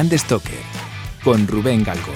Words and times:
Brand 0.00 0.16
Stoker 0.16 0.54
con 1.22 1.46
Rubén 1.46 1.84
Galgo. 1.84 2.14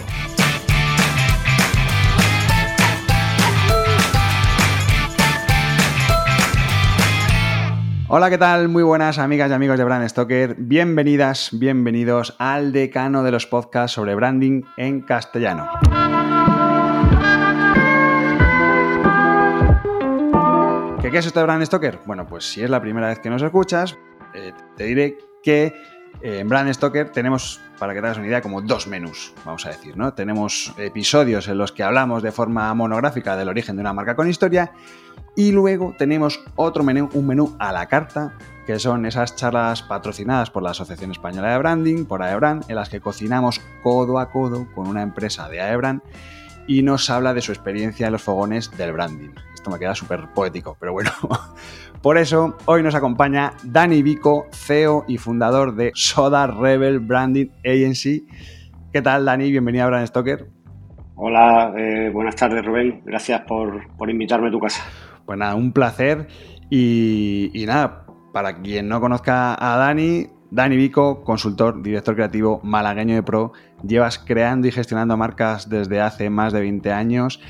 Hola, 8.08 8.30
¿qué 8.30 8.38
tal? 8.38 8.70
Muy 8.70 8.82
buenas 8.82 9.18
amigas 9.18 9.50
y 9.50 9.52
amigos 9.52 9.76
de 9.76 9.84
Brand 9.84 10.08
Stoker. 10.08 10.54
Bienvenidas, 10.56 11.50
bienvenidos 11.52 12.34
al 12.38 12.72
decano 12.72 13.22
de 13.22 13.32
los 13.32 13.46
podcasts 13.46 13.94
sobre 13.94 14.14
branding 14.14 14.62
en 14.78 15.02
castellano. 15.02 15.68
¿Qué, 21.02 21.18
es 21.18 21.26
esto 21.26 21.40
de 21.40 21.44
Brand 21.44 21.66
Stoker? 21.66 21.98
Bueno, 22.06 22.26
pues 22.26 22.50
si 22.50 22.62
es 22.62 22.70
la 22.70 22.80
primera 22.80 23.08
vez 23.08 23.18
que 23.18 23.28
nos 23.28 23.42
escuchas, 23.42 23.98
eh, 24.32 24.54
te 24.74 24.84
diré 24.84 25.18
que 25.42 25.74
en 26.26 26.48
Brand 26.48 26.72
Stoker 26.72 27.10
tenemos, 27.10 27.60
para 27.78 27.92
que 27.92 28.00
te 28.00 28.06
hagas 28.06 28.16
una 28.16 28.26
idea, 28.26 28.40
como 28.40 28.62
dos 28.62 28.86
menús, 28.86 29.34
vamos 29.44 29.66
a 29.66 29.68
decir, 29.68 29.94
¿no? 29.94 30.14
Tenemos 30.14 30.72
episodios 30.78 31.48
en 31.48 31.58
los 31.58 31.70
que 31.70 31.82
hablamos 31.82 32.22
de 32.22 32.32
forma 32.32 32.72
monográfica 32.72 33.36
del 33.36 33.50
origen 33.50 33.76
de 33.76 33.82
una 33.82 33.92
marca 33.92 34.16
con 34.16 34.26
historia 34.26 34.72
y 35.36 35.52
luego 35.52 35.94
tenemos 35.98 36.40
otro 36.56 36.82
menú, 36.82 37.10
un 37.12 37.26
menú 37.26 37.54
a 37.58 37.72
la 37.72 37.88
carta, 37.88 38.32
que 38.66 38.78
son 38.78 39.04
esas 39.04 39.36
charlas 39.36 39.82
patrocinadas 39.82 40.48
por 40.48 40.62
la 40.62 40.70
Asociación 40.70 41.10
Española 41.10 41.52
de 41.52 41.58
Branding, 41.58 42.06
por 42.06 42.22
AEBRAN, 42.22 42.64
en 42.68 42.76
las 42.76 42.88
que 42.88 43.02
cocinamos 43.02 43.60
codo 43.82 44.18
a 44.18 44.30
codo 44.30 44.66
con 44.74 44.88
una 44.88 45.02
empresa 45.02 45.50
de 45.50 45.60
AEBRAN 45.60 46.02
y 46.66 46.82
nos 46.82 47.10
habla 47.10 47.34
de 47.34 47.42
su 47.42 47.52
experiencia 47.52 48.06
en 48.06 48.12
los 48.12 48.22
fogones 48.22 48.74
del 48.78 48.94
branding. 48.94 49.32
Esto 49.52 49.70
me 49.70 49.78
queda 49.78 49.94
súper 49.94 50.26
poético, 50.32 50.74
pero 50.80 50.94
bueno. 50.94 51.10
Por 52.04 52.18
eso, 52.18 52.58
hoy 52.66 52.82
nos 52.82 52.94
acompaña 52.94 53.54
Dani 53.62 54.02
Vico, 54.02 54.44
CEO 54.52 55.06
y 55.08 55.16
fundador 55.16 55.74
de 55.74 55.90
Soda 55.94 56.46
Rebel 56.46 57.00
Branding 57.00 57.46
Agency. 57.64 58.26
¿Qué 58.92 59.00
tal, 59.00 59.24
Dani? 59.24 59.50
Bienvenido 59.50 59.84
a 59.84 59.86
Brand 59.86 60.06
Stoker. 60.08 60.50
Hola, 61.14 61.72
eh, 61.78 62.10
buenas 62.12 62.36
tardes, 62.36 62.62
Rubén. 62.62 63.00
Gracias 63.06 63.40
por, 63.48 63.88
por 63.96 64.10
invitarme 64.10 64.48
a 64.48 64.50
tu 64.50 64.60
casa. 64.60 64.84
Pues 65.24 65.38
nada, 65.38 65.54
un 65.54 65.72
placer. 65.72 66.28
Y, 66.68 67.64
nada, 67.66 68.04
para 68.34 68.60
quien 68.60 68.86
no 68.86 69.00
conozca 69.00 69.54
a 69.58 69.78
Dani, 69.78 70.26
Dani 70.50 70.76
Vico, 70.76 71.24
consultor, 71.24 71.82
director 71.82 72.14
creativo 72.16 72.60
malagueño 72.62 73.14
de 73.14 73.22
Pro, 73.22 73.52
llevas 73.82 74.18
creando 74.18 74.68
y 74.68 74.72
gestionando 74.72 75.16
marcas 75.16 75.70
desde 75.70 76.02
hace 76.02 76.28
más 76.28 76.52
de 76.52 76.60
20 76.60 76.92
años 76.92 77.40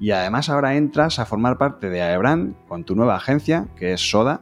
y 0.00 0.10
además 0.10 0.48
ahora 0.48 0.76
entras 0.76 1.18
a 1.18 1.26
formar 1.26 1.58
parte 1.58 1.90
de 1.90 2.02
Aebrand 2.02 2.54
con 2.68 2.84
tu 2.84 2.94
nueva 2.94 3.16
agencia, 3.16 3.68
que 3.76 3.92
es 3.92 4.00
Soda, 4.00 4.40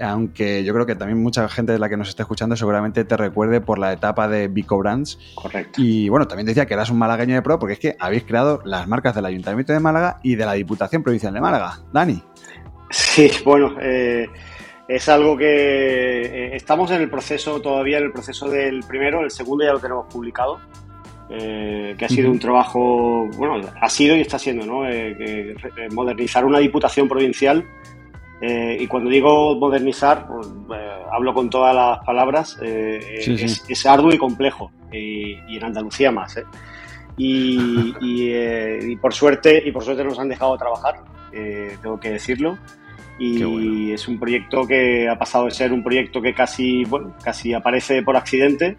aunque 0.00 0.64
yo 0.64 0.72
creo 0.72 0.86
que 0.86 0.94
también 0.94 1.20
mucha 1.20 1.48
gente 1.48 1.72
de 1.72 1.78
la 1.78 1.88
que 1.88 1.96
nos 1.96 2.08
está 2.08 2.22
escuchando 2.22 2.56
seguramente 2.56 3.04
te 3.04 3.16
recuerde 3.16 3.60
por 3.60 3.78
la 3.78 3.92
etapa 3.92 4.28
de 4.28 4.48
Vico 4.48 4.78
Brands. 4.78 5.18
Correcto. 5.34 5.80
Y 5.82 6.08
bueno, 6.08 6.28
también 6.28 6.46
decía 6.46 6.66
que 6.66 6.74
eras 6.74 6.90
un 6.90 6.98
malagueño 6.98 7.34
de 7.34 7.42
pro 7.42 7.58
porque 7.58 7.74
es 7.74 7.78
que 7.80 7.96
habéis 7.98 8.24
creado 8.24 8.60
las 8.64 8.86
marcas 8.86 9.14
del 9.14 9.26
Ayuntamiento 9.26 9.72
de 9.72 9.80
Málaga 9.80 10.20
y 10.22 10.36
de 10.36 10.46
la 10.46 10.52
Diputación 10.52 11.02
Provincial 11.02 11.34
de 11.34 11.40
Málaga. 11.40 11.80
Dani. 11.92 12.22
Sí, 12.90 13.30
bueno, 13.44 13.76
eh, 13.80 14.28
es 14.86 15.08
algo 15.08 15.36
que 15.36 16.22
eh, 16.22 16.56
estamos 16.56 16.90
en 16.90 17.02
el 17.02 17.10
proceso, 17.10 17.60
todavía 17.60 17.98
en 17.98 18.04
el 18.04 18.12
proceso 18.12 18.48
del 18.48 18.80
primero, 18.84 19.20
el 19.20 19.30
segundo 19.30 19.64
ya 19.64 19.72
lo 19.72 19.80
tenemos 19.80 20.06
publicado. 20.12 20.60
Eh, 21.30 21.94
que 21.98 22.04
ha 22.06 22.08
sido 22.08 22.30
un 22.30 22.38
trabajo, 22.38 23.28
bueno, 23.36 23.60
ha 23.80 23.88
sido 23.90 24.16
y 24.16 24.20
está 24.22 24.38
siendo, 24.38 24.64
¿no? 24.64 24.82
modernizar 25.90 26.44
una 26.46 26.58
diputación 26.58 27.06
provincial 27.06 27.64
eh, 28.40 28.76
y 28.80 28.86
cuando 28.86 29.10
digo 29.10 29.56
modernizar, 29.56 30.26
pues, 30.28 30.46
eh, 30.46 31.02
hablo 31.12 31.34
con 31.34 31.50
todas 31.50 31.74
las 31.74 31.98
palabras, 32.04 32.58
eh, 32.62 33.00
es, 33.68 33.86
arduo 33.86 34.12
y 34.12 34.18
complejo, 34.18 34.70
y, 34.92 35.56
en 35.56 35.64
Andalucía 35.64 36.12
más. 36.12 36.38
Y, 37.16 37.94
y, 38.00 38.96
por 38.96 39.12
suerte, 39.12 39.62
y 39.64 39.72
por 39.72 39.82
suerte 39.82 40.04
nos 40.04 40.18
han 40.20 40.28
dejado 40.28 40.56
trabajar, 40.56 41.00
tengo 41.32 41.98
que 41.98 42.10
decirlo. 42.10 42.56
Y 43.18 43.90
es 43.90 44.06
un 44.06 44.20
proyecto 44.20 44.64
que 44.64 45.08
ha 45.08 45.18
pasado 45.18 45.46
de 45.46 45.50
ser 45.50 45.72
un 45.72 45.82
proyecto 45.82 46.22
que 46.22 46.32
casi, 46.32 46.84
bueno, 46.84 47.16
casi 47.24 47.52
aparece 47.52 48.02
por 48.04 48.16
accidente, 48.16 48.76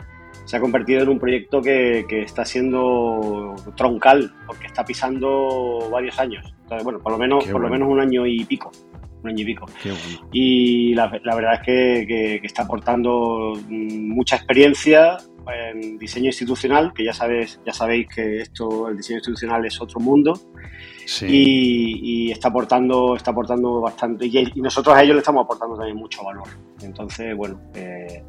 se 0.49 0.57
ha 0.57 0.59
convertido 0.59 1.03
en 1.03 1.09
un 1.09 1.19
proyecto 1.19 1.61
que, 1.61 2.07
que 2.09 2.23
está 2.23 2.43
siendo 2.43 3.53
troncal, 3.77 4.33
porque 4.47 4.65
está 4.65 4.83
pisando 4.83 5.87
varios 5.91 6.17
años. 6.17 6.43
Entonces, 6.63 6.83
bueno, 6.83 6.97
por 6.97 7.11
lo 7.11 7.19
menos, 7.19 7.45
por 7.45 7.61
lo 7.61 7.69
menos 7.69 7.87
un 7.87 7.99
año 7.99 8.25
y 8.25 8.43
pico 8.45 8.71
un 9.21 9.29
año 9.29 9.43
y 9.43 9.45
pico. 9.45 9.67
Y 10.31 10.95
la, 10.95 11.07
verdad 11.07 11.53
es 11.53 11.61
que, 11.61 12.41
está 12.41 12.63
aportando 12.63 13.53
mucha 13.69 14.37
experiencia 14.37 15.17
en 15.71 15.99
diseño 15.99 16.27
institucional, 16.27 16.93
que 16.95 17.03
ya 17.03 17.13
sabes, 17.13 17.59
ya 17.63 17.73
sabéis 17.73 18.07
que 18.07 18.41
esto, 18.41 18.87
el 18.87 18.97
diseño 18.97 19.17
institucional 19.17 19.63
es 19.67 19.79
otro 19.79 19.99
mundo. 19.99 20.33
Y, 21.27 22.31
está 22.31 22.47
aportando, 22.47 23.15
está 23.15 23.29
aportando 23.29 23.81
bastante, 23.81 24.25
y, 24.25 24.51
nosotros 24.55 24.95
a 24.95 25.03
ellos 25.03 25.13
le 25.13 25.19
estamos 25.19 25.43
aportando 25.43 25.75
también 25.75 25.97
mucho 25.97 26.23
valor. 26.23 26.47
Entonces, 26.81 27.35
bueno, 27.37 27.61
eh, 27.75 28.23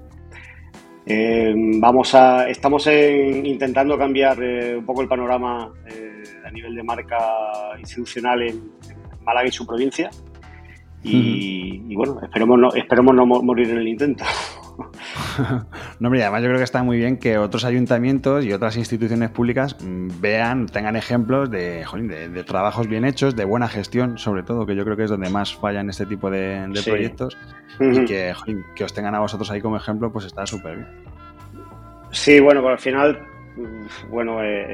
eh, 1.06 1.54
vamos 1.56 2.14
a, 2.14 2.48
estamos 2.48 2.86
intentando 2.86 3.96
cambiar 3.98 4.42
eh, 4.42 4.76
un 4.76 4.84
poco 4.84 5.02
el 5.02 5.08
panorama 5.08 5.72
a 6.44 6.50
nivel 6.50 6.74
de 6.74 6.82
marca 6.82 7.18
institucional 7.78 8.42
en 8.42 8.72
Málaga 9.24 9.48
y 9.48 9.52
su 9.52 9.66
provincia. 9.66 10.10
Y, 11.02 11.94
bueno, 11.94 12.20
esperemos 12.22 12.58
no, 12.58 12.72
esperemos 12.74 13.14
no 13.14 13.26
morir 13.26 13.70
en 13.70 13.78
el 13.78 13.88
intento. 13.88 14.24
no, 16.00 16.08
hombre, 16.08 16.22
además 16.22 16.42
yo 16.42 16.48
creo 16.48 16.58
que 16.58 16.64
está 16.64 16.82
muy 16.82 16.96
bien 16.96 17.18
que 17.18 17.38
otros 17.38 17.64
ayuntamientos 17.64 18.44
y 18.44 18.52
otras 18.52 18.76
instituciones 18.76 19.30
públicas 19.30 19.76
mm, 19.80 20.20
vean, 20.20 20.66
tengan 20.66 20.96
ejemplos 20.96 21.50
de, 21.50 21.84
de, 21.84 22.44
trabajos 22.44 22.88
bien 22.88 23.04
hechos, 23.04 23.36
de 23.36 23.44
buena 23.44 23.68
gestión, 23.68 24.18
sobre 24.18 24.42
todo, 24.42 24.66
que 24.66 24.74
yo 24.74 24.84
creo 24.84 24.96
que 24.96 25.04
es 25.04 25.10
donde 25.10 25.30
más 25.30 25.54
fallan 25.54 25.90
este 25.90 26.06
tipo 26.06 26.30
de, 26.30 26.68
proyectos. 26.84 27.36
Y 27.78 28.04
que, 28.04 28.34
que 28.74 28.84
os 28.84 28.92
tengan 28.92 29.14
a 29.14 29.20
vosotros 29.20 29.50
ahí 29.50 29.60
como 29.60 29.76
ejemplo, 29.76 30.12
pues 30.12 30.26
está 30.26 30.46
súper 30.46 30.76
bien. 30.76 30.88
Sí, 32.10 32.40
bueno, 32.40 32.60
pero 32.60 32.72
al 32.72 32.78
final 32.78 33.18
bueno, 34.08 34.42
eh, 34.42 34.66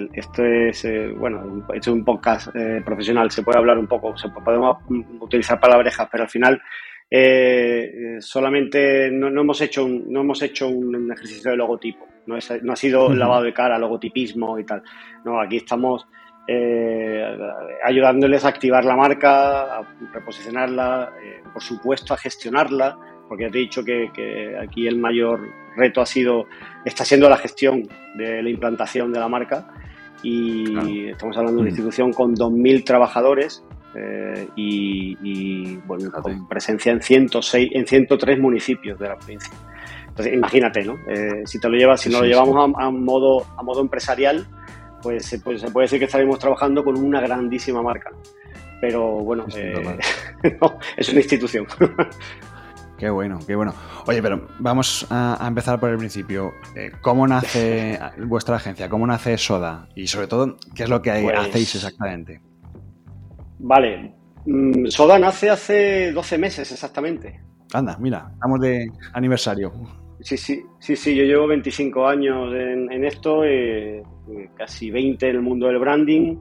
eh, 0.00 0.08
esto 0.12 0.44
es, 0.44 0.84
eh, 0.84 1.08
bueno, 1.16 1.64
he 1.72 1.78
hecho 1.78 1.92
un 1.92 2.04
podcast 2.04 2.48
profesional, 2.84 3.30
se 3.30 3.42
puede 3.42 3.58
hablar 3.58 3.78
un 3.78 3.86
poco, 3.86 4.16
se, 4.16 4.28
podemos 4.28 4.78
utilizar 5.20 5.58
palabrejas, 5.58 6.08
pero 6.10 6.24
al 6.24 6.30
final 6.30 6.62
solamente 8.20 9.10
no, 9.10 9.28
hemos 9.28 9.60
hecho 9.60 9.84
un, 9.84 10.10
no 10.10 10.20
hemos 10.20 10.42
hecho 10.42 10.68
un 10.68 11.12
ejercicio 11.12 11.50
de 11.50 11.56
logotipo, 11.56 12.06
no, 12.26 12.36
no 12.62 12.72
ha 12.72 12.76
sido 12.76 13.12
lavado 13.14 13.42
de 13.42 13.52
cara, 13.52 13.78
logotipismo 13.78 14.58
y 14.58 14.64
tal. 14.64 14.82
No, 15.24 15.40
aquí 15.40 15.58
estamos 15.58 16.06
ayudándoles 17.84 18.44
a 18.44 18.48
activar 18.48 18.84
la 18.84 18.96
marca, 18.96 19.78
a 19.78 19.96
reposicionarla, 20.12 21.12
por 21.52 21.62
supuesto 21.62 22.14
a 22.14 22.16
gestionarla, 22.16 22.98
porque 23.28 23.44
ya 23.44 23.50
te 23.50 23.58
he 23.58 23.62
dicho 23.62 23.84
que, 23.84 24.56
aquí 24.60 24.86
el 24.86 24.98
mayor 24.98 25.40
reto 25.76 26.00
ha 26.00 26.06
sido, 26.06 26.46
está 26.84 27.04
siendo 27.04 27.28
la 27.28 27.36
gestión 27.36 27.88
de 28.16 28.42
la 28.42 28.50
implantación 28.50 29.12
de 29.12 29.20
la 29.20 29.28
marca 29.28 29.68
y 30.22 31.08
estamos 31.08 31.36
hablando 31.36 31.62
de 31.62 31.62
una 31.62 31.70
mm. 31.70 31.74
institución 31.74 32.12
con 32.12 32.34
2.000 32.34 32.84
trabajadores 32.84 33.64
eh, 33.94 34.48
y, 34.56 35.76
bueno, 35.78 36.10
con 36.10 36.48
presencia 36.48 36.92
en, 36.92 37.02
106, 37.02 37.70
en 37.72 37.86
103 37.86 38.38
municipios 38.38 38.98
de 38.98 39.08
la 39.08 39.16
provincia. 39.16 39.52
Entonces, 40.08 40.34
imagínate, 40.34 40.84
¿no? 40.84 40.94
Eh, 41.08 41.42
si 41.44 41.58
te 41.58 41.68
lo 41.68 41.76
llevas, 41.76 42.00
si 42.00 42.10
nos 42.10 42.20
lo 42.22 42.26
llevamos 42.26 42.56
a, 42.78 42.90
modo, 42.90 43.46
a 43.56 43.62
modo 43.62 43.80
empresarial, 43.80 44.46
pues, 45.02 45.26
se 45.26 45.38
puede 45.40 45.58
decir 45.76 45.98
que 45.98 46.06
estaremos 46.06 46.38
trabajando 46.38 46.84
con 46.84 46.96
una 46.96 47.20
grandísima 47.20 47.82
marca. 47.82 48.10
Pero 48.80 49.18
bueno, 49.20 49.46
eh, 49.54 49.98
es 50.96 51.08
una 51.08 51.20
institución. 51.20 51.66
Qué 52.98 53.10
bueno, 53.10 53.40
qué 53.44 53.56
bueno. 53.56 53.74
Oye, 54.06 54.22
pero 54.22 54.46
vamos 54.60 55.08
a, 55.10 55.44
empezar 55.48 55.80
por 55.80 55.90
el 55.90 55.98
principio. 55.98 56.52
¿Cómo 57.00 57.26
nace 57.26 57.98
vuestra 58.18 58.54
agencia? 58.54 58.88
¿Cómo 58.88 59.08
nace 59.08 59.36
Soda? 59.38 59.88
Y 59.96 60.06
sobre 60.06 60.28
todo, 60.28 60.56
¿qué 60.72 60.84
es 60.84 60.88
lo 60.88 61.02
que 61.02 61.10
pues 61.10 61.36
hacéis 61.36 61.74
exactamente? 61.74 62.40
Vale. 63.62 64.12
Mm, 64.44 64.86
Soda 64.86 65.18
nace 65.18 65.48
hace 65.48 66.12
12 66.12 66.38
meses 66.38 66.70
exactamente. 66.70 67.40
Anda, 67.72 67.96
mira, 67.98 68.28
estamos 68.34 68.60
de 68.60 68.90
aniversario. 69.14 69.72
Sí, 70.20 70.36
sí, 70.36 70.62
sí, 70.78 70.94
sí, 70.94 71.16
yo 71.16 71.24
llevo 71.24 71.46
25 71.48 72.06
años 72.06 72.52
en, 72.54 73.04
esto, 73.04 73.44
eh, 73.44 74.02
casi 74.56 74.90
20 74.90 75.28
en 75.28 75.36
el 75.36 75.42
mundo 75.42 75.66
del 75.66 75.78
branding. 75.78 76.36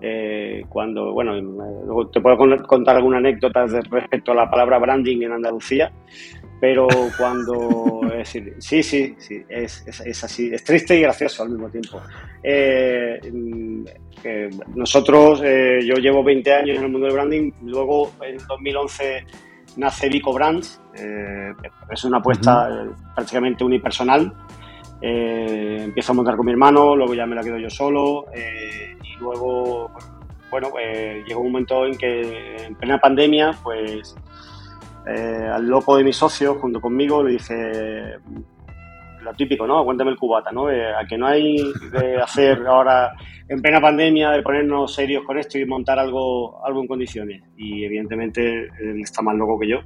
Eh, 0.00 0.64
cuando, 0.68 1.12
bueno, 1.12 1.32
te 2.12 2.20
puedo 2.20 2.36
contar 2.66 2.96
alguna 2.96 3.16
anécdota 3.16 3.64
respecto 3.66 4.32
a 4.32 4.34
la 4.34 4.50
palabra 4.50 4.78
branding 4.78 5.22
en 5.22 5.32
Andalucía, 5.32 5.90
pero 6.60 6.88
cuando, 7.18 8.00
es 8.12 8.18
decir, 8.18 8.54
sí, 8.58 8.82
sí, 8.82 9.14
sí, 9.18 9.44
es, 9.48 9.86
es, 9.86 10.24
así, 10.24 10.50
es 10.52 10.64
triste 10.64 10.96
y 10.96 11.02
gracioso 11.02 11.42
al 11.42 11.50
mismo 11.50 11.68
tiempo. 11.68 12.00
Eh, 12.42 13.20
mm, 13.32 13.84
nosotros, 14.74 15.42
eh, 15.44 15.80
yo 15.84 15.94
llevo 15.96 16.24
20 16.24 16.52
años 16.52 16.78
en 16.78 16.84
el 16.84 16.90
mundo 16.90 17.06
del 17.06 17.14
branding, 17.14 17.52
luego 17.62 18.12
en 18.22 18.38
2011 18.48 19.24
nace 19.76 20.08
Vico 20.08 20.32
Brands, 20.32 20.80
es 21.90 22.04
una 22.04 22.18
apuesta 22.18 22.86
prácticamente 23.14 23.62
unipersonal 23.62 24.32
Eh, 25.00 25.80
empiezo 25.84 26.12
a 26.12 26.14
montar 26.14 26.36
con 26.36 26.46
mi 26.46 26.52
hermano, 26.52 26.96
luego 26.96 27.14
ya 27.14 27.26
me 27.26 27.36
la 27.36 27.42
quedo 27.42 27.58
yo 27.58 27.68
solo 27.68 28.26
eh, 28.32 28.96
y 29.04 29.16
luego, 29.20 29.90
bueno, 30.50 30.70
eh, 30.80 31.22
llegó 31.26 31.40
un 31.40 31.52
momento 31.52 31.84
en 31.84 31.98
que 31.98 32.56
en 32.64 32.74
plena 32.76 32.98
pandemia, 32.98 33.52
pues 33.62 34.16
al 35.06 35.66
loco 35.66 35.96
de 35.96 36.04
mi 36.04 36.12
socio 36.12 36.56
junto 36.56 36.80
conmigo 36.80 37.22
le 37.22 37.32
dije 37.32 38.16
lo 39.22 39.34
típico, 39.34 39.66
¿no? 39.66 39.78
Aguántame 39.78 40.10
el 40.10 40.16
cubata, 40.16 40.52
¿no? 40.52 40.66
a 40.68 41.04
que 41.08 41.18
no 41.18 41.26
hay 41.26 41.56
de 41.92 42.20
hacer 42.20 42.64
ahora 42.66 43.12
en 43.48 43.60
plena 43.60 43.80
pandemia 43.80 44.30
de 44.30 44.42
ponernos 44.42 44.94
serios 44.94 45.24
con 45.24 45.38
esto 45.38 45.58
y 45.58 45.66
montar 45.66 45.98
algo, 45.98 46.64
algo 46.64 46.80
en 46.80 46.88
condiciones. 46.88 47.42
Y 47.56 47.84
evidentemente 47.84 48.68
él 48.80 49.00
está 49.02 49.22
más 49.22 49.36
loco 49.36 49.58
que 49.58 49.68
yo 49.68 49.80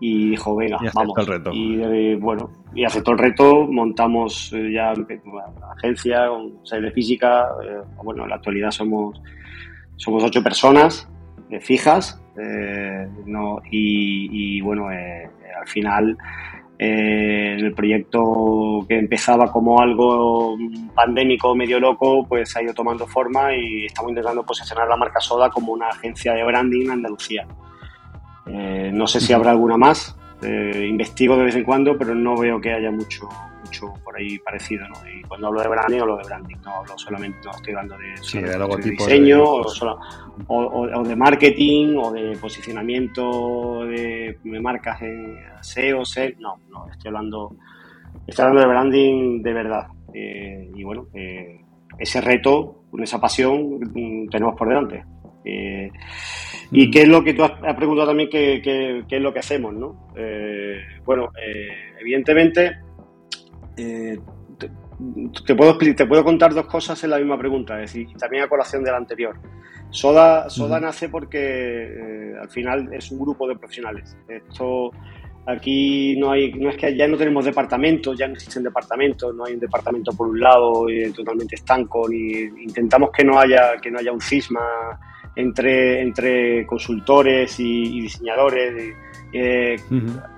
y 0.00 0.30
dijo, 0.30 0.56
venga, 0.56 0.78
vamos. 0.94 1.16
El 1.18 1.26
reto. 1.26 1.50
Y 1.52 1.80
eh, 1.80 2.16
bueno, 2.16 2.50
y 2.74 2.84
aceptó 2.84 3.12
el 3.12 3.18
reto, 3.18 3.68
montamos 3.68 4.52
eh, 4.52 4.72
ya 4.72 4.92
una 4.94 5.44
agencia 5.76 6.28
con 6.28 6.66
sede 6.66 6.90
física, 6.90 7.48
eh, 7.64 7.82
bueno, 8.02 8.24
en 8.24 8.30
la 8.30 8.36
actualidad 8.36 8.72
somos, 8.72 9.20
somos 9.96 10.24
ocho 10.24 10.42
personas 10.42 11.08
fijas, 11.60 12.21
no, 13.26 13.60
y, 13.70 14.60
bueno, 14.60 14.88
al 14.88 15.68
final 15.68 16.16
el 16.78 17.72
proyecto 17.74 18.84
que 18.88 18.98
empezaba 18.98 19.52
como 19.52 19.80
algo 19.80 20.56
pandémico, 20.94 21.54
medio 21.54 21.78
loco, 21.78 22.26
pues 22.26 22.56
ha 22.56 22.62
ido 22.62 22.74
tomando 22.74 23.06
forma 23.06 23.54
y 23.54 23.86
estamos 23.86 24.10
intentando 24.10 24.42
posicionar 24.42 24.88
la 24.88 24.96
marca 24.96 25.20
Soda 25.20 25.48
como 25.50 25.72
una 25.72 25.88
agencia 25.88 26.32
de 26.32 26.42
branding 26.42 26.86
en 26.86 26.90
Andalucía. 26.90 27.46
Eh, 28.46 28.90
no 28.92 29.06
sé 29.06 29.20
si 29.20 29.32
habrá 29.32 29.52
alguna 29.52 29.76
más. 29.76 30.16
Eh, 30.42 30.86
investigo 30.88 31.36
de 31.36 31.44
vez 31.44 31.54
en 31.54 31.64
cuando, 31.64 31.96
pero 31.96 32.14
no 32.14 32.36
veo 32.36 32.60
que 32.60 32.72
haya 32.72 32.90
mucho, 32.90 33.28
mucho 33.72 33.94
por 34.04 34.16
ahí 34.16 34.38
parecido. 34.38 34.84
Y 35.10 35.22
cuando 35.22 35.46
hablo 35.48 35.62
de 35.62 35.68
branding, 35.68 36.00
hablo 36.00 36.16
de 36.18 36.24
branding. 36.24 36.56
No 36.64 36.76
hablo 36.76 36.98
solamente, 36.98 37.38
no 37.44 37.50
estoy 37.52 37.74
hablando 37.74 37.96
de, 37.98 38.90
diseño 38.90 39.44
O, 40.46 41.04
de 41.04 41.16
marketing 41.16 41.96
o 41.96 42.12
de 42.12 42.36
posicionamiento 42.36 43.84
de, 43.86 44.36
marcas 44.60 45.00
en 45.02 45.38
SEO, 45.60 46.04
SEO. 46.04 46.32
No, 46.38 46.58
no, 46.70 46.90
estoy 46.90 47.08
hablando, 47.08 47.56
estoy 48.26 48.44
hablando 48.44 48.60
de 48.60 48.68
branding 48.68 49.42
de 49.42 49.52
verdad. 49.52 49.86
Eh, 50.12 50.70
y 50.74 50.84
bueno, 50.84 51.06
ese 51.98 52.20
reto, 52.20 52.84
esa 52.98 53.18
pasión, 53.20 53.80
mm, 53.80 54.28
tenemos 54.28 54.54
por 54.54 54.68
delante. 54.68 55.04
¿Y 56.74 56.90
qué 56.90 57.02
es 57.02 57.08
lo 57.08 57.22
que 57.22 57.34
tú 57.34 57.44
has, 57.44 57.52
preguntado 57.76 58.08
también, 58.08 58.30
qué, 58.30 59.04
es 59.06 59.22
lo 59.22 59.32
que 59.32 59.40
hacemos? 59.40 59.74
¿no? 59.74 60.08
Eh, 60.16 60.80
bueno, 61.04 61.30
eh, 61.38 61.92
evidentemente, 62.00 62.78
eh, 63.76 64.18
te, 64.58 65.54
puedo, 65.54 65.78
te 65.78 66.06
puedo 66.06 66.24
contar 66.24 66.54
dos 66.54 66.66
cosas 66.66 67.02
en 67.04 67.10
la 67.10 67.18
misma 67.18 67.38
pregunta, 67.38 67.82
es 67.82 67.92
decir, 67.92 68.16
también 68.18 68.44
a 68.44 68.48
colación 68.48 68.84
de 68.84 68.90
la 68.90 68.96
anterior. 68.96 69.36
Soda, 69.90 70.48
Soda 70.48 70.80
nace 70.80 71.08
porque 71.08 72.34
al 72.40 72.48
final 72.48 72.92
es 72.92 73.10
un 73.10 73.18
grupo 73.18 73.46
de 73.46 73.56
profesionales. 73.56 74.16
Esto 74.26 74.90
aquí 75.46 76.16
no 76.18 76.30
hay, 76.30 76.52
no 76.52 76.70
es 76.70 76.76
que 76.76 76.96
ya 76.96 77.08
no 77.08 77.16
tenemos 77.16 77.44
departamentos, 77.44 78.16
ya 78.16 78.26
no 78.26 78.34
existen 78.34 78.62
departamentos, 78.62 79.34
no 79.34 79.44
hay 79.44 79.54
un 79.54 79.60
departamento 79.60 80.12
por 80.12 80.28
un 80.28 80.40
lado 80.40 80.86
totalmente 81.14 81.56
estanco, 81.56 82.08
ni 82.08 82.42
intentamos 82.62 83.10
que 83.10 83.24
no 83.24 83.38
haya, 83.38 83.76
que 83.82 83.90
no 83.90 83.98
haya 83.98 84.12
un 84.12 84.20
cisma 84.20 84.62
entre, 85.34 86.00
entre 86.00 86.66
consultores 86.66 87.58
y, 87.58 88.00
diseñadores, 88.00 88.94
eh, 89.32 89.76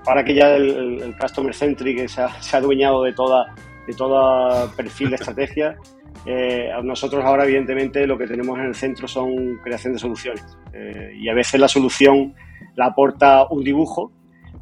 para 0.04 0.24
que 0.24 0.34
ya 0.34 0.54
el, 0.54 1.14
Customer 1.20 1.54
Centric 1.54 2.08
se 2.08 2.22
ha, 2.22 2.42
se 2.42 2.56
ha, 2.56 2.58
adueñado 2.60 3.02
de 3.02 3.12
toda, 3.12 3.54
de 3.86 3.94
toda 3.94 4.70
perfil 4.72 5.10
de 5.10 5.16
estrategia. 5.16 5.76
Eh, 6.26 6.70
nosotros 6.82 7.22
ahora, 7.22 7.44
evidentemente, 7.44 8.06
lo 8.06 8.16
que 8.16 8.26
tenemos 8.26 8.58
en 8.58 8.66
el 8.66 8.74
centro 8.74 9.06
son 9.06 9.58
creación 9.62 9.92
de 9.92 9.98
soluciones. 9.98 10.56
Eh, 10.72 11.12
y 11.20 11.28
a 11.28 11.34
veces 11.34 11.60
la 11.60 11.68
solución 11.68 12.34
la 12.76 12.86
aporta 12.86 13.46
un 13.50 13.62
dibujo, 13.62 14.10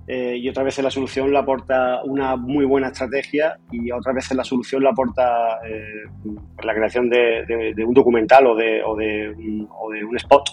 eh, 0.09 0.37
y 0.37 0.49
otra 0.49 0.65
vez 0.65 0.77
la 0.83 0.91
solución 0.91 1.33
la 1.33 1.41
aporta 1.41 2.03
una 2.03 2.35
muy 2.35 2.65
buena 2.65 2.89
estrategia 2.89 3.57
y 3.71 3.93
otra 3.93 4.13
vez 4.13 4.33
la 4.35 4.43
solución 4.43 4.83
la 4.83 4.91
aporta 4.91 5.61
eh, 5.65 6.03
la 6.65 6.75
creación 6.75 7.09
de, 7.09 7.73
un 7.87 7.95
documental 7.95 8.49
o 8.49 8.57
de, 8.57 8.83
o 8.83 8.97
de, 8.97 9.33
un 10.05 10.17
spot. 10.17 10.51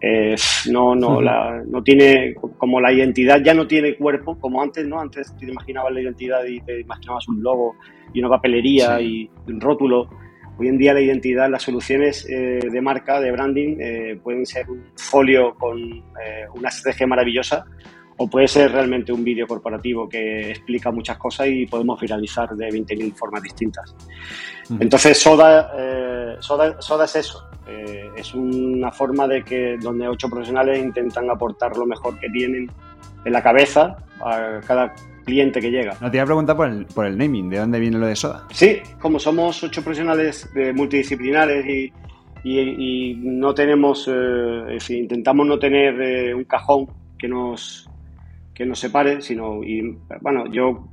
Eh, 0.00 0.34
no, 0.70 0.94
no, 0.94 1.22
la, 1.22 1.62
no 1.66 1.82
tiene, 1.82 2.34
como 2.58 2.80
la 2.80 2.92
identidad 2.92 3.40
ya 3.42 3.54
no 3.54 3.66
tiene 3.66 3.96
cuerpo, 3.96 4.38
como 4.38 4.60
antes, 4.60 4.86
¿no? 4.86 5.00
Antes 5.00 5.34
te 5.38 5.46
imaginabas 5.46 5.92
la 5.92 6.00
identidad 6.00 6.44
y 6.44 6.60
te 6.60 6.80
imaginabas 6.80 7.26
un 7.28 7.42
logo 7.42 7.76
y 8.12 8.20
una 8.20 8.28
papelería 8.28 9.00
y 9.00 9.30
un 9.46 9.60
rótulo. 9.60 10.10
Hoy 10.58 10.68
en 10.68 10.76
día 10.76 10.92
la 10.92 11.00
identidad, 11.00 11.48
las 11.48 11.62
soluciones 11.62 12.26
de 12.26 12.80
marca, 12.82 13.20
de 13.20 13.32
branding, 13.32 14.18
pueden 14.22 14.44
ser 14.44 14.68
un 14.68 14.84
folio 14.96 15.54
con 15.54 15.80
una 16.54 16.68
estrategia 16.68 17.06
maravillosa 17.06 17.64
o 18.22 18.28
puede 18.28 18.46
ser 18.46 18.70
realmente 18.70 19.12
un 19.12 19.24
vídeo 19.24 19.48
corporativo 19.48 20.08
que 20.08 20.52
explica 20.52 20.92
muchas 20.92 21.18
cosas 21.18 21.48
y 21.48 21.66
podemos 21.66 22.00
viralizar 22.00 22.50
de 22.50 22.68
20.000 22.68 23.14
formas 23.14 23.42
distintas. 23.42 23.96
Entonces, 24.78 25.18
Soda, 25.18 25.72
eh, 25.76 26.36
Soda, 26.38 26.80
Soda, 26.80 27.04
es 27.04 27.16
eso, 27.16 27.44
eh, 27.66 28.10
es 28.16 28.32
una 28.32 28.92
forma 28.92 29.26
de 29.26 29.42
que 29.42 29.76
donde 29.76 30.06
ocho 30.06 30.28
profesionales 30.30 30.78
intentan 30.78 31.28
aportar 31.30 31.76
lo 31.76 31.84
mejor 31.84 32.16
que 32.20 32.28
tienen 32.28 32.70
en 33.24 33.32
la 33.32 33.42
cabeza 33.42 33.96
a 34.20 34.60
cada 34.64 34.94
cliente 35.24 35.60
que 35.60 35.72
llega. 35.72 35.96
No 36.00 36.08
te 36.08 36.18
iba 36.18 36.22
a 36.22 36.26
preguntar 36.26 36.56
por 36.56 36.68
el, 36.68 36.86
por 36.86 37.06
el 37.06 37.18
naming, 37.18 37.50
¿de 37.50 37.58
dónde 37.58 37.80
viene 37.80 37.98
lo 37.98 38.06
de 38.06 38.14
Soda? 38.14 38.46
Sí, 38.52 38.78
como 39.00 39.18
somos 39.18 39.64
ocho 39.64 39.82
profesionales 39.82 40.48
multidisciplinares 40.74 41.66
y, 41.66 41.92
y, 42.44 43.14
no 43.16 43.52
tenemos, 43.52 44.08
eh, 44.08 44.78
intentamos 44.90 45.44
no 45.44 45.58
tener 45.58 46.36
un 46.36 46.44
cajón 46.44 46.86
que 47.18 47.26
nos 47.26 47.88
que 48.54 48.66
nos 48.66 48.78
separe, 48.78 49.20
sino, 49.20 49.62
y 49.62 49.80
bueno, 50.20 50.44
yo, 50.52 50.88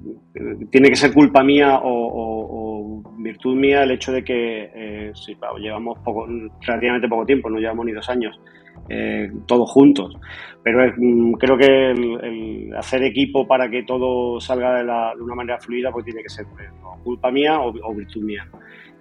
tiene 0.71 0.89
que 0.89 0.95
ser 0.95 1.13
culpa 1.13 1.43
mía 1.43 1.79
o, 1.83 3.03
virtud 3.17 3.55
mía 3.55 3.83
el 3.83 3.91
hecho 3.91 4.13
de 4.13 4.23
que 4.23 4.71
eh, 4.73 5.11
llevamos 5.59 5.99
poco, 5.99 6.25
relativamente 6.61 7.09
poco 7.09 7.25
tiempo, 7.25 7.49
no 7.49 7.59
llevamos 7.59 7.85
ni 7.85 7.91
dos 7.91 8.09
años, 8.09 8.39
eh, 8.87 9.29
todos 9.45 9.69
juntos, 9.71 10.15
pero 10.63 10.91
mm, 10.97 11.33
creo 11.33 11.57
que 11.57 11.91
el, 11.91 12.73
hacer 12.77 13.03
equipo 13.03 13.45
para 13.45 13.69
que 13.69 13.83
todo 13.83 14.39
salga 14.39 14.77
de, 14.77 14.83
la, 14.85 15.13
de, 15.15 15.21
una 15.21 15.35
manera 15.35 15.59
fluida, 15.59 15.91
pues 15.91 16.05
tiene 16.05 16.21
que 16.23 16.29
ser 16.29 16.45
pues, 16.55 16.69
culpa 17.03 17.29
mía 17.29 17.59
o, 17.59 17.93
virtud 17.93 18.23
mía. 18.23 18.47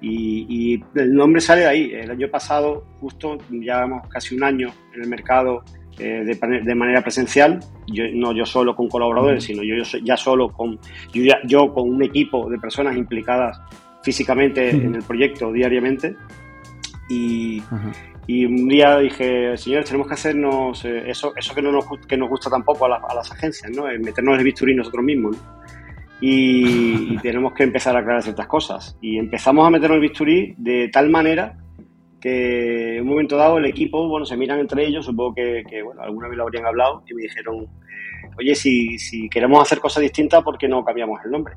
Y, 0.01 0.47
y, 0.49 0.85
el 0.95 1.13
nombre 1.13 1.41
sale 1.41 1.63
de 1.63 1.67
ahí. 1.67 1.91
El 1.93 2.11
año 2.13 2.29
pasado, 2.31 2.85
justo, 3.01 3.37
llevamos 3.51 4.07
casi 4.09 4.37
un 4.37 4.45
año 4.45 4.69
en 4.95 5.03
el 5.03 5.09
mercado 5.09 5.65
eh, 5.99 6.25
de, 6.25 6.75
manera 6.75 7.03
presencial, 7.03 7.61
yo, 7.87 8.05
no 8.15 8.33
yo 8.33 8.47
solo 8.47 8.77
con 8.77 8.89
colaboradores, 8.89 9.45
sino 9.45 9.63
yo, 9.63 9.75
ya 10.03 10.17
solo 10.17 10.53
con, 10.53 10.79
yo, 11.13 11.35
yo, 11.45 11.73
con 11.73 11.89
un 11.89 12.03
equipo 12.03 12.49
de 12.49 12.59
personas 12.59 12.97
implicadas 12.97 13.61
físicamente 14.03 14.71
en 14.71 14.95
el 14.95 15.03
proyecto 15.03 15.53
diariamente. 15.53 16.15
Y, 17.09 17.63
y, 18.27 18.45
un 18.45 18.69
día 18.69 18.99
dije, 18.99 19.57
señores, 19.57 19.87
tenemos 19.87 20.07
que 20.07 20.15
hacernos 20.15 20.85
eh, 20.85 21.11
eso, 21.11 21.33
eso 21.35 21.55
que 21.55 21.63
no 21.63 21.73
nos, 21.73 21.87
que 22.07 22.17
nos 22.17 22.29
gusta 22.29 22.49
tampoco 22.49 22.87
a, 22.87 22.97
a 22.97 23.15
las 23.15 23.33
agencias, 23.33 23.71
¿no? 23.75 23.85
meternos 23.99 24.39
el 24.39 24.45
bisturí 24.45 24.75
nosotros 24.75 25.05
mismos. 25.05 25.37
Y, 26.21 27.15
y, 27.15 27.19
tenemos 27.23 27.55
que 27.55 27.65
empezar 27.65 27.97
a 27.97 28.01
aclarar 28.01 28.23
ciertas 28.23 28.47
cosas. 28.47 28.97
Y 29.01 29.19
empezamos 29.19 29.67
a 29.67 29.71
meternos 29.71 29.97
el 29.97 30.03
bisturí 30.03 30.55
de 30.59 30.89
tal 30.93 31.11
manera 31.11 31.57
que 32.21 32.97
en 32.97 33.03
un 33.03 33.09
momento 33.09 33.37
dado 33.37 33.59
el 33.59 33.67
equipo, 33.67 34.09
bueno, 34.09 34.27
se 34.27 34.37
miran 34.37 34.59
entre 34.59 34.87
ellos, 34.87 35.07
supongo 35.07 35.35
que, 35.35 35.83
bueno, 35.83 36.03
alguna 36.03 36.29
vez 36.29 36.37
lo 36.37 36.45
habrían 36.45 36.67
hablado 36.67 37.03
y 37.09 37.15
me 37.15 37.23
dijeron, 37.23 37.63
eh, 37.63 38.31
oye, 38.39 38.55
si, 38.55 38.99
si 38.99 39.29
queremos 39.29 39.63
hacer 39.63 39.79
cosas 39.79 40.03
distintas, 40.03 40.43
¿por 40.43 40.59
qué 40.59 40.69
no 40.69 40.85
cambiamos 40.85 41.21
el 41.25 41.31
nombre? 41.31 41.55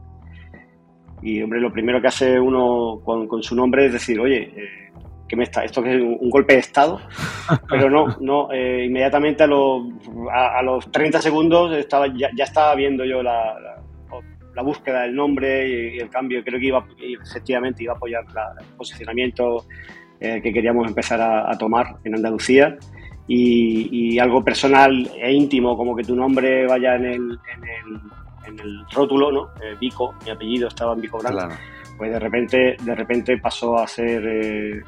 Y, 1.22 1.41
hombre, 1.41 1.60
lo 1.60 1.72
primero 1.72 2.01
que 2.01 2.08
hace 2.08 2.39
uno 2.39 3.00
con, 3.03 3.44
su 3.44 3.56
nombre 3.56 3.86
es 3.86 3.94
decir, 3.94 4.20
oye, 4.20 4.51
eh, 4.56 4.91
¿qué 5.27 5.36
me 5.36 5.44
está? 5.44 5.63
¿Esto 5.63 5.84
que 5.84 5.96
es 5.96 6.01
un, 6.01 6.30
golpe 6.30 6.53
de 6.53 6.60
Estado? 6.60 7.00
Pero 7.70 7.89
no, 7.89 8.18
no, 8.20 8.51
eh, 8.51 8.86
inmediatamente 8.86 9.44
a 9.44 9.48
los, 9.48 9.84
a, 10.32 10.62
los 10.63 10.91
30 10.91 11.22
segundos 11.22 11.75
estaba, 11.75 12.08
ya, 12.08 12.30
ya 12.36 12.44
estaba 12.44 12.75
viendo 12.75 13.06
yo 13.06 13.22
la, 13.22 13.56
la, 14.56 14.62
búsqueda 14.63 15.03
del 15.03 15.15
nombre 15.15 15.96
y, 15.96 16.00
el 16.00 16.10
cambio. 16.10 16.44
Creo 16.44 16.60
que 16.60 16.68
iba, 16.68 16.86
efectivamente, 17.24 17.84
iba 17.84 17.94
a 17.94 17.96
apoyar 17.96 18.25
el 18.60 18.65
posicionamiento 18.77 19.65
eh, 20.23 20.39
que 20.39 20.53
queríamos 20.53 20.87
empezar 20.87 21.19
a, 21.19 21.57
tomar 21.57 21.95
en 22.03 22.13
Andalucía. 22.13 22.77
Y, 23.27 24.19
algo 24.19 24.43
personal 24.43 25.09
e 25.17 25.33
íntimo, 25.33 25.75
como 25.75 25.95
que 25.95 26.03
tu 26.03 26.15
nombre 26.15 26.67
vaya 26.67 26.95
en 26.95 27.05
el, 27.05 27.39
en 28.45 28.59
el, 28.59 28.85
rótulo, 28.93 29.31
¿no? 29.31 29.45
Eh, 29.63 29.75
Vico, 29.79 30.13
mi 30.23 30.29
apellido 30.29 30.67
estaba 30.67 30.93
en 30.93 31.01
Vico 31.01 31.17
Brandt. 31.17 31.53
Pues 31.97 32.11
de 32.11 32.19
repente, 32.19 32.75
de 32.79 32.95
repente 32.95 33.37
pasó 33.39 33.77
a 33.77 33.87
ser 33.87 34.23
eh, 34.27 34.81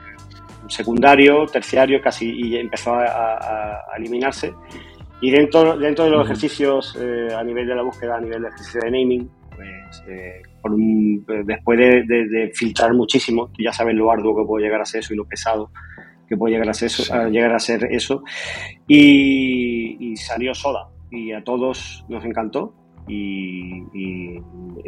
secundario, 0.67 1.47
terciario, 1.47 1.99
casi, 1.99 2.29
y 2.29 2.57
empezó 2.57 2.93
a, 2.93 3.85
eliminarse. 3.97 4.53
Y 5.19 5.31
dentro, 5.31 5.77
dentro 5.77 6.05
de 6.05 6.11
los 6.11 6.25
ejercicios 6.25 6.95
a 6.95 7.43
nivel 7.43 7.65
de 7.65 7.75
la 7.75 7.81
búsqueda, 7.81 8.17
a 8.17 8.21
nivel 8.21 8.43
de 8.43 8.47
ejercicio 8.49 8.81
de 8.83 8.91
naming, 8.91 9.29
pues 9.55 11.45
después 11.45 11.79
de, 11.79 12.51
filtrar 12.53 12.93
muchísimo, 12.93 13.48
tú 13.48 13.63
ya 13.63 13.72
sabes 13.72 13.95
lo 13.95 14.12
arduo 14.12 14.36
que 14.36 14.45
puede 14.45 14.65
llegar 14.65 14.81
a 14.81 14.86
ser 14.86 15.01
eso 15.01 15.13
y 15.13 15.17
lo 15.17 15.25
pesado 15.25 15.72
que 16.27 16.38
puede 16.38 16.53
llegar 16.53 16.69
a 16.69 16.74
ser 16.74 16.88
eso, 16.88 17.29
llegar 17.29 17.53
a 17.53 17.60
ser 17.60 17.86
eso. 17.91 18.24
Y, 18.88 20.15
salió 20.17 20.53
Soda 20.53 20.89
y 21.12 21.31
a 21.31 21.43
todos 21.43 22.05
nos 22.10 22.24
encantó. 22.25 22.74
Y, 23.07 23.83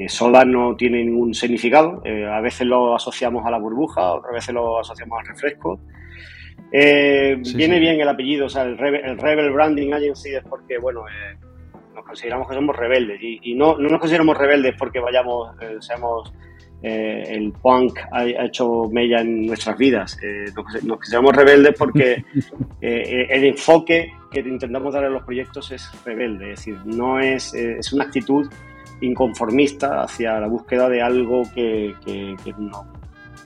Soda 0.07 0.45
no 0.45 0.75
tiene 0.75 1.03
ningún 1.03 1.33
significado. 1.33 2.01
a 2.05 2.41
veces 2.41 2.67
lo 2.67 2.95
asociamos 2.95 3.45
a 3.45 3.51
la 3.51 3.59
burbuja, 3.59 4.13
otras 4.13 4.33
veces 4.33 4.53
lo 4.53 4.79
asociamos 4.79 5.19
al 5.19 5.27
refresco. 5.27 5.79
Eh, 6.71 7.37
viene 7.55 7.79
bien 7.79 7.99
el 8.01 8.09
apellido, 8.09 8.47
o 8.47 8.49
sea, 8.49 8.63
el 8.63 8.77
Rebel, 8.77 9.51
Branding 9.51 9.93
Agency 9.93 10.35
es 10.35 10.43
porque, 10.43 10.77
bueno, 10.77 11.07
eh, 11.07 11.37
consideramos 12.05 12.47
que 12.47 12.55
somos 12.55 12.75
rebeldes. 12.75 13.19
Y, 13.21 13.55
no, 13.55 13.77
no, 13.77 13.89
nos 13.89 13.99
consideramos 13.99 14.37
rebeldes 14.37 14.75
porque 14.77 14.99
vayamos, 14.99 15.55
eh, 15.61 15.77
seamos 15.79 16.33
el 16.81 17.51
punk 17.53 17.97
ha, 18.11 18.25
hecho 18.45 18.87
mella 18.91 19.21
en 19.21 19.47
nuestras 19.47 19.75
vidas. 19.75 20.19
nos, 20.55 20.83
nos, 20.83 20.97
consideramos 20.97 21.35
rebeldes 21.35 21.73
porque 21.77 22.23
el 22.81 23.45
enfoque 23.45 24.13
que 24.31 24.41
intentamos 24.41 24.93
dar 24.93 25.05
a 25.05 25.09
los 25.09 25.23
proyectos 25.23 25.71
es 25.71 25.89
rebelde, 26.03 26.51
es 26.51 26.59
decir, 26.59 26.77
no 26.85 27.19
es, 27.19 27.55
es 27.55 27.91
una 27.91 28.03
actitud 28.03 28.47
inconformista 29.01 30.03
hacia 30.03 30.39
la 30.39 30.47
búsqueda 30.47 30.87
de 30.87 31.01
algo 31.01 31.41
que, 31.55 31.95
que, 32.05 32.35
que 32.43 32.53
no, 32.59 32.85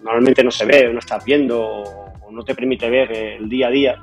normalmente 0.04 0.44
no 0.44 0.52
se 0.52 0.66
ve 0.66 0.88
o 0.90 0.94
no 0.94 1.00
estás 1.00 1.24
viendo 1.24 1.84
no 2.32 2.44
te 2.44 2.56
permite 2.56 2.90
ver 2.90 3.12
el 3.12 3.50
día 3.50 3.68
a 3.68 3.72
día 3.72 3.96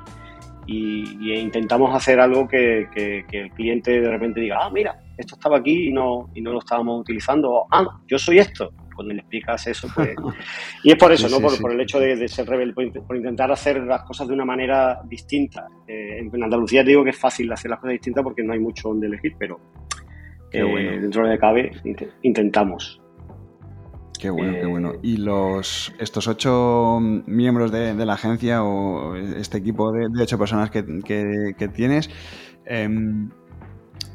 y, 0.67 1.33
intentamos 1.39 1.95
hacer 1.95 2.19
algo 2.19 2.47
que, 2.47 2.87
el 3.31 3.51
cliente 3.51 3.99
de 4.01 4.09
repente 4.09 4.41
diga, 4.41 4.59
ah, 4.61 4.69
mira, 4.69 4.99
esto 5.17 5.35
estaba 5.35 5.57
aquí 5.57 5.87
y 5.87 5.91
no, 5.91 6.29
y 6.35 6.41
no 6.41 6.51
lo 6.51 6.59
estábamos 6.59 7.01
utilizando, 7.01 7.65
ah, 7.71 7.85
yo 8.07 8.19
soy 8.19 8.39
esto. 8.39 8.71
Cuando 8.93 9.13
le 9.13 9.19
explicas 9.19 9.67
eso, 9.67 9.87
pues... 9.93 10.09
y 10.83 10.91
es 10.91 10.97
por 10.97 11.11
eso, 11.11 11.29
¿no? 11.29 11.39
Por, 11.39 11.71
el 11.71 11.81
hecho 11.81 11.99
de, 11.99 12.27
ser 12.27 12.47
rebelde, 12.47 12.99
por, 13.01 13.15
intentar 13.15 13.51
hacer 13.51 13.83
las 13.83 14.01
cosas 14.03 14.27
de 14.27 14.33
una 14.33 14.43
manera 14.43 15.01
distinta. 15.07 15.67
Eh, 15.87 16.19
en 16.19 16.43
Andalucía 16.43 16.83
te 16.83 16.89
digo 16.89 17.03
que 17.03 17.11
es 17.11 17.19
fácil 17.19 17.51
hacer 17.51 17.69
las 17.69 17.79
cosas 17.79 17.93
distintas 17.93 18.23
porque 18.23 18.43
no 18.43 18.53
hay 18.53 18.59
mucho 18.59 18.89
donde 18.89 19.05
elegir, 19.05 19.35
pero 19.37 19.59
eh, 20.51 20.99
dentro 20.99 21.27
de 21.27 21.37
cabe 21.37 21.71
intentamos. 22.23 22.99
Qué 24.17 24.29
bueno, 24.29 24.53
qué 24.53 24.65
bueno. 24.65 24.93
Eh, 24.93 24.99
¿Y 25.03 25.17
los 25.17 25.93
estos 25.99 26.27
ocho 26.27 26.99
miembros 26.99 27.71
de, 27.71 27.93
la 27.93 28.13
agencia 28.13 28.63
o 28.63 29.15
este 29.15 29.57
equipo 29.57 29.91
de, 29.91 30.07
ocho 30.21 30.37
personas 30.37 30.69
que, 30.71 30.83
tienes, 31.73 32.09
em, 32.65 33.29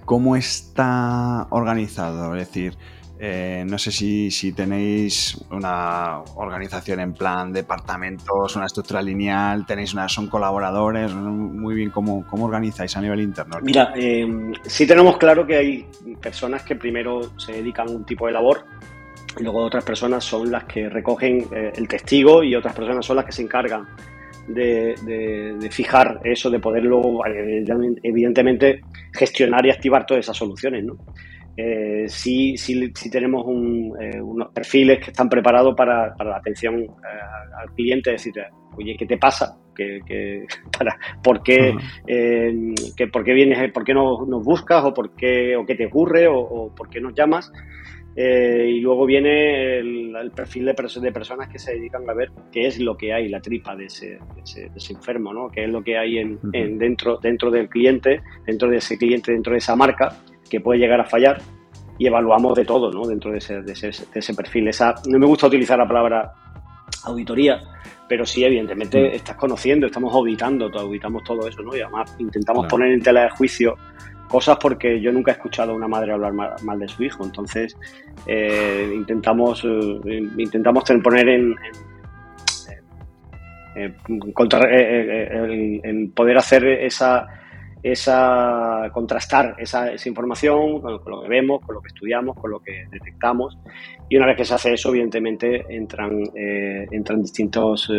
cómo 0.04 0.36
está 0.36 1.46
organizado? 1.50 2.34
Es 2.36 2.48
decir, 2.48 2.76
eh, 3.24 3.64
no 3.68 3.78
sé 3.78 3.92
si, 3.92 4.52
tenéis 4.52 5.44
una 5.52 6.22
organización 6.34 6.98
en 6.98 7.14
plan 7.14 7.52
departamentos, 7.52 8.56
una 8.56 8.66
estructura 8.66 9.00
lineal, 9.00 9.64
tenéis 9.64 9.94
una, 9.94 10.08
son 10.08 10.26
colaboradores, 10.26 11.14
muy 11.14 11.76
bien, 11.76 11.90
¿cómo, 11.90 12.26
cómo 12.26 12.46
organizáis 12.46 12.96
a 12.96 13.00
nivel 13.00 13.20
interno? 13.20 13.58
Mira, 13.62 13.92
em, 13.94 14.52
sí 14.64 14.88
tenemos 14.88 15.18
claro 15.18 15.46
que 15.46 15.56
hay 15.56 15.86
personas 16.20 16.64
que 16.64 16.74
primero 16.74 17.38
se 17.38 17.52
dedican 17.52 17.88
a 17.88 17.92
un 17.92 18.04
tipo 18.04 18.26
de 18.26 18.32
labor 18.32 18.64
luego 19.40 19.64
otras 19.64 19.84
personas 19.84 20.24
son 20.24 20.50
las 20.50 20.64
que 20.64 20.88
recogen 20.88 21.46
eh, 21.54 21.72
el 21.74 21.88
testigo 21.88 22.42
y 22.42 22.54
otras 22.54 22.74
personas 22.74 23.04
son 23.04 23.16
las 23.16 23.24
que 23.24 23.32
se 23.32 23.42
encargan 23.42 23.86
de, 24.48 25.68
fijar 25.70 26.20
eso, 26.24 26.50
de 26.50 26.58
poder 26.58 26.82
luego, 26.82 27.24
eh, 27.26 27.64
evidentemente, 28.02 28.80
gestionar 29.12 29.64
y 29.66 29.70
activar 29.70 30.04
todas 30.04 30.24
esas 30.24 30.36
soluciones. 30.36 30.84
¿no? 30.84 30.96
Eh, 31.56 32.04
sí, 32.08 32.56
sí, 32.56 32.90
tenemos 33.10 33.44
unos 33.46 34.52
perfiles 34.52 34.98
que 34.98 35.10
están 35.10 35.28
preparados 35.28 35.74
para, 35.76 36.14
la 36.18 36.36
atención 36.36 36.86
al 37.56 37.70
cliente, 37.74 38.10
decir, 38.10 38.34
oye, 38.76 38.96
¿qué 38.98 39.06
te 39.06 39.16
pasa? 39.16 39.56
¿Qué, 39.74 40.44
para, 40.78 40.98
¿por, 41.22 41.42
qué, 41.42 41.74
¿Por 43.10 43.24
qué 43.24 43.32
vienes, 43.32 43.72
por 43.72 43.84
qué 43.84 43.94
nos, 43.94 44.26
buscas 44.44 44.84
o 44.84 44.92
por 44.92 45.14
qué, 45.14 45.56
o 45.56 45.64
qué 45.64 45.74
te 45.74 45.86
ocurre 45.86 46.26
o, 46.26 46.36
o 46.36 46.74
por 46.74 46.90
qué 46.90 47.00
nos 47.00 47.14
llamas? 47.14 47.50
Eh, 48.14 48.74
y 48.76 48.80
luego 48.80 49.06
viene 49.06 49.78
el, 49.78 50.30
perfil 50.34 50.66
de, 50.66 50.74
de, 51.00 51.12
personas 51.12 51.48
que 51.48 51.58
se 51.58 51.72
dedican 51.72 52.08
a 52.08 52.12
ver 52.12 52.30
qué 52.52 52.66
es 52.66 52.78
lo 52.78 52.96
que 52.96 53.12
hay, 53.12 53.28
la 53.28 53.40
tripa 53.40 53.74
de 53.74 53.86
ese, 53.86 54.18
enfermo, 54.90 55.32
¿no? 55.32 55.48
qué 55.48 55.64
es 55.64 55.70
lo 55.70 55.82
que 55.82 55.96
hay 55.96 56.18
en, 56.18 56.38
dentro, 56.78 57.16
dentro 57.16 57.50
del 57.50 57.70
cliente, 57.70 58.20
dentro 58.46 58.68
de 58.68 58.76
ese 58.76 58.98
cliente, 58.98 59.32
dentro 59.32 59.52
de 59.52 59.58
esa 59.58 59.76
marca, 59.76 60.18
que 60.50 60.60
puede 60.60 60.78
llegar 60.78 61.00
a 61.00 61.04
fallar 61.04 61.40
y 61.98 62.06
evaluamos 62.06 62.54
de 62.54 62.66
todo 62.66 62.92
¿no? 62.92 63.06
dentro 63.06 63.32
de 63.32 63.38
ese, 63.38 63.62
de 63.62 63.72
ese, 63.72 64.34
perfil. 64.34 64.68
Esa, 64.68 64.94
no 65.08 65.18
me 65.18 65.26
gusta 65.26 65.46
utilizar 65.46 65.78
la 65.78 65.88
palabra 65.88 66.32
auditoría, 67.04 67.62
pero 68.08 68.26
sí, 68.26 68.44
evidentemente, 68.44 69.16
estás 69.16 69.36
conociendo, 69.36 69.86
estamos 69.86 70.12
auditando, 70.12 70.70
auditamos 70.78 71.24
todo 71.24 71.48
eso, 71.48 71.62
¿no? 71.62 71.74
Y 71.74 71.80
además 71.80 72.14
intentamos 72.18 72.66
poner 72.66 72.92
en 72.92 73.00
tela 73.00 73.22
de 73.22 73.30
juicio 73.30 73.76
cosas 74.32 74.56
porque 74.56 74.98
yo 74.98 75.12
nunca 75.12 75.30
he 75.30 75.34
escuchado 75.34 75.72
a 75.72 75.74
una 75.74 75.86
madre 75.86 76.12
hablar 76.12 76.32
mal, 76.32 76.78
de 76.78 76.88
su 76.88 77.04
hijo. 77.04 77.22
Entonces, 77.22 77.76
eh, 78.26 78.90
intentamos, 78.94 79.62
eh, 79.62 80.22
intentamos 80.38 80.84
poner 81.04 81.28
en, 81.28 81.54
en, 85.84 86.10
poder 86.12 86.38
hacer 86.38 86.64
esa, 86.64 87.26
esa 87.82 88.88
contrastar 88.90 89.54
esa, 89.58 89.92
esa 89.92 90.08
información 90.08 90.80
con, 90.80 91.02
lo 91.04 91.22
que 91.22 91.28
vemos, 91.28 91.60
con 91.60 91.74
lo 91.74 91.82
que 91.82 91.88
estudiamos, 91.88 92.34
con 92.34 92.52
lo 92.52 92.60
que 92.60 92.86
detectamos. 92.90 93.58
Y 94.08 94.16
una 94.16 94.28
vez 94.28 94.38
que 94.38 94.46
se 94.46 94.54
hace 94.54 94.72
eso, 94.72 94.88
evidentemente 94.88 95.66
entran, 95.68 96.22
eh, 96.34 96.86
entran 96.90 97.20
distintos, 97.20 97.92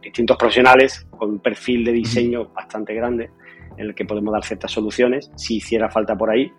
distintos 0.00 0.36
profesionales 0.36 1.08
con 1.10 1.30
un 1.30 1.38
perfil 1.40 1.84
de 1.84 1.92
diseño 1.92 2.46
bastante 2.54 2.94
grande 2.94 3.30
en 3.76 3.86
el 3.86 3.94
que 3.94 4.04
podemos 4.04 4.32
dar 4.32 4.44
ciertas 4.44 4.72
soluciones 4.72 5.30
si 5.36 5.56
hiciera 5.56 5.90
falta 5.90 6.16
por 6.16 6.30
ahí. 6.30 6.52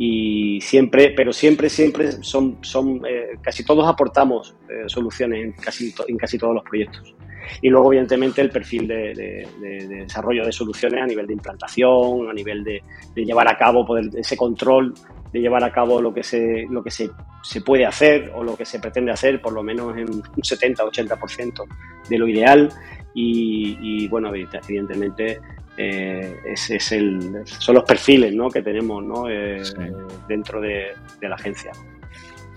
Y 0.00 0.60
siempre, 0.60 1.12
pero 1.16 1.32
siempre, 1.32 1.68
siempre 1.68 2.12
son, 2.22 2.58
son 2.62 3.02
eh, 3.04 3.38
casi 3.42 3.64
todos 3.64 3.88
aportamos 3.88 4.54
eh, 4.68 4.84
soluciones 4.86 5.44
en 5.44 5.52
casi, 5.52 5.92
en 6.06 6.16
casi 6.16 6.38
todos 6.38 6.54
los 6.54 6.62
proyectos. 6.62 7.14
Y 7.62 7.68
luego, 7.68 7.92
evidentemente, 7.92 8.40
el 8.40 8.50
perfil 8.50 8.86
de, 8.86 9.48
desarrollo 9.88 10.44
de 10.44 10.52
soluciones 10.52 11.02
a 11.02 11.06
nivel 11.06 11.26
de 11.26 11.32
implantación, 11.32 12.28
a 12.28 12.32
nivel 12.32 12.62
de, 12.64 12.82
llevar 13.16 13.48
a 13.48 13.56
cabo 13.56 13.84
poder, 13.84 14.10
ese 14.16 14.36
control, 14.36 14.94
de 15.32 15.40
llevar 15.40 15.64
a 15.64 15.72
cabo 15.72 16.00
lo 16.00 16.12
que, 16.12 16.22
se, 16.22 16.66
lo 16.70 16.82
que 16.82 16.90
se, 16.90 17.10
se 17.42 17.60
puede 17.60 17.84
hacer 17.84 18.32
o 18.34 18.42
lo 18.42 18.56
que 18.56 18.64
se 18.64 18.78
pretende 18.78 19.12
hacer, 19.12 19.40
por 19.40 19.52
lo 19.52 19.62
menos 19.62 19.96
en 19.96 20.10
un 20.10 20.22
70-80% 20.22 21.64
de 22.08 22.18
lo 22.18 22.28
ideal. 22.28 22.68
Y, 23.14 23.78
y, 23.80 24.08
bueno, 24.08 24.32
evidentemente 24.34 25.40
eh, 25.80 26.40
es, 26.44 26.90
el, 26.90 27.42
son 27.44 27.76
los 27.76 27.84
perfiles 27.84 28.34
que 28.52 28.62
tenemos 28.62 29.04
eh, 29.30 29.62
dentro 30.26 30.60
de, 30.60 30.88
la 31.22 31.36
agencia. 31.36 31.70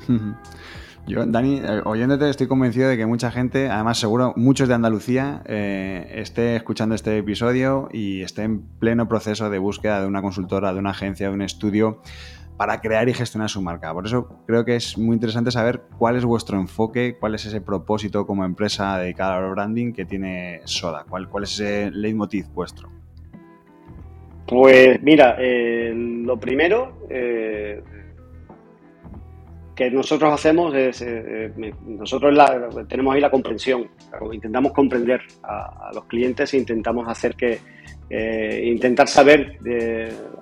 Yo, 1.07 1.25
Dani, 1.25 1.59
eh, 1.59 1.81
oyéndote, 1.85 2.29
estoy 2.29 2.47
convencido 2.47 2.89
de 2.89 2.97
que 2.97 3.05
mucha 3.05 3.31
gente, 3.31 3.69
además 3.69 3.99
seguro 3.99 4.33
muchos 4.35 4.67
de 4.67 4.73
Andalucía, 4.73 5.43
esté 5.45 6.55
escuchando 6.55 6.95
este 6.95 7.17
episodio 7.19 7.89
y 7.91 8.23
esté 8.23 8.41
en 8.43 8.61
pleno 8.79 9.07
proceso 9.07 9.51
de 9.51 9.59
búsqueda 9.59 10.01
de 10.01 10.07
una 10.07 10.23
consultora, 10.23 10.73
de 10.73 10.79
una 10.79 10.91
agencia, 10.91 11.27
de 11.27 11.33
un 11.33 11.43
estudio 11.43 12.01
para 12.57 12.81
crear 12.81 13.07
y 13.07 13.13
gestionar 13.13 13.49
su 13.49 13.61
marca. 13.61 13.93
Por 13.93 14.07
eso 14.07 14.43
creo 14.47 14.65
que 14.65 14.75
es 14.75 14.97
muy 14.97 15.13
interesante 15.13 15.51
saber 15.51 15.83
cuál 15.97 16.15
es 16.15 16.25
vuestro 16.25 16.59
enfoque, 16.59 17.17
cuál 17.19 17.35
es 17.35 17.45
ese 17.45 17.61
propósito 17.61 18.25
como 18.25 18.45
empresa 18.45 18.97
dedicada 18.97 19.37
al 19.37 19.51
branding 19.51 19.93
que 19.93 20.05
tiene 20.05 20.61
Soda, 20.65 21.05
cuál, 21.07 21.29
cuál 21.29 21.43
es 21.43 21.53
ese 21.53 21.91
leitmotiv 21.91 22.47
vuestro. 22.53 23.00
Pues 24.51 25.01
mira, 25.01 25.37
eh, 25.39 25.93
lo 25.95 26.37
primero 26.37 27.07
eh, 27.09 27.81
que 29.73 29.89
nosotros 29.89 30.33
hacemos 30.33 30.75
es, 30.75 31.01
eh, 31.07 31.53
nosotros 31.85 32.37
tenemos 32.89 33.15
ahí 33.15 33.21
la 33.21 33.31
comprensión, 33.31 33.89
intentamos 34.33 34.73
comprender 34.73 35.21
a, 35.41 35.91
los 35.93 36.03
clientes 36.03 36.53
e 36.53 36.57
intentamos 36.57 37.07
hacer 37.07 37.33
que, 37.35 37.59
intentar 38.65 39.07
saber 39.07 39.57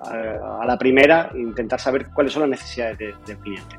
a, 0.02 0.64
la 0.66 0.76
primera, 0.76 1.30
intentar 1.36 1.78
saber 1.78 2.08
cuáles 2.12 2.32
son 2.32 2.50
las 2.50 2.50
necesidades 2.50 2.98
del 2.98 3.38
cliente. 3.38 3.76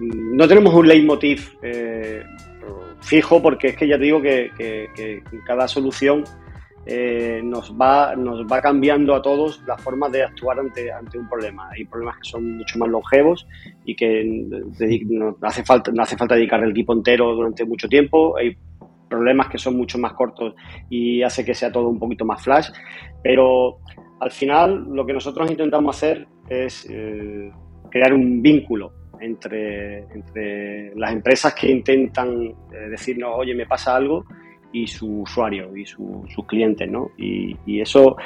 no 0.00 0.46
tenemos 0.46 0.72
un 0.72 0.86
leitmotiv 0.86 1.58
fijo 3.00 3.42
porque 3.42 3.70
es 3.70 3.76
que 3.76 3.88
ya 3.88 3.98
te 3.98 4.04
digo 4.04 4.22
que, 4.22 4.52
que 4.56 5.24
cada 5.44 5.66
solución 5.66 6.22
eh, 6.86 7.40
nos, 7.44 7.72
va, 7.78 8.16
nos 8.16 8.46
va 8.46 8.60
cambiando 8.60 9.14
a 9.14 9.20
todos 9.20 9.62
la 9.66 9.76
forma 9.76 10.08
de 10.08 10.24
actuar 10.24 10.58
ante, 10.60 10.90
ante 10.90 11.18
un 11.18 11.28
problema. 11.28 11.68
Hay 11.70 11.84
problemas 11.84 12.16
que 12.16 12.30
son 12.30 12.56
mucho 12.56 12.78
más 12.78 12.88
longevos 12.88 13.46
y 13.84 13.94
que 13.94 14.24
no 15.08 15.36
hace 15.42 15.62
falta, 15.62 15.92
no 15.92 16.02
hace 16.02 16.16
falta 16.16 16.34
dedicar 16.34 16.62
el 16.62 16.70
equipo 16.70 16.92
entero 16.92 17.34
durante 17.34 17.64
mucho 17.64 17.88
tiempo. 17.88 18.36
Hay 18.36 18.56
problemas 19.08 19.48
que 19.48 19.58
son 19.58 19.76
mucho 19.76 19.98
más 19.98 20.14
cortos 20.14 20.54
y 20.88 21.22
hace 21.22 21.44
que 21.44 21.54
sea 21.54 21.70
todo 21.70 21.88
un 21.88 21.98
poquito 21.98 22.24
más 22.24 22.42
flash. 22.42 22.70
Pero 23.22 23.80
al 24.20 24.30
final 24.30 24.86
lo 24.90 25.04
que 25.04 25.12
nosotros 25.12 25.50
intentamos 25.50 25.96
hacer 25.96 26.26
es 26.48 26.86
eh, 26.88 27.50
crear 27.90 28.14
un 28.14 28.40
vínculo 28.40 28.92
entre, 29.20 29.98
entre 30.14 30.94
las 30.96 31.12
empresas 31.12 31.54
que 31.54 31.70
intentan 31.70 32.54
eh, 32.72 32.88
decirnos, 32.90 33.32
oye, 33.34 33.54
me 33.54 33.66
pasa 33.66 33.94
algo, 33.94 34.24
y 34.72 34.86
su 34.86 35.22
usuario 35.22 35.76
y 35.76 35.86
sus 35.86 36.46
clientes, 36.46 36.90
¿no? 36.90 37.10
Y, 37.16 37.80
eso, 37.80 38.16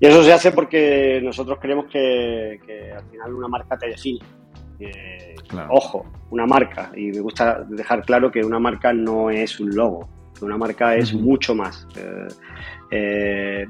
y 0.00 0.06
eso 0.06 0.22
se 0.22 0.32
hace 0.32 0.52
porque 0.52 1.20
nosotros 1.22 1.58
creemos 1.60 1.86
que, 1.86 2.58
al 2.96 3.04
final 3.10 3.34
una 3.34 3.48
marca 3.48 3.76
te 3.76 3.88
define. 3.88 4.20
Ojo, 5.70 6.06
una 6.30 6.46
marca, 6.46 6.92
y 6.94 7.10
me 7.10 7.20
gusta 7.20 7.64
dejar 7.68 8.04
claro 8.04 8.30
que 8.30 8.44
una 8.44 8.58
marca 8.58 8.92
no 8.92 9.30
es 9.30 9.58
un 9.58 9.74
logo, 9.74 10.08
una 10.40 10.56
marca 10.56 10.94
es 10.94 11.12
mucho 11.14 11.54
más. 11.54 11.86
Eh, 11.96 12.28
eh, 12.90 13.66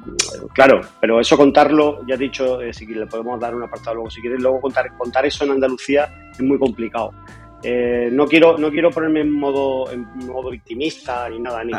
claro, 0.55 0.81
pero 1.01 1.21
eso 1.21 1.37
contarlo, 1.37 2.07
ya 2.07 2.15
he 2.15 2.19
dicho, 2.19 2.61
eh, 2.61 2.73
si 2.73 2.87
le 2.87 3.07
podemos 3.07 3.41
dar 3.41 3.55
un 3.55 3.63
apartado 3.63 3.97
luego, 3.97 4.11
si 4.11 4.21
quieres, 4.21 4.41
luego 4.41 4.61
contar, 4.61 4.97
contar 4.97 5.27
eso 5.27 5.45
en 5.45 5.53
Andalucía 5.53 6.31
es 6.33 6.41
muy 6.41 6.59
complicado. 6.59 7.13
No 7.63 8.27
quiero 8.27 8.57
no 8.57 8.71
quiero 8.71 8.91
ponerme 8.91 9.21
en 9.21 9.33
modo 9.33 9.91
en 9.91 10.07
modo 10.27 10.51
victimista 10.51 11.29
ni 11.29 11.41
nada 11.41 11.65
ni 11.65 11.73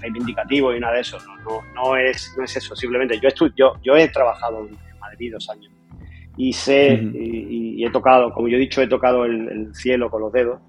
reivindicativo 0.00 0.72
ni 0.72 0.80
nada 0.80 0.94
de 0.94 1.00
eso 1.00 1.18
no 1.44 1.60
no, 1.74 1.96
es 1.96 2.34
no 2.38 2.44
es 2.44 2.56
eso 2.56 2.76
simplemente 2.76 3.18
yo 3.20 3.28
yo 3.56 3.72
yo 3.82 3.96
he 3.96 4.08
trabajado 4.08 4.60
en 4.60 4.98
Madrid 5.00 5.32
dos 5.32 5.50
años 5.50 5.72
y 6.36 6.52
sé 6.52 7.00
y, 7.14 7.84
he 7.84 7.90
tocado 7.90 8.32
como 8.32 8.48
yo 8.48 8.56
he 8.56 8.60
dicho 8.60 8.80
he 8.80 8.86
tocado 8.86 9.24
el 9.24 9.74
cielo 9.74 10.08
con 10.08 10.22
los 10.22 10.32
dedos 10.32 10.60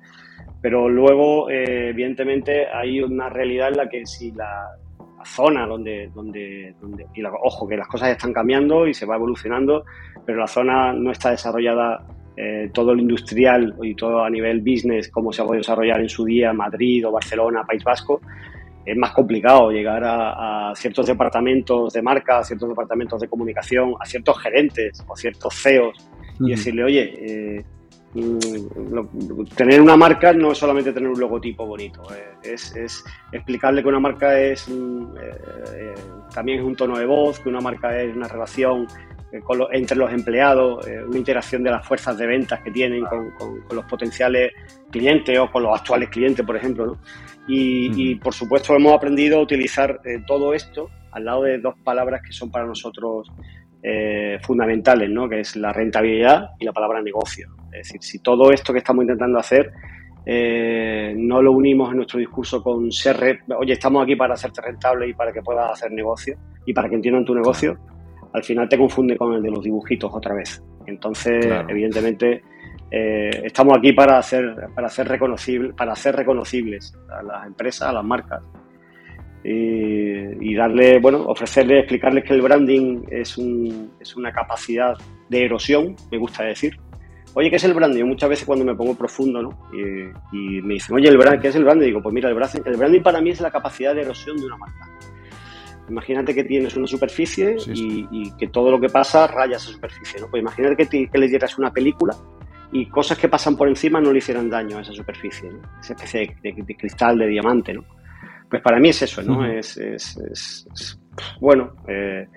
pero 0.65 0.89
luego, 0.89 1.47
eh, 1.51 1.89
evidentemente, 1.89 2.65
hay 2.67 2.99
una 2.99 3.29
realidad 3.29 3.67
en 3.67 3.77
la 3.77 3.87
que 3.87 4.03
si 4.03 4.31
la, 4.31 4.65
zona 5.23 5.67
donde, 5.67 6.09
donde, 6.11 6.73
donde 6.81 7.05
y 7.13 7.23
ojo, 7.23 7.67
que 7.67 7.77
las 7.77 7.87
cosas 7.87 8.09
están 8.09 8.33
cambiando 8.33 8.87
y 8.87 8.95
se 8.95 9.05
va 9.05 9.15
evolucionando, 9.15 9.85
pero 10.25 10.39
la 10.39 10.47
zona 10.47 10.91
no 10.91 11.11
está 11.11 11.29
desarrollada 11.29 12.03
eh, 12.37 12.69
todo 12.73 12.93
lo 12.93 13.01
industrial 13.01 13.75
y 13.81 13.95
todo 13.95 14.23
a 14.23 14.29
nivel 14.29 14.61
business, 14.61 15.09
como 15.09 15.31
se 15.31 15.41
ha 15.41 15.45
podido 15.45 15.61
desarrollar 15.61 16.01
en 16.01 16.09
su 16.09 16.25
día 16.25 16.53
Madrid 16.53 17.07
o 17.07 17.11
Barcelona, 17.11 17.63
País 17.65 17.83
Vasco, 17.83 18.21
es 18.85 18.95
más 18.97 19.11
complicado 19.11 19.71
llegar 19.71 20.03
a, 20.05 20.71
ciertos 20.75 21.07
departamentos 21.07 21.93
de 21.93 22.01
marca, 22.01 22.39
a 22.39 22.43
ciertos 22.43 22.69
departamentos 22.69 23.19
de 23.19 23.27
comunicación, 23.27 23.95
a 23.99 24.05
ciertos 24.05 24.39
gerentes 24.39 25.03
o 25.07 25.15
ciertos 25.15 25.55
CEOs 25.55 26.09
y 26.39 26.51
decirle, 26.51 26.83
oye, 26.83 27.13
eh, 27.19 27.65
Mm, 28.15 29.43
tener 29.57 29.81
una 29.81 29.97
marca 29.97 30.31
no 30.31 30.53
es 30.53 30.57
solamente 30.57 30.93
tener 30.93 31.09
un 31.09 31.19
logotipo 31.19 31.65
bonito, 31.65 32.01
eh, 32.15 32.53
es, 32.53 33.03
explicarle 33.29 33.81
que 33.81 33.89
una 33.89 33.99
marca 33.99 34.39
es 34.39 34.69
mm, 34.69 35.17
eh, 35.17 35.37
eh, 35.75 35.93
también 36.33 36.59
es 36.59 36.65
un 36.65 36.77
tono 36.77 36.97
de 36.97 37.05
voz, 37.05 37.41
que 37.41 37.49
una 37.49 37.59
marca 37.59 38.01
es 38.01 38.15
una 38.15 38.29
relación 38.29 38.87
entre 39.31 39.97
los 39.97 40.11
empleados, 40.11 40.85
una 41.07 41.17
interacción 41.17 41.63
de 41.63 41.71
las 41.71 41.85
fuerzas 41.85 42.17
de 42.17 42.25
ventas 42.25 42.61
que 42.61 42.71
tienen 42.71 43.03
con, 43.05 43.33
los 43.71 43.85
potenciales 43.85 44.53
clientes 44.91 45.37
o 45.37 45.51
con 45.51 45.63
los 45.63 45.79
actuales 45.79 46.09
clientes, 46.09 46.45
por 46.45 46.55
ejemplo. 46.55 46.97
Y, 47.47 48.11
y, 48.11 48.15
por 48.15 48.33
supuesto 48.33 48.75
hemos 48.75 48.93
aprendido 48.93 49.37
a 49.37 49.41
utilizar 49.41 49.99
todo 50.25 50.53
esto 50.53 50.89
al 51.11 51.25
lado 51.25 51.43
de 51.43 51.59
dos 51.59 51.75
palabras 51.83 52.21
que 52.25 52.31
son 52.31 52.49
para 52.49 52.65
nosotros 52.65 53.31
fundamentales, 54.41 55.09
¿no? 55.11 55.29
que 55.29 55.41
es 55.41 55.55
la 55.55 55.71
rentabilidad 55.71 56.51
y 56.59 56.65
la 56.65 56.73
palabra 56.73 57.01
negocio. 57.01 57.49
Es 57.71 57.87
decir, 57.87 58.01
si 58.01 58.19
todo 58.19 58.51
esto 58.51 58.73
que 58.73 58.79
estamos 58.79 59.03
intentando 59.03 59.37
hacer 59.37 59.71
eh, 60.25 61.13
no 61.15 61.41
lo 61.41 61.51
unimos 61.51 61.91
en 61.91 61.97
nuestro 61.97 62.19
discurso 62.19 62.63
con 62.63 62.91
ser, 62.91 63.41
oye, 63.59 63.73
estamos 63.73 64.03
aquí 64.03 64.15
para 64.15 64.33
hacerte 64.33 64.61
rentable 64.61 65.07
y 65.07 65.13
para 65.13 65.31
que 65.31 65.41
puedas 65.43 65.71
hacer 65.71 65.91
negocio 65.91 66.35
y 66.65 66.73
para 66.73 66.89
que 66.89 66.95
entiendan 66.95 67.25
tu 67.25 67.35
negocio, 67.35 67.77
al 68.35 68.43
final 68.43 68.67
te 68.67 68.77
confunde 68.77 69.15
con 69.15 69.33
el 69.33 69.41
de 69.41 69.49
los 69.49 69.63
dibujitos 69.63 70.11
otra 70.13 70.35
vez. 70.35 70.61
Entonces, 70.85 71.45
evidentemente, 71.69 72.43
eh, 72.91 73.29
estamos 73.45 73.77
aquí 73.77 73.93
para 73.93 74.17
hacer, 74.17 74.67
para 74.75 74.87
hacer 74.87 75.07
reconocible, 75.07 75.73
para 75.73 75.93
hacer 75.93 76.15
reconocibles 76.15 76.93
a 77.09 77.23
las 77.23 77.47
empresas, 77.47 77.87
a 77.87 77.93
las 77.93 78.03
marcas. 78.03 78.43
Y, 79.47 80.55
darle, 80.55 80.99
bueno, 80.99 81.23
ofrecerles, 81.27 81.79
explicarles 81.79 82.23
que 82.23 82.33
el 82.33 82.41
branding 82.41 83.03
es, 83.11 83.37
un, 83.37 83.91
es 83.99 84.15
una 84.15 84.31
capacidad 84.31 84.95
de 85.29 85.45
erosión, 85.45 85.95
me 86.11 86.17
gusta 86.17 86.43
decir, 86.43 86.75
oye, 87.35 87.51
¿qué 87.51 87.57
es 87.57 87.63
el 87.63 87.75
branding? 87.75 87.99
Yo 87.99 88.07
muchas 88.07 88.29
veces 88.29 88.45
cuando 88.45 88.65
me 88.65 88.73
pongo 88.73 88.95
profundo, 88.95 89.43
¿no? 89.43 89.49
Y, 89.71 90.61
me 90.61 90.73
dicen, 90.73 90.95
oye, 90.95 91.09
¿el 91.09 91.17
branding, 91.17 91.41
¿qué 91.41 91.49
es 91.49 91.55
el 91.55 91.63
branding? 91.63 91.85
Digo, 91.85 92.01
pues 92.01 92.13
mira, 92.13 92.27
el 92.27 92.35
branding, 92.35 92.61
el 92.65 92.77
branding 92.77 93.01
para 93.01 93.21
mí 93.21 93.29
es 93.29 93.39
la 93.39 93.51
capacidad 93.51 93.93
de 93.93 94.01
erosión 94.01 94.35
de 94.37 94.45
una 94.47 94.57
marca. 94.57 94.89
Imagínate 95.89 96.33
que 96.33 96.43
tienes 96.43 96.75
una 96.75 96.87
superficie 96.87 97.57
Y, 97.67 98.31
que 98.37 98.47
todo 98.47 98.71
lo 98.71 98.79
que 98.79 98.89
pasa 98.89 99.27
raya 99.27 99.57
esa 99.57 99.69
superficie, 99.69 100.19
¿no? 100.19 100.27
Pues 100.29 100.41
imagínate 100.41 100.87
que, 100.87 101.09
le 101.17 101.27
dieras 101.27 101.57
una 101.57 101.71
película 101.71 102.15
y 102.71 102.87
cosas 102.87 103.17
que 103.17 103.29
pasan 103.29 103.55
por 103.55 103.67
encima 103.67 104.01
no 104.01 104.11
le 104.11 104.17
hicieran 104.17 104.49
daño 104.49 104.77
a 104.77 104.81
esa 104.81 104.93
superficie, 104.93 105.49
¿no? 105.49 105.59
Esa 105.79 105.93
especie 105.93 106.35
de, 106.41 106.75
cristal, 106.75 107.17
de 107.17 107.27
diamante, 107.27 107.73
¿no? 107.73 107.85
Pues 108.49 108.61
para 108.61 108.79
mí 108.79 108.89
es 108.89 109.01
eso, 109.01 109.21
¿no? 109.23 109.45
es, 109.45 109.79
bueno, 111.39 111.73
eh, 111.87 112.27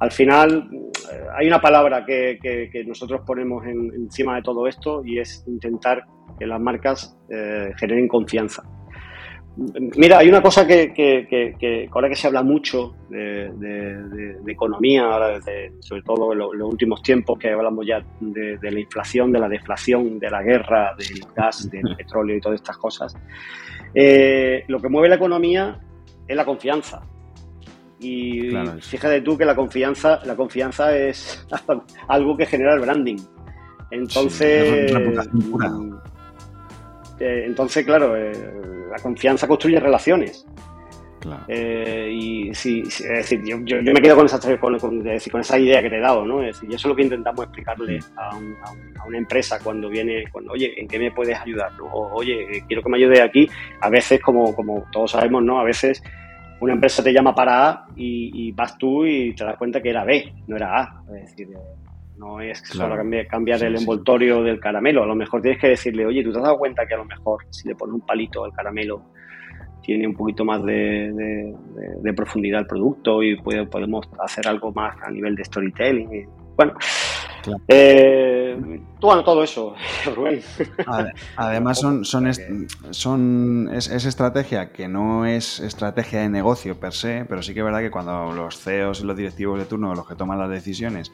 al 0.00 0.10
final 0.10 0.68
eh, 1.12 1.24
hay 1.36 1.46
una 1.46 1.60
palabra 1.60 2.04
que, 2.04 2.84
nosotros 2.86 3.22
ponemos 3.26 3.64
encima 3.66 4.36
de 4.36 4.42
todo 4.42 4.66
esto 4.66 5.02
y 5.04 5.18
es 5.18 5.44
intentar 5.46 6.04
que 6.38 6.46
las 6.46 6.60
marcas 6.60 7.16
eh, 7.30 7.72
generen 7.78 8.08
confianza. 8.08 8.62
Mira, 9.56 10.18
hay 10.18 10.28
una 10.28 10.42
cosa 10.42 10.66
que, 10.66 11.88
ahora 11.92 12.08
que 12.08 12.16
se 12.16 12.26
habla 12.26 12.42
mucho 12.42 12.96
de, 13.08 14.36
economía, 14.48 15.40
sobre 15.78 16.02
todo 16.02 16.32
en, 16.32 16.38
los 16.38 16.72
últimos 16.72 17.02
tiempos 17.02 17.38
que 17.38 17.50
hablamos 17.50 17.86
ya 17.86 18.04
de, 18.20 18.58
la 18.60 18.80
inflación, 18.80 19.30
de 19.30 19.38
la 19.38 19.48
deflación, 19.48 20.18
de 20.18 20.30
la 20.30 20.42
guerra, 20.42 20.96
del 20.98 21.24
gas, 21.36 21.70
del 21.70 21.94
petróleo 21.96 22.36
y 22.36 22.40
todas 22.40 22.60
estas 22.60 22.76
cosas, 22.78 23.16
eh, 23.94 24.64
lo 24.66 24.80
que 24.80 24.88
mueve 24.88 25.08
la 25.08 25.16
economía 25.16 25.78
es 26.26 26.36
la 26.36 26.44
confianza. 26.44 27.02
Y 28.00 28.50
fíjate 28.80 29.20
tú 29.20 29.38
que 29.38 29.44
la 29.44 29.54
confianza, 29.54 30.20
la 30.24 30.34
confianza 30.34 30.96
es 30.96 31.46
algo 32.08 32.36
que 32.36 32.46
genera 32.46 32.74
el 32.74 32.80
branding. 32.80 33.18
Entonces, 33.92 34.92
mm, 35.32 35.94
eh, 37.20 37.44
entonces 37.46 37.84
claro, 37.84 38.16
eh, 38.16 38.32
la 38.90 38.98
confianza 38.98 39.46
construye 39.46 39.80
relaciones. 39.80 40.46
Eh, 41.48 42.10
y 42.12 42.54
sí, 42.54 42.82
es 42.86 42.98
decir, 43.00 43.42
yo, 43.44 43.58
me 43.58 44.00
quedo 44.00 44.16
con 44.16 44.26
esa, 44.26 44.38
con, 44.58 44.78
con, 44.78 45.08
esa 45.08 45.58
idea 45.58 45.80
que 45.80 45.88
te 45.88 45.96
he 45.96 46.00
dado, 46.00 46.24
¿no? 46.24 46.42
Es 46.42 46.56
decir, 46.56 46.68
eso 46.68 46.76
es 46.76 46.84
lo 46.84 46.96
que 46.96 47.02
intentamos 47.02 47.44
explicarle 47.44 47.98
a, 48.16 48.36
una 49.06 49.18
empresa 49.18 49.58
cuando 49.62 49.88
viene, 49.88 50.24
cuando, 50.30 50.52
oye, 50.52 50.74
¿en 50.76 50.88
qué 50.88 50.98
me 50.98 51.10
puedes 51.10 51.38
ayudar? 51.38 51.72
oye, 51.80 52.62
quiero 52.66 52.82
que 52.82 52.88
me 52.88 52.98
ayude 52.98 53.22
aquí. 53.22 53.48
A 53.80 53.88
veces, 53.88 54.20
como, 54.20 54.54
como 54.54 54.84
todos 54.92 55.12
sabemos, 55.12 55.42
¿no? 55.42 55.58
A 55.58 55.64
veces 55.64 56.02
una 56.60 56.74
empresa 56.74 57.02
te 57.02 57.12
llama 57.12 57.34
para 57.34 57.68
A 57.68 57.86
y, 57.96 58.52
vas 58.52 58.78
tú 58.78 59.04
y 59.04 59.34
te 59.34 59.44
das 59.44 59.56
cuenta 59.56 59.80
que 59.80 59.90
era 59.90 60.04
B, 60.04 60.32
no 60.46 60.56
era 60.56 60.80
A. 60.80 61.02
Es 61.16 61.30
decir, 61.30 61.48
no 62.16 62.40
es 62.40 62.58
solo 62.60 62.96
cambiar, 63.28 63.62
el 63.62 63.76
envoltorio 63.76 64.42
del 64.42 64.60
caramelo. 64.60 65.02
A 65.02 65.06
lo 65.06 65.14
mejor 65.14 65.42
tienes 65.42 65.60
que 65.60 65.68
decirle, 65.68 66.06
oye, 66.06 66.22
¿tú 66.22 66.32
te 66.32 66.38
has 66.38 66.44
dado 66.44 66.58
cuenta 66.58 66.86
que 66.86 66.94
a 66.94 66.98
lo 66.98 67.04
mejor 67.04 67.44
si 67.50 67.68
le 67.68 67.74
pones 67.74 67.94
un 67.94 68.00
palito 68.00 68.44
al 68.44 68.52
caramelo 68.52 69.02
tiene 69.82 70.06
un 70.06 70.14
poquito 70.14 70.44
más 70.44 70.64
de, 70.64 71.54
profundidad 72.16 72.60
el 72.60 72.66
producto 72.66 73.22
y 73.22 73.36
podemos 73.36 74.08
hacer 74.18 74.48
algo 74.48 74.72
más 74.72 74.96
a 75.02 75.10
nivel 75.10 75.34
de 75.34 75.44
storytelling? 75.44 76.28
bueno, 76.56 76.72
eh, 77.68 78.80
todo 79.00 79.42
eso, 79.42 79.74
Rubén. 80.14 80.40
Además, 81.36 81.78
son, 81.78 82.04
son, 82.04 82.32
son 82.90 83.70
es, 83.72 83.88
estrategia 83.88 84.72
que 84.72 84.88
no 84.88 85.26
es 85.26 85.60
estrategia 85.60 86.20
de 86.20 86.28
negocio 86.28 86.78
per 86.78 86.92
se, 86.92 87.24
pero 87.28 87.42
sí 87.42 87.52
que 87.52 87.60
es 87.60 87.64
verdad 87.64 87.80
que 87.80 87.90
cuando 87.90 88.32
los 88.32 88.58
CEOs 88.58 89.00
y 89.00 89.04
los 89.04 89.16
directivos 89.16 89.58
de 89.58 89.66
turno, 89.66 89.94
los 89.94 90.06
que 90.06 90.14
toman 90.14 90.38
las 90.38 90.50
decisiones, 90.50 91.12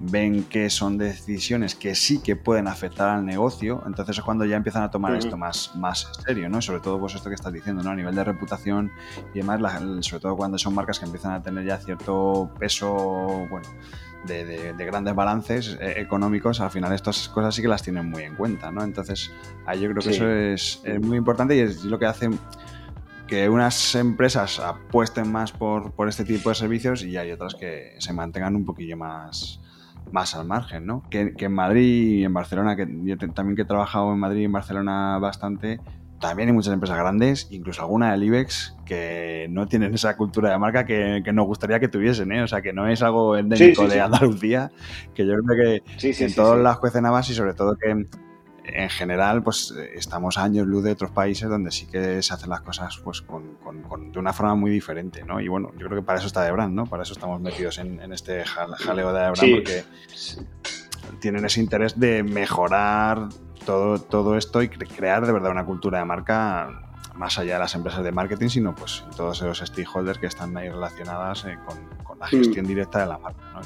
ven 0.00 0.44
que 0.44 0.70
son 0.70 0.98
decisiones 0.98 1.74
que 1.74 1.94
sí 1.94 2.20
que 2.20 2.36
pueden 2.36 2.66
afectar 2.66 3.08
al 3.08 3.24
negocio, 3.24 3.82
entonces 3.86 4.18
es 4.18 4.24
cuando 4.24 4.44
ya 4.44 4.56
empiezan 4.56 4.82
a 4.82 4.90
tomar 4.90 5.14
esto 5.14 5.36
más, 5.36 5.74
más 5.76 6.10
serio, 6.26 6.48
¿no? 6.48 6.60
Sobre 6.60 6.80
todo 6.80 6.98
pues 6.98 7.14
esto 7.14 7.28
que 7.28 7.34
estás 7.34 7.52
diciendo, 7.52 7.82
¿no? 7.82 7.90
A 7.90 7.94
nivel 7.94 8.14
de 8.14 8.24
reputación 8.24 8.90
y 9.32 9.38
demás, 9.38 9.60
sobre 10.00 10.20
todo 10.20 10.36
cuando 10.36 10.58
son 10.58 10.74
marcas 10.74 10.98
que 10.98 11.06
empiezan 11.06 11.32
a 11.32 11.42
tener 11.42 11.64
ya 11.64 11.78
cierto 11.78 12.50
peso, 12.58 13.46
bueno, 13.48 13.68
de, 14.26 14.74
grandes 14.78 15.14
balances 15.14 15.78
eh, 15.80 15.94
económicos, 15.96 16.60
al 16.60 16.70
final 16.70 16.92
estas 16.92 17.28
cosas 17.28 17.54
sí 17.54 17.62
que 17.62 17.68
las 17.68 17.82
tienen 17.82 18.10
muy 18.10 18.22
en 18.22 18.34
cuenta, 18.34 18.70
¿no? 18.70 18.82
Entonces, 18.82 19.30
ahí 19.66 19.80
yo 19.80 19.90
creo 19.90 20.02
que 20.02 20.10
eso 20.10 20.30
es, 20.30 20.82
muy 21.02 21.16
importante 21.16 21.56
y 21.56 21.60
es 21.60 21.84
lo 21.84 21.98
que 21.98 22.06
hace 22.06 22.30
que 23.26 23.48
unas 23.48 23.94
empresas 23.94 24.60
apuesten 24.60 25.30
más 25.30 25.52
por, 25.52 25.92
este 26.08 26.24
tipo 26.24 26.50
de 26.50 26.54
servicios 26.54 27.02
y 27.04 27.16
hay 27.16 27.32
otras 27.32 27.54
que 27.54 27.94
se 27.98 28.12
mantengan 28.12 28.54
un 28.54 28.64
poquillo 28.64 28.96
más, 28.96 29.60
más 30.12 30.34
al 30.34 30.46
margen, 30.46 30.86
¿no? 30.86 31.02
Que, 31.10 31.34
en 31.36 31.52
Madrid 31.52 32.18
y 32.18 32.24
en 32.24 32.32
Barcelona, 32.32 32.76
que 32.76 32.86
yo 33.04 33.16
también 33.18 33.56
que 33.56 33.62
he 33.62 33.66
trabajado 33.66 34.12
en 34.12 34.18
Madrid 34.18 34.42
y 34.42 34.44
en 34.44 34.52
Barcelona 34.52 35.18
bastante, 35.18 35.80
también 36.20 36.48
hay 36.48 36.54
muchas 36.54 36.72
empresas 36.72 36.96
grandes, 36.96 37.48
incluso 37.50 37.82
alguna 37.82 38.12
del 38.12 38.22
IBEX, 38.24 38.76
que 38.86 39.46
no 39.50 39.66
tienen 39.66 39.92
esa 39.94 40.16
cultura 40.16 40.50
de 40.50 40.58
marca 40.58 40.86
que, 40.86 41.22
nos 41.32 41.46
gustaría 41.46 41.80
que 41.80 41.88
tuviesen, 41.88 42.32
¿eh? 42.32 42.42
O 42.42 42.48
sea, 42.48 42.62
que 42.62 42.72
no 42.72 42.88
es 42.88 43.02
algo 43.02 43.36
endémico 43.36 43.86
de 43.86 44.00
Andalucía, 44.00 44.70
que 45.14 45.26
yo 45.26 45.34
creo 45.34 45.82
que 45.82 46.24
en 46.24 46.34
todas 46.34 46.58
las 46.58 46.78
cuecen 46.78 47.04
y 47.04 47.34
sobre 47.34 47.54
todo 47.54 47.76
que 47.76 48.06
en 48.64 48.88
general, 48.88 49.42
pues 49.42 49.74
estamos 49.94 50.38
a 50.38 50.44
años 50.44 50.66
luz 50.66 50.84
de 50.84 50.92
otros 50.92 51.10
países 51.10 51.48
donde 51.48 51.70
sí 51.70 51.86
que 51.86 52.22
se 52.22 52.34
hacen 52.34 52.50
las 52.50 52.62
cosas 52.62 52.98
pues 53.02 53.22
con, 53.22 53.58
de 54.12 54.18
una 54.18 54.32
forma 54.32 54.54
muy 54.54 54.70
diferente, 54.70 55.22
¿no? 55.24 55.40
Y 55.40 55.48
bueno, 55.48 55.70
yo 55.78 55.86
creo 55.86 56.00
que 56.00 56.06
para 56.06 56.18
eso 56.18 56.26
está 56.26 56.42
Debrand, 56.42 56.74
¿no? 56.74 56.86
Para 56.86 57.02
eso 57.02 57.12
estamos 57.12 57.40
metidos 57.40 57.78
en, 57.78 58.00
este 58.12 58.44
jaleo 58.44 59.12
de 59.12 59.20
Debrand, 59.20 59.54
porque 59.54 59.84
tienen 61.20 61.44
ese 61.44 61.60
interés 61.60 61.98
de 61.98 62.22
mejorar 62.22 63.28
todo, 63.66 63.98
todo 63.98 64.36
esto 64.36 64.62
y 64.62 64.68
crear 64.68 65.26
de 65.26 65.32
verdad 65.32 65.50
una 65.50 65.64
cultura 65.64 65.98
de 65.98 66.04
marca 66.04 66.84
más 67.14 67.38
allá 67.38 67.54
de 67.54 67.60
las 67.60 67.74
empresas 67.74 68.02
de 68.02 68.12
marketing, 68.12 68.48
sino 68.48 68.74
pues 68.74 69.04
todos 69.16 69.40
esos 69.40 69.58
stakeholders 69.58 70.18
que 70.18 70.26
están 70.26 70.56
ahí 70.56 70.68
relacionadas 70.68 71.44
eh, 71.44 71.58
con, 71.64 72.18
la 72.18 72.26
gestión 72.28 72.64
mm. 72.64 72.68
directa 72.68 73.00
de 73.00 73.06
la 73.06 73.18
marca. 73.18 73.42
¿no? 73.52 73.60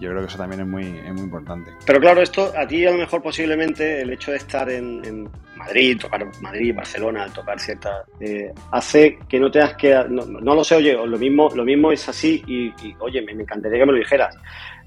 Yo 0.00 0.10
creo 0.10 0.20
que 0.20 0.26
eso 0.26 0.38
también 0.38 0.60
es 0.60 0.66
muy, 0.66 0.84
muy 1.12 1.22
importante. 1.22 1.70
Pero 1.86 2.00
claro, 2.00 2.22
esto 2.22 2.52
a 2.56 2.66
ti 2.66 2.84
a 2.84 2.90
lo 2.90 2.98
mejor 2.98 3.22
posiblemente 3.22 4.02
el 4.02 4.12
hecho 4.12 4.30
de 4.32 4.38
estar 4.38 4.68
en, 4.70 5.28
Madrid, 5.56 5.98
tocar 5.98 6.26
Madrid, 6.42 6.74
Barcelona, 6.74 7.28
tocar 7.28 7.58
cierta 7.58 8.04
eh, 8.20 8.52
hace 8.72 9.18
que 9.28 9.38
no 9.38 9.50
tengas 9.50 9.74
que, 9.74 9.94
no, 10.08 10.54
lo 10.54 10.64
sé, 10.64 10.74
oye, 10.74 10.94
lo 10.94 11.16
mismo, 11.16 11.48
lo 11.54 11.64
mismo 11.64 11.92
es 11.92 12.06
así 12.08 12.42
y, 12.46 12.72
oye, 12.98 13.22
me, 13.22 13.32
encantaría 13.32 13.78
que 13.78 13.86
me 13.86 13.92
lo 13.92 13.98
dijeras. 13.98 14.36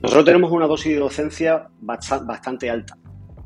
Nosotros 0.01 0.25
tenemos 0.25 0.51
una 0.51 0.67
dosis 0.67 0.93
de 0.93 0.99
docencia 0.99 1.67
bastante 1.79 2.69
alta. 2.69 2.95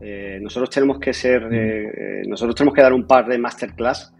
Eh, 0.02 0.40
nosotros 0.42 0.70
tenemos 0.72 1.00
que 1.00 1.14
ser, 1.14 1.48
eh, 1.52 2.24
nosotros 2.28 2.56
tenemos 2.56 2.74
que 2.74 2.82
dar 2.82 2.92
un 2.92 3.06
par 3.06 3.28
de 3.28 3.38
masterclass 3.38 4.12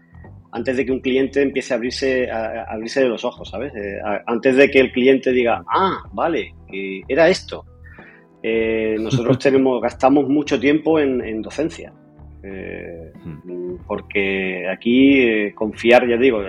antes 0.52 0.76
de 0.76 0.84
que 0.84 0.92
un 0.92 1.00
cliente 1.00 1.42
empiece 1.42 1.72
a 1.72 1.76
abrirse, 1.76 2.30
a, 2.30 2.64
abrirse 2.64 3.00
de 3.00 3.08
los 3.08 3.24
ojos, 3.24 3.48
¿sabes? 3.48 3.74
Eh, 3.74 3.98
antes 4.26 4.54
de 4.54 4.70
que 4.70 4.80
el 4.80 4.92
cliente 4.92 5.32
diga, 5.32 5.64
ah, 5.66 6.02
vale, 6.12 6.54
era 7.08 7.28
esto. 7.28 7.64
Eh, 8.42 8.96
nosotros 9.00 9.38
tenemos, 9.40 9.80
gastamos 9.80 10.28
mucho 10.28 10.60
tiempo 10.60 11.00
en, 11.00 11.40
docencia. 11.40 11.92
Eh, 12.44 13.12
hmm. 13.24 13.76
porque 13.86 14.68
aquí 14.68 15.52
confiar, 15.54 16.08
ya 16.08 16.16
digo, 16.16 16.42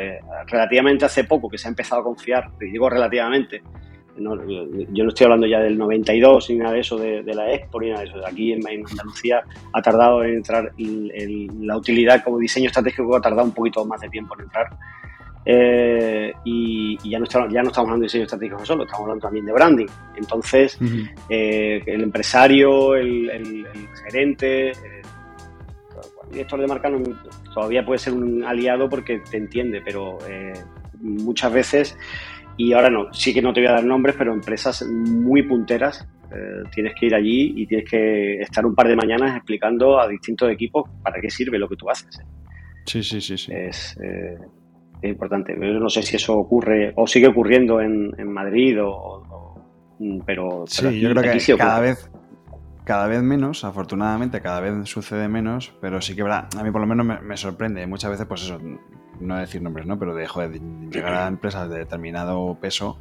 relativamente 0.47 1.05
hace 1.05 1.23
poco 1.23 1.47
que 1.47 1.57
se 1.57 1.67
ha 1.67 1.69
empezado 1.69 2.01
a 2.01 2.03
confiar, 2.03 2.49
y 2.59 2.71
digo 2.71 2.89
relativamente, 2.89 3.61
yo 4.17 5.03
no 5.03 5.09
estoy 5.09 5.23
hablando 5.25 5.47
ya 5.47 5.59
del 5.59 5.77
92 5.77 6.49
ni 6.51 6.57
nada 6.57 6.73
de 6.73 6.79
eso, 6.79 6.97
de, 6.97 7.23
la 7.23 7.51
Expo 7.53 7.81
ni 7.81 7.89
nada 7.89 8.01
de 8.01 8.07
eso. 8.07 8.17
Aquí 8.25 8.51
en, 8.51 8.61
Andalucía 8.67 9.43
ha 9.71 9.81
tardado 9.81 10.23
en 10.23 10.35
entrar 10.35 10.71
la 10.77 11.77
utilidad 11.77 12.23
como 12.23 12.37
diseño 12.37 12.67
estratégico, 12.67 13.15
ha 13.15 13.21
tardado 13.21 13.45
un 13.45 13.53
poquito 13.53 13.85
más 13.85 14.01
de 14.01 14.09
tiempo 14.09 14.35
en 14.35 14.41
entrar. 14.45 14.67
Eh, 15.45 16.33
y, 16.45 17.09
ya, 17.09 17.19
no 17.19 17.25
estamos, 17.25 17.51
ya 17.51 17.61
no 17.61 17.69
estamos 17.69 17.89
hablando 17.89 18.03
de 18.03 18.05
diseño 18.05 18.23
estratégico 18.23 18.65
solo, 18.65 18.83
estamos 18.83 19.03
hablando 19.03 19.21
también 19.23 19.45
de 19.45 19.51
branding. 19.51 19.87
Entonces, 20.15 20.77
eh, 21.29 21.81
el 21.85 22.03
empresario, 22.03 22.95
el, 22.95 23.67
gerente, 24.05 24.69
eh, 24.71 25.01
el 26.23 26.31
director 26.31 26.59
de 26.59 26.67
marca 26.67 26.89
todavía 27.53 27.85
puede 27.85 27.99
ser 27.99 28.13
un 28.13 28.43
aliado 28.43 28.89
porque 28.89 29.19
te 29.19 29.37
entiende, 29.37 29.81
pero 29.83 30.19
muchas 30.99 31.51
veces 31.51 31.97
y 32.57 32.73
ahora 32.73 32.89
no, 32.89 33.13
sí 33.13 33.33
que 33.33 33.41
no 33.41 33.53
te 33.53 33.61
voy 33.61 33.69
a 33.69 33.73
dar 33.73 33.83
nombres, 33.83 34.15
pero 34.17 34.33
empresas 34.33 34.83
muy 34.83 35.43
punteras. 35.43 36.07
Eh, 36.31 36.63
tienes 36.73 36.93
que 36.99 37.05
ir 37.07 37.15
allí 37.15 37.53
y 37.57 37.67
tienes 37.67 37.89
que 37.89 38.41
estar 38.41 38.65
un 38.65 38.73
par 38.73 38.87
de 38.87 38.95
mañanas 38.95 39.35
explicando 39.35 39.99
a 39.99 40.07
distintos 40.07 40.49
equipos 40.51 40.89
para 41.03 41.21
qué 41.21 41.29
sirve 41.29 41.59
lo 41.59 41.69
que 41.69 41.75
tú 41.75 41.89
haces. 41.89 42.19
Sí, 42.85 43.03
sí, 43.03 43.21
sí. 43.21 43.37
sí. 43.37 43.51
Es, 43.53 43.97
eh, 44.01 44.37
importante. 45.03 45.55
Yo 45.59 45.79
no 45.79 45.89
sé 45.89 46.01
si 46.01 46.15
eso 46.15 46.37
ocurre 46.37 46.93
o 46.95 47.05
sigue 47.05 47.27
ocurriendo 47.27 47.81
en, 47.81 48.31
Madrid 48.31 48.77
o, 48.81 49.55
pero, 50.25 50.65
sí, 50.67 50.99
yo 50.99 51.11
creo 51.11 51.33
que 51.33 51.57
cada 51.57 51.79
vez 51.79 52.09
cada 52.83 53.07
vez 53.07 53.21
menos, 53.21 53.63
afortunadamente 53.63 54.41
cada 54.41 54.59
vez 54.59 54.89
sucede 54.89 55.29
menos, 55.29 55.73
pero 55.79 56.01
sí 56.01 56.15
que 56.15 56.23
a 56.23 56.47
mí 56.63 56.71
por 56.71 56.81
lo 56.81 56.87
menos 56.87 57.05
me, 57.05 57.21
me 57.21 57.37
sorprende. 57.37 57.87
Muchas 57.87 58.11
veces, 58.11 58.25
pues 58.25 58.43
eso, 58.43 58.59
no 59.19 59.37
decir 59.37 59.61
nombres, 59.61 59.85
¿no? 59.85 59.99
Pero 59.99 60.15
de, 60.15 60.27
de 60.27 60.59
llegar 60.91 61.13
a 61.13 61.27
empresas 61.27 61.69
de 61.69 61.79
determinado 61.79 62.57
peso 62.59 62.99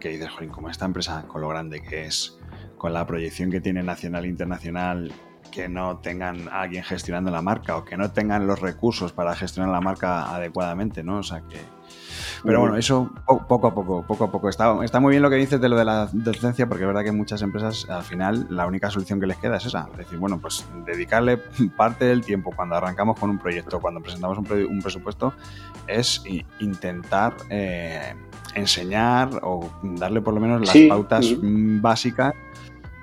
que 0.00 0.10
dices, 0.10 0.30
joder, 0.30 0.48
como 0.48 0.68
esta 0.68 0.84
empresa, 0.84 1.24
con 1.28 1.40
lo 1.40 1.48
grande 1.48 1.80
que 1.80 2.06
es, 2.06 2.38
con 2.76 2.92
la 2.92 3.06
proyección 3.06 3.50
que 3.50 3.60
tiene 3.60 3.82
nacional 3.82 4.24
e 4.24 4.28
internacional, 4.28 5.12
que 5.52 5.68
no 5.68 5.98
tengan 5.98 6.48
a 6.48 6.62
alguien 6.62 6.82
gestionando 6.82 7.30
la 7.30 7.42
marca 7.42 7.76
o 7.76 7.84
que 7.84 7.96
no 7.96 8.10
tengan 8.10 8.48
los 8.48 8.60
recursos 8.60 9.12
para 9.12 9.36
gestionar 9.36 9.70
la 9.70 9.80
marca 9.80 10.34
adecuadamente, 10.34 11.04
¿no? 11.04 11.18
O 11.18 11.22
sea 11.22 11.42
que 11.42 11.60
pero 12.44 12.60
bueno, 12.60 12.76
eso 12.76 13.10
poco 13.26 13.68
a 13.68 13.74
poco, 13.74 14.02
poco 14.02 14.24
a 14.24 14.30
poco. 14.30 14.48
Está, 14.48 14.84
está 14.84 15.00
muy 15.00 15.12
bien 15.12 15.22
lo 15.22 15.30
que 15.30 15.36
dices 15.36 15.60
de 15.60 15.68
lo 15.68 15.76
de 15.76 15.84
la 15.84 16.08
docencia, 16.12 16.66
porque 16.66 16.82
es 16.82 16.88
verdad 16.88 17.04
que 17.04 17.12
muchas 17.12 17.42
empresas 17.42 17.88
al 17.88 18.02
final 18.02 18.46
la 18.50 18.66
única 18.66 18.90
solución 18.90 19.20
que 19.20 19.26
les 19.26 19.36
queda 19.36 19.56
es 19.56 19.66
esa. 19.66 19.88
Es 19.92 19.98
decir, 19.98 20.18
bueno, 20.18 20.38
pues 20.40 20.64
dedicarle 20.84 21.38
parte 21.76 22.04
del 22.04 22.22
tiempo 22.22 22.52
cuando 22.54 22.74
arrancamos 22.74 23.18
con 23.18 23.30
un 23.30 23.38
proyecto, 23.38 23.80
cuando 23.80 24.00
presentamos 24.00 24.38
un, 24.38 24.82
presupuesto, 24.82 25.34
es 25.86 26.22
intentar 26.58 27.34
eh, 27.48 28.14
enseñar 28.54 29.30
o 29.42 29.70
darle 29.82 30.20
por 30.20 30.34
lo 30.34 30.40
menos 30.40 30.60
las 30.66 30.76
pautas 30.88 31.26
básicas 31.38 32.34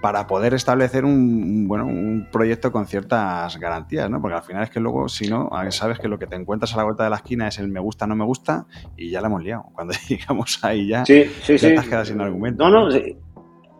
para 0.01 0.27
poder 0.27 0.53
establecer 0.53 1.03
un, 1.05 1.67
bueno, 1.67 1.85
un 1.85 2.27
proyecto 2.31 2.71
con 2.71 2.87
ciertas 2.87 3.57
garantías, 3.57 4.09
¿no? 4.09 4.21
Porque 4.21 4.37
al 4.37 4.43
final 4.43 4.63
es 4.63 4.69
que 4.69 4.79
luego, 4.79 5.09
si 5.09 5.29
no, 5.29 5.49
sabes 5.71 5.99
que 5.99 6.07
lo 6.07 6.17
que 6.17 6.27
te 6.27 6.35
encuentras 6.35 6.73
a 6.73 6.77
la 6.77 6.83
vuelta 6.83 7.03
de 7.03 7.09
la 7.09 7.17
esquina 7.17 7.47
es 7.47 7.59
el 7.59 7.67
me 7.67 7.79
gusta, 7.79 8.07
no 8.07 8.15
me 8.15 8.25
gusta, 8.25 8.65
y 8.95 9.09
ya 9.09 9.21
la 9.21 9.27
hemos 9.27 9.43
liado. 9.43 9.65
Cuando 9.73 9.93
llegamos 10.07 10.63
ahí 10.63 10.87
ya, 10.87 11.05
sí, 11.05 11.25
sí, 11.43 11.57
ya 11.57 11.69
te 11.69 11.77
has 11.77 11.87
quedado 11.87 12.05
sin 12.05 12.21
argumento. 12.21 12.69
No, 12.69 12.89
no, 12.89 12.95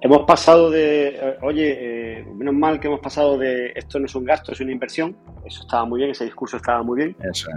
hemos 0.01 0.25
pasado 0.25 0.69
de, 0.69 1.10
eh, 1.10 1.38
oye, 1.41 2.19
eh, 2.19 2.25
menos 2.36 2.53
mal 2.53 2.79
que 2.79 2.88
hemos 2.88 2.99
pasado 2.99 3.38
de 3.38 3.71
esto 3.75 3.99
no 3.99 4.05
es 4.05 4.15
un 4.15 4.25
gasto, 4.25 4.51
es 4.51 4.60
una 4.60 4.71
inversión. 4.71 5.15
Eso 5.45 5.62
estaba 5.62 5.86
muy 5.86 5.99
bien, 5.99 6.12
ese 6.12 6.25
discurso 6.25 6.58
estaba 6.58 6.84
muy 6.84 6.97
bien. 6.97 7.15
Eso 7.32 7.49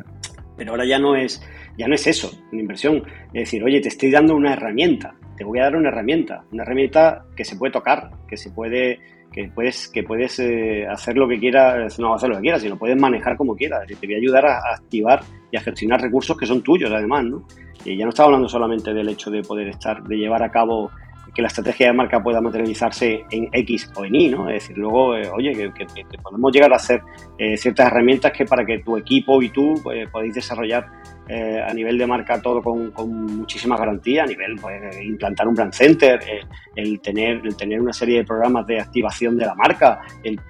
Pero 0.57 0.73
ahora 0.73 0.85
ya 0.85 0.99
no 0.99 1.17
es, 1.17 1.43
ya 1.77 1.89
no 1.89 1.95
es 1.95 2.07
eso, 2.07 2.31
una 2.53 2.61
inversión. 2.61 3.03
Es 3.29 3.45
decir, 3.45 3.63
oye, 3.65 3.81
te 3.81 3.89
estoy 3.89 4.11
dando 4.11 4.35
una 4.35 4.53
herramienta 4.53 5.15
te 5.37 5.45
voy 5.45 5.59
a 5.59 5.65
dar 5.65 5.77
una 5.77 5.89
herramienta, 5.89 6.45
una 6.53 6.63
herramienta 6.63 7.25
que 7.37 7.45
se 7.45 7.57
puede 7.57 7.73
tocar, 7.73 8.11
que 8.29 8.37
se 8.37 8.51
puede, 8.51 9.01
que 9.33 9.51
puedes, 9.55 9.89
que 9.89 10.03
puedes 10.03 10.39
eh, 10.39 10.87
hacer 10.87 11.17
lo 11.17 11.27
que 11.27 11.39
quieras, 11.39 11.99
no 11.99 12.15
hacer 12.15 12.29
lo 12.29 12.37
que 12.37 12.43
quieras, 12.43 12.63
sino 12.63 12.79
puedes 12.79 12.97
manejar 12.97 13.37
como 13.37 13.57
quieras. 13.57 13.87
te 13.87 14.07
voy 14.07 14.15
a 14.15 14.19
ayudar 14.19 14.47
a, 14.47 14.59
activar 14.75 15.23
y 15.51 15.57
a 15.57 15.61
gestionar 15.61 16.01
recursos 16.01 16.37
que 16.37 16.47
son 16.47 16.63
tuyos, 16.63 16.91
además, 16.93 17.25
¿no? 17.25 17.45
Y 17.85 17.97
ya 17.97 18.05
no 18.05 18.11
estaba 18.11 18.27
hablando 18.27 18.49
solamente 18.49 18.95
del 18.95 19.09
hecho 19.09 19.31
de 19.31 19.43
poder 19.43 19.69
estar, 19.69 20.03
de 20.05 20.17
llevar 20.17 20.43
a 20.43 20.51
cabo 20.51 20.91
que 21.35 21.41
la 21.41 21.49
estrategia 21.49 21.87
de 21.87 21.95
marca 21.95 22.23
pueda 22.23 22.41
materializarse 22.41 23.25
en 23.31 23.49
X 23.53 23.91
o 23.97 24.05
en 24.05 24.15
Y, 24.15 24.29
¿no? 24.29 24.49
Es 24.49 24.63
decir, 24.63 24.79
luego, 24.79 25.17
eh, 25.17 25.29
oye, 25.35 25.53
que, 25.53 25.87
podemos 26.23 26.53
llegar 26.53 26.73
a 26.73 26.77
hacer 26.77 27.01
eh, 27.39 27.57
ciertas 27.57 27.87
herramientas 27.87 28.33
que 28.33 28.45
para 28.45 28.65
que 28.67 28.81
tu 28.81 28.97
equipo 28.99 29.43
y 29.43 29.49
tú 29.49 29.75
podáis 30.13 30.35
desarrollar 30.35 30.87
eh, 31.29 31.63
a 31.65 31.73
nivel 31.73 31.97
de 31.97 32.07
marca 32.07 32.43
todo 32.43 32.61
con, 32.63 32.93
muchísima 33.37 33.77
garantía, 33.77 34.25
a 34.25 34.27
nivel 34.27 34.57
pues, 34.61 35.01
implantar 35.03 35.47
un 35.47 35.55
brand 35.55 35.73
center, 35.73 36.21
eh, 36.23 36.41
el, 36.75 37.01
tener, 37.01 37.41
el 37.45 37.57
tener 37.57 37.81
una 37.81 37.93
serie 37.93 38.19
de 38.19 38.25
programas 38.25 38.67
de 38.67 38.81
activación 38.81 39.39
de 39.39 39.47
la 39.47 39.55
marca, 39.55 40.01
el, 40.25 40.41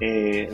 eh, 0.00 0.48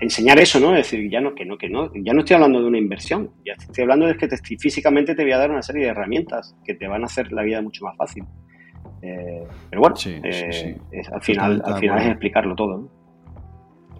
enseñar 0.00 0.38
eso, 0.38 0.58
¿no? 0.58 0.74
Es 0.74 0.90
decir, 0.90 1.10
ya 1.10 1.20
no, 1.20 1.34
que 1.34 1.44
no, 1.44 1.58
que 1.58 1.68
no, 1.68 1.90
ya 1.94 2.14
no 2.14 2.20
estoy 2.20 2.34
hablando 2.34 2.60
de 2.60 2.66
una 2.66 2.78
inversión, 2.78 3.30
ya 3.44 3.52
estoy 3.52 3.82
hablando 3.82 4.06
de 4.06 4.16
que 4.16 4.26
te, 4.26 4.36
físicamente 4.38 5.14
te 5.14 5.22
voy 5.22 5.32
a 5.32 5.38
dar 5.38 5.50
una 5.50 5.62
serie 5.62 5.84
de 5.84 5.90
herramientas 5.90 6.56
que 6.64 6.74
te 6.74 6.88
van 6.88 7.02
a 7.02 7.06
hacer 7.06 7.30
la 7.30 7.42
vida 7.42 7.60
mucho 7.60 7.84
más 7.84 7.96
fácil. 7.96 8.24
pero 9.00 9.80
bueno, 9.80 9.94
al 11.12 11.22
final, 11.22 11.62
al 11.64 11.78
final 11.78 11.98
es 11.98 12.06
explicarlo 12.06 12.54
todo. 12.54 12.78
¿no? 12.78 13.01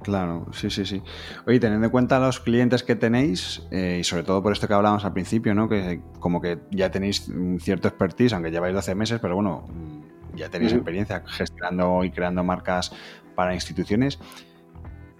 Claro, 0.03 0.47
sí, 0.53 0.71
sí, 0.71 0.85
sí. 0.85 1.03
Oye, 1.47 1.61
teniendo 1.61 1.87
en 1.87 1.91
cuenta 1.91 2.19
los 2.19 2.41
clientes 2.41 2.83
que 2.83 2.97
tenéis, 2.97 3.62
eh, 3.71 3.99
y 4.01 4.05
sobre 4.05 4.23
todo 4.23 4.43
por 4.43 4.53
esto 4.53 4.69
que 4.69 4.75
hablábamos 4.75 5.05
al 5.05 5.12
principio, 5.12 5.55
¿no? 5.55 5.69
Que 5.69 6.01
como 6.19 6.41
que 6.41 6.59
ya 6.71 6.91
tenéis 6.91 7.31
cierto 7.61 7.88
expertise, 7.88 8.33
aunque 8.33 8.51
lleváis 8.51 8.75
12 8.75 8.95
meses, 8.95 9.21
pero 9.21 9.35
bueno, 9.37 9.67
mm, 9.69 10.37
ya 10.37 10.49
tenéis 10.49 10.73
experiencia 10.73 11.23
gestionando 11.27 12.05
y 12.05 12.11
creando 12.11 12.43
marcas 12.43 12.93
para 13.35 13.55
instituciones. 13.55 14.19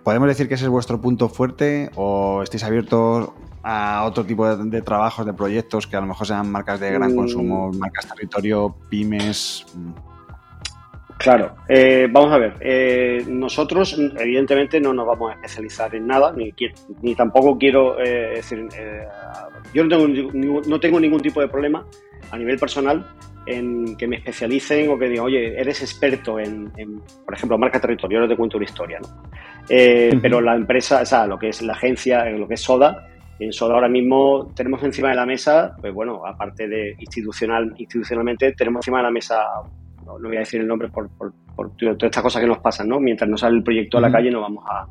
¿Podemos 0.03 0.29
decir 0.29 0.49
que 0.49 0.55
ese 0.55 0.65
es 0.65 0.71
vuestro 0.71 1.01
punto 1.01 1.29
fuerte 1.29 1.91
o 1.95 2.43
estáis 2.43 2.65
abiertos 2.65 3.31
a 3.63 4.05
otro 4.05 4.25
tipo 4.27 4.57
de, 4.57 4.83
trabajos, 4.83 5.25
de 5.25 5.33
proyectos 5.33 5.87
que 5.87 5.97
a 5.97 6.01
lo 6.01 6.07
mejor 6.07 6.27
sean 6.27 6.51
marcas 6.51 6.81
de 6.81 6.91
gran 6.91 7.13
mm. 7.13 7.17
consumo, 7.17 7.71
marcas 7.73 8.09
territorio, 8.09 8.75
pymes? 8.89 9.65
Claro, 11.23 11.55
eh, 11.69 12.09
vamos 12.11 12.33
a 12.33 12.39
ver. 12.39 12.55
Eh, 12.61 13.25
nosotros, 13.29 13.97
evidentemente, 14.19 14.81
no 14.81 14.93
nos 14.93 15.07
vamos 15.07 15.31
a 15.31 15.35
especializar 15.35 15.95
en 15.95 16.07
nada, 16.07 16.33
ni, 16.33 16.53
ni 17.01 17.15
tampoco 17.15 17.57
quiero 17.57 18.01
eh, 18.01 18.35
decir. 18.37 18.67
yo 19.73 19.85
no 19.85 19.89
tengo, 19.89 20.09
ningún, 20.09 20.63
no 20.67 20.81
tengo 20.81 20.99
ningún 20.99 21.21
tipo 21.21 21.41
de 21.41 21.49
problema 21.49 21.87
a 22.31 22.39
nivel 22.39 22.59
personal 22.59 23.07
en 23.47 23.97
que 23.97 24.07
me 24.07 24.17
especialicen 24.17 24.91
o 24.91 24.99
que 24.99 25.09
digan, 25.09 25.27
oye, 25.27 25.59
eres 25.59 25.81
experto 25.83 26.39
en, 26.39 26.73
por 27.25 27.35
ejemplo, 27.35 27.59
marca 27.59 27.81
territorio. 27.81 28.19
Ahora 28.19 28.29
te 28.29 28.37
cuento 28.37 28.57
una 28.57 28.65
historia. 28.65 28.99
¿no? 29.01 29.09
Eh, 29.69 30.19
pero 30.21 30.41
la 30.41 30.55
empresa, 30.55 31.03
o 31.03 31.07
sea, 31.07 31.27
lo 31.27 31.39
que 31.39 31.49
es 31.49 31.63
la 31.63 31.75
agencia, 31.75 32.25
lo 32.31 32.49
que 32.49 32.55
es 32.55 32.61
Soda, 32.61 33.09
en 33.39 33.53
Soda 33.53 33.75
ahora 33.75 33.89
mismo 33.89 34.53
tenemos 34.55 34.83
encima 34.83 35.09
de 35.11 35.17
la 35.17 35.27
mesa, 35.27 35.75
pues 35.81 35.93
bueno, 35.93 36.25
aparte 36.27 36.69
de 36.69 36.95
institucional, 36.99 37.75
institucionalmente, 37.77 38.53
tenemos 38.53 38.81
encima 38.81 38.99
de 38.99 39.05
la 39.05 39.11
mesa, 39.11 39.45
no, 40.19 40.29
voy 40.29 40.37
a 40.37 40.41
decir 40.41 40.61
el 40.61 40.67
nombre 40.67 40.89
por, 40.89 41.11
por, 41.11 41.33
todas 41.77 41.97
estas 42.03 42.23
cosas 42.23 42.43
que 42.43 42.49
nos 42.49 42.59
pasan, 42.59 42.89
¿no? 42.89 43.01
Mientras 43.01 43.29
no 43.29 43.37
sale 43.37 43.57
el 43.57 43.63
proyecto 43.63 43.99
a 43.99 44.01
la 44.01 44.11
calle, 44.11 44.31
no 44.31 44.41
vamos 44.41 44.65
a, 44.69 44.87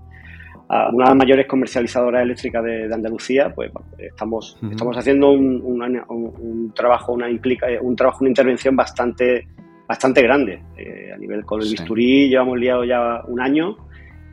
una 0.94 1.04
de 1.04 1.10
las 1.10 1.16
mayores 1.16 1.48
comercializadoras 1.48 2.22
eléctricas 2.22 2.64
de, 2.64 2.94
Andalucía, 2.94 3.54
pues 3.54 3.72
estamos, 3.98 4.58
estamos 4.72 4.98
haciendo 4.98 5.32
un, 5.32 6.72
trabajo, 6.74 7.12
una 7.12 7.30
implica, 7.30 7.68
un 7.82 7.96
trabajo, 7.96 8.20
una 8.22 8.30
intervención 8.30 8.76
bastante, 8.76 9.48
bastante 9.88 10.22
grande. 10.22 10.62
Eh, 10.78 11.12
a 11.14 11.18
nivel 11.18 11.44
con 11.44 11.62
el 11.62 11.70
bisturí 11.70 12.30
llevamos 12.30 12.58
liado 12.58 12.86
ya 12.86 13.22
un 13.28 13.42
año 13.42 13.76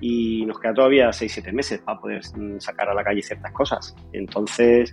y 0.00 0.44
nos 0.46 0.58
queda 0.60 0.74
todavía 0.74 1.08
6-7 1.08 1.52
meses 1.52 1.80
para 1.80 1.98
poder 2.00 2.22
sacar 2.58 2.88
a 2.88 2.94
la 2.94 3.02
calle 3.02 3.22
ciertas 3.22 3.52
cosas. 3.52 3.96
Entonces, 4.12 4.92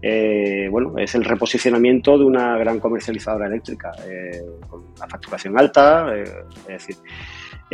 eh, 0.00 0.68
bueno, 0.70 0.94
es 0.98 1.14
el 1.14 1.24
reposicionamiento 1.24 2.18
de 2.18 2.24
una 2.24 2.56
gran 2.58 2.80
comercializadora 2.80 3.46
eléctrica 3.46 3.92
eh, 4.06 4.42
con 4.68 4.80
una 4.96 5.06
facturación 5.08 5.58
alta, 5.58 6.14
es 6.14 6.66
decir, 6.66 6.96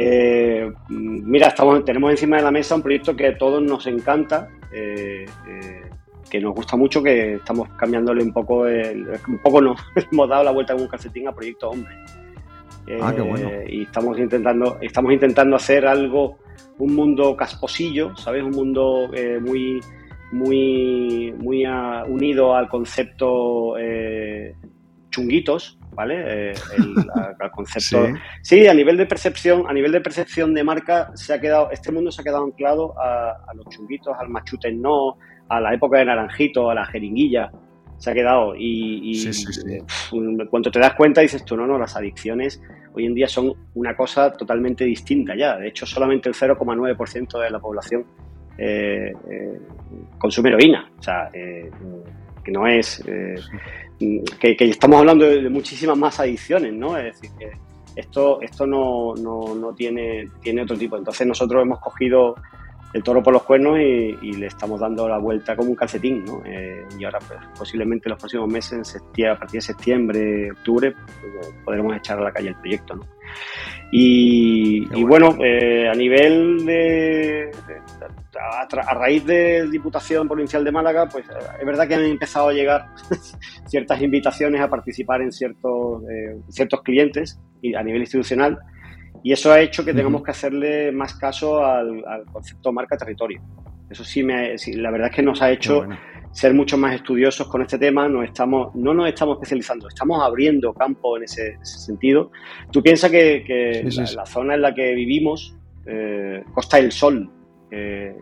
eh, 0.01 0.73
mira, 0.91 1.49
estamos, 1.49 1.85
tenemos 1.85 2.13
encima 2.13 2.37
de 2.37 2.45
la 2.45 2.53
mesa 2.53 2.77
un 2.77 2.83
proyecto 2.83 3.17
que 3.17 3.27
a 3.27 3.37
todos 3.37 3.61
nos 3.61 3.85
encanta, 3.89 4.49
eh, 4.73 5.27
eh, 5.49 5.91
que 6.31 6.41
nos 6.41 6.55
gusta 6.55 6.77
mucho, 6.77 7.03
que 7.03 7.35
estamos 7.35 7.69
cambiándole 7.71 8.23
un 8.23 8.33
poco, 8.33 8.61
un 8.61 9.39
poco 9.43 9.61
nos 9.61 9.81
hemos 10.13 10.29
dado 10.29 10.45
la 10.45 10.53
vuelta 10.53 10.75
con 10.75 10.83
un 10.83 10.89
calcetín 10.89 11.27
a 11.27 11.33
Proyecto 11.33 11.71
Hombre. 11.71 11.97
Ah, 13.03 13.13
qué 13.15 13.23
bueno. 13.23 13.51
Y 13.69 13.83
estamos 13.83 14.17
intentando, 14.21 14.79
estamos 14.81 15.13
intentando 15.13 15.57
hacer 15.57 15.85
algo, 15.85 16.39
un 16.79 16.95
mundo 16.95 17.37
casposillo, 17.37 18.17
¿sabes? 18.17 18.43
Un 18.43 18.53
mundo 18.53 19.11
muy, 19.41 19.81
muy, 20.33 21.33
muy 21.39 21.67
unido 21.67 22.55
al 22.55 22.69
concepto 22.69 23.77
chunguitos, 25.11 25.79
¿vale? 25.93 26.51
Eh, 26.51 26.55
el, 26.77 27.51
concepto. 27.53 28.07
Sí. 28.43 28.67
a 28.67 28.75
nivel 28.75 28.97
de 28.97 29.07
percepción, 29.07 29.65
a 29.69 29.73
nivel 29.73 29.93
de 29.93 30.01
percepción 30.01 30.55
de 30.55 30.65
marca, 30.65 31.11
se 31.15 31.35
ha 31.35 31.41
quedado, 31.41 31.71
este 31.71 31.93
mundo 31.93 32.11
se 32.11 32.21
ha 32.21 32.25
quedado 32.25 32.45
anclado 32.45 32.95
a, 32.99 33.53
los 33.55 33.67
chunguitos, 33.69 34.17
al 34.19 34.29
machute 34.29 34.73
no, 34.73 35.17
a 35.49 35.61
la 35.61 35.75
época 35.75 35.99
de 35.99 36.07
naranjito, 36.07 36.71
a 36.71 36.75
la 36.75 36.87
jeringuilla. 36.87 37.51
Se 37.99 38.11
ha 38.11 38.15
quedado 38.15 38.55
y, 38.57 39.13
y 39.13 40.47
cuando 40.49 40.71
te 40.71 40.79
das 40.79 40.95
cuenta 40.95 41.21
dices 41.21 41.45
tú, 41.45 41.57
no, 41.57 41.67
no, 41.67 41.79
las 41.79 41.97
adicciones 41.97 42.63
hoy 42.95 43.07
en 43.07 43.15
día 43.15 43.29
son 43.29 43.53
una 43.75 43.97
cosa 43.97 44.33
totalmente 44.33 44.85
distinta 44.85 45.35
ya. 45.37 45.57
De 45.57 45.69
hecho, 45.69 45.85
solamente 45.85 46.29
el 46.29 46.35
0,9% 46.35 47.43
de 47.43 47.51
la 47.51 47.59
población 47.59 48.05
eh, 48.57 49.13
eh, 49.31 49.61
consume 50.19 50.51
heroína. 50.51 50.91
O 50.99 51.03
sea, 51.03 51.29
que 51.33 52.53
no 52.53 52.67
es 52.67 53.03
que, 53.99 54.57
estamos 54.61 55.01
hablando 55.01 55.25
de, 55.25 55.49
muchísimas 55.49 55.97
más 55.99 56.21
adicciones, 56.21 56.73
¿no? 56.73 56.97
Es 56.97 57.21
decir, 57.21 57.31
que 57.39 57.51
esto, 57.97 58.41
esto 58.41 58.67
no, 58.67 59.15
no, 59.15 59.75
tiene, 59.75 60.29
tiene 60.41 60.63
otro 60.63 60.77
tipo. 60.77 60.97
Entonces 60.97 61.27
nosotros 61.27 61.63
hemos 61.63 61.81
cogido 61.81 62.37
el 62.93 63.03
toro 63.03 63.23
por 63.23 63.33
los 63.33 63.43
cuernos 63.43 63.79
y, 63.79 64.33
le 64.33 64.47
estamos 64.47 64.81
dando 64.81 65.09
la 65.09 65.19
vuelta 65.19 65.57
como 65.57 65.71
un 65.71 65.77
calcetín, 65.77 66.25
¿no? 66.25 66.43
Eh, 66.45 66.87
y 66.99 67.05
ahora 67.05 67.19
pues, 67.27 67.41
posiblemente 67.59 68.09
en 68.09 68.11
los 68.11 68.19
próximos 68.19 68.49
meses, 68.49 68.97
a 68.97 69.39
partir 69.39 69.61
de 69.61 69.61
septiembre, 69.61 70.53
octubre, 70.53 70.93
pues, 70.93 71.55
podremos 71.65 71.97
echar 71.97 72.19
a 72.19 72.23
la 72.23 72.33
calle 72.33 72.49
el 72.49 72.57
proyecto, 72.57 72.97
¿no? 72.97 73.05
Y, 73.91 74.85
bueno, 75.05 75.37
eh, 75.43 75.89
a 75.89 75.95
nivel 75.95 76.65
de, 76.67 77.51
a, 78.39 78.95
raíz 78.95 79.25
de 79.25 79.67
Diputación 79.71 80.29
Provincial 80.29 80.63
de 80.63 80.73
Málaga, 80.73 81.09
pues 81.09 81.25
es 81.59 81.67
verdad 81.67 81.89
que 81.89 81.95
han 81.95 82.05
empezado 82.05 82.49
a 82.49 82.53
llegar 82.53 82.87
ciertas 83.67 84.03
invitaciones 84.03 84.61
a 84.61 84.69
participar 84.69 85.23
en 85.23 85.33
ciertos, 85.33 86.03
eh, 86.11 86.37
ciertos 86.51 86.83
clientes 86.83 87.41
y 87.63 87.75
a 87.75 87.83
nivel 87.83 88.03
institucional 88.03 88.59
y 89.23 89.33
eso 89.33 89.53
ha 89.53 89.61
hecho 89.61 89.85
que 89.85 89.95
tengamos 89.95 90.23
que 90.23 90.31
hacerle 90.31 90.93
más 90.93 91.15
caso 91.15 91.65
al, 91.65 92.03
concepto 92.33 92.73
marca-territorio. 92.73 93.41
Eso 93.91 94.05
sí, 94.05 94.23
me, 94.23 94.55
la 94.75 94.91
verdad 94.91 95.09
es 95.09 95.17
que 95.17 95.23
nos 95.23 95.41
ha 95.41 95.51
hecho 95.51 95.87
ser 96.31 96.53
mucho 96.53 96.77
más 96.77 96.95
estudiosos 96.95 97.49
con 97.49 97.63
este 97.63 97.79
tema. 97.79 98.09
No, 98.09 98.23
estamos, 98.23 98.75
no 98.75 98.93
nos 98.95 99.09
estamos 99.09 99.37
especializando, 99.37 99.89
estamos 99.89 100.23
abriendo 100.23 100.75
campo 100.75 101.17
en 101.17 101.25
ese, 101.25 101.59
sentido. 101.63 102.31
Tú 102.71 102.83
piensas 102.83 103.11
que, 103.11 103.89
la, 104.15 104.27
zona 104.27 104.55
en 104.55 104.63
la 104.63 104.75
que 104.75 104.95
vivimos, 104.95 105.57
eh, 105.87 106.45
Costa 106.53 106.77
del 106.77 106.93
Sol, 106.93 107.31
eh, 107.71 108.15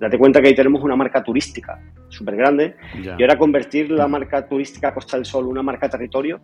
date 0.00 0.18
cuenta 0.18 0.40
que 0.40 0.48
ahí 0.48 0.54
tenemos 0.54 0.82
una 0.82 0.96
marca 0.96 1.22
turística 1.22 1.78
súper 2.08 2.36
grande 2.36 2.74
y 3.02 3.22
ahora 3.22 3.36
convertir 3.36 3.90
la 3.90 4.08
marca 4.08 4.48
turística 4.48 4.94
Costa 4.94 5.18
del 5.18 5.26
Sol 5.26 5.44
en 5.44 5.50
una 5.50 5.62
marca 5.62 5.90
territorio 5.90 6.40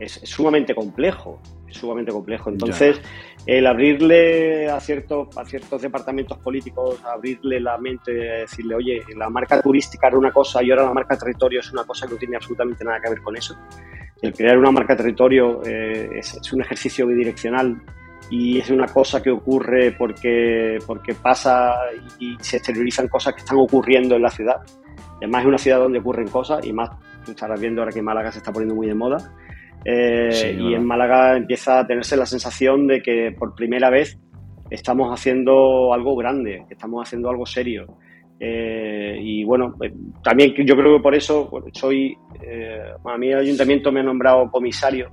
es, 0.00 0.12
sumamente 0.24 0.74
complejo, 0.74 1.40
es 1.68 1.76
sumamente 1.76 2.10
complejo. 2.10 2.50
Entonces, 2.50 3.00
el 3.46 3.66
abrirle 3.66 4.68
a 4.68 4.80
ciertos, 4.80 5.36
a 5.36 5.44
ciertos 5.44 5.82
departamentos 5.82 6.38
políticos, 6.38 7.00
abrirle 7.04 7.60
la 7.60 7.78
mente, 7.78 8.12
decirle, 8.12 8.74
oye, 8.74 9.02
la 9.16 9.28
marca 9.28 9.60
turística 9.60 10.08
era 10.08 10.18
una 10.18 10.32
cosa 10.32 10.62
y 10.62 10.70
ahora 10.70 10.84
la 10.84 10.94
marca 10.94 11.16
territorio 11.16 11.60
es 11.60 11.70
una 11.70 11.84
cosa 11.84 12.06
que 12.06 12.14
no 12.14 12.18
tiene 12.18 12.36
absolutamente 12.36 12.84
nada 12.84 13.00
que 13.00 13.10
ver 13.10 13.20
con 13.20 13.36
eso. 13.36 13.56
El 14.20 14.32
crear 14.32 14.58
una 14.58 14.70
marca 14.70 14.96
territorio 14.96 15.62
eh, 15.64 16.10
es, 16.18 16.52
un 16.52 16.62
ejercicio 16.62 17.06
bidireccional 17.06 17.80
y 18.30 18.58
es 18.58 18.70
una 18.70 18.86
cosa 18.86 19.22
que 19.22 19.30
ocurre 19.30 19.92
porque, 19.92 20.78
porque 20.86 21.14
pasa 21.14 21.74
y, 22.18 22.36
se 22.40 22.58
exteriorizan 22.58 23.08
cosas 23.08 23.34
que 23.34 23.40
están 23.40 23.58
ocurriendo 23.58 24.16
en 24.16 24.22
la 24.22 24.30
ciudad. 24.30 24.56
Además 25.16 25.42
es 25.42 25.48
una 25.48 25.58
ciudad 25.58 25.78
donde 25.78 25.98
ocurren 25.98 26.28
cosas 26.28 26.64
y 26.64 26.72
más, 26.72 26.90
tú 27.24 27.32
estarás 27.32 27.60
viendo 27.60 27.82
ahora 27.82 27.92
que 27.92 28.00
Málaga 28.00 28.32
se 28.32 28.38
está 28.38 28.52
poniendo 28.52 28.74
muy 28.74 28.86
de 28.86 28.94
moda 28.94 29.32
eh, 29.84 30.56
y 30.58 30.74
en 30.74 30.84
Málaga 30.84 31.36
empieza 31.36 31.80
a 31.80 31.86
tenerse 31.86 32.16
la 32.16 32.26
sensación 32.26 32.86
de 32.86 33.02
que 33.02 33.34
por 33.38 33.54
primera 33.54 33.90
vez 33.90 34.18
estamos 34.70 35.12
haciendo 35.12 35.92
algo 35.92 36.14
grande, 36.16 36.64
que 36.68 36.74
estamos 36.74 37.06
haciendo 37.06 37.30
algo 37.30 37.46
serio. 37.46 37.86
Eh, 38.38 39.18
y 39.20 39.44
bueno, 39.44 39.74
eh, 39.82 39.92
también 40.22 40.54
yo 40.54 40.76
creo 40.76 40.96
que 40.96 41.02
por 41.02 41.14
eso 41.14 41.50
soy, 41.72 42.16
a 43.04 43.18
mí 43.18 43.28
el 43.28 43.38
ayuntamiento 43.38 43.90
me 43.92 44.00
ha 44.00 44.04
nombrado 44.04 44.50
comisario 44.50 45.10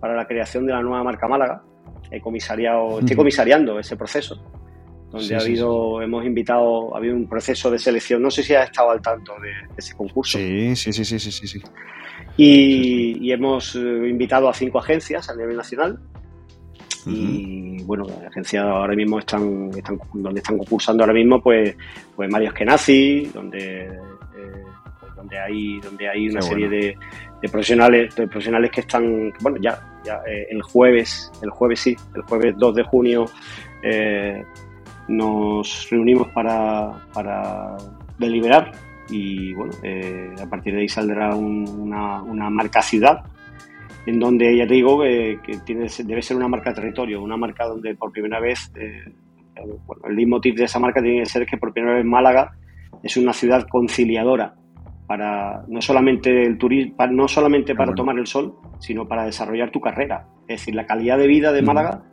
para 0.00 0.14
la 0.14 0.26
creación 0.26 0.66
de 0.66 0.72
la 0.72 0.82
nueva 0.82 1.02
marca 1.02 1.26
Málaga. 1.28 1.62
He 2.10 2.20
comisariado, 2.20 3.00
estoy 3.00 3.16
comisariando 3.16 3.78
ese 3.78 3.96
proceso, 3.96 4.42
donde 5.10 5.34
ha 5.34 5.38
habido, 5.38 6.02
hemos 6.02 6.24
invitado, 6.24 6.94
ha 6.94 6.98
habido 6.98 7.14
un 7.14 7.28
proceso 7.28 7.70
de 7.70 7.78
selección. 7.78 8.22
No 8.22 8.30
sé 8.30 8.42
si 8.42 8.54
has 8.54 8.70
estado 8.70 8.90
al 8.90 9.00
tanto 9.00 9.34
de, 9.40 9.48
de 9.48 9.76
ese 9.76 9.94
concurso. 9.94 10.38
Sí, 10.38 10.74
sí, 10.74 10.92
sí, 10.92 11.04
sí, 11.04 11.18
sí, 11.18 11.46
sí. 11.46 11.60
Y, 12.42 13.30
hemos 13.32 13.74
eh, 13.76 14.08
invitado 14.08 14.48
a 14.48 14.54
cinco 14.54 14.78
agencias 14.78 15.28
a 15.28 15.36
nivel 15.36 15.58
nacional. 15.58 15.98
Y 17.04 17.82
bueno, 17.82 18.04
las 18.04 18.24
agencias 18.24 18.64
ahora 18.64 18.94
mismo 18.94 19.18
están, 19.18 19.70
están, 19.76 19.98
donde 20.14 20.40
están 20.40 20.56
concursando 20.56 21.02
ahora 21.02 21.12
mismo, 21.12 21.42
pues, 21.42 21.76
pues 22.16 22.30
Mario 22.30 22.48
Eskenazi, 22.48 23.30
donde, 23.34 23.84
eh, 23.84 24.64
donde 25.16 25.38
hay, 25.38 25.80
donde 25.80 26.08
hay 26.08 26.28
una 26.28 26.40
serie 26.40 26.68
de, 26.68 26.96
profesionales, 27.50 28.14
de 28.16 28.26
profesionales 28.26 28.70
que 28.70 28.80
están, 28.80 29.32
bueno, 29.40 29.58
ya, 29.60 30.00
ya 30.04 30.22
eh, 30.26 30.46
el 30.50 30.62
jueves, 30.62 31.30
el 31.42 31.50
jueves 31.50 31.80
sí, 31.80 31.96
el 32.14 32.22
jueves 32.22 32.54
2 32.56 32.74
de 32.74 32.84
junio 32.84 33.26
nos 35.08 35.88
reunimos 35.90 36.28
para, 36.28 37.06
para 37.12 37.76
deliberar 38.18 38.72
y 39.10 39.52
bueno, 39.54 39.72
eh, 39.82 40.34
a 40.40 40.48
partir 40.48 40.74
de 40.74 40.82
ahí 40.82 40.88
saldrá 40.88 41.34
una, 41.34 42.50
marca 42.50 42.82
ciudad, 42.82 43.24
en 44.06 44.18
donde 44.18 44.56
ya 44.56 44.66
te 44.66 44.74
digo 44.74 45.00
que 45.00 45.38
tiene, 45.64 45.86
debe 46.04 46.22
ser 46.22 46.36
una 46.36 46.48
marca 46.48 46.72
territorio, 46.72 47.22
una 47.22 47.36
marca 47.36 47.66
donde 47.66 47.94
por 47.94 48.12
primera 48.12 48.40
vez, 48.40 48.72
eh, 48.76 49.12
bueno, 49.86 50.02
el 50.08 50.16
leitmotiv 50.16 50.54
de 50.54 50.64
esa 50.64 50.78
marca 50.78 51.02
tiene 51.02 51.20
que 51.20 51.26
ser 51.26 51.46
que 51.46 51.58
por 51.58 51.72
primera 51.72 51.96
vez 51.96 52.04
Málaga 52.04 52.52
es 53.02 53.16
una 53.16 53.32
ciudad 53.32 53.66
conciliadora 53.68 54.54
para 55.06 55.64
no 55.66 55.80
solamente 55.80 56.44
el 56.46 56.56
turismo, 56.56 56.94
no 57.10 57.26
solamente 57.26 57.74
para 57.74 57.94
tomar 57.94 58.16
el 58.18 58.26
sol, 58.26 58.54
sino 58.78 59.08
para 59.08 59.24
desarrollar 59.24 59.70
tu 59.70 59.80
carrera. 59.80 60.28
Es 60.42 60.60
decir, 60.60 60.74
la 60.74 60.86
calidad 60.86 61.18
de 61.18 61.26
vida 61.26 61.52
de 61.52 61.62
Málaga 61.62 62.04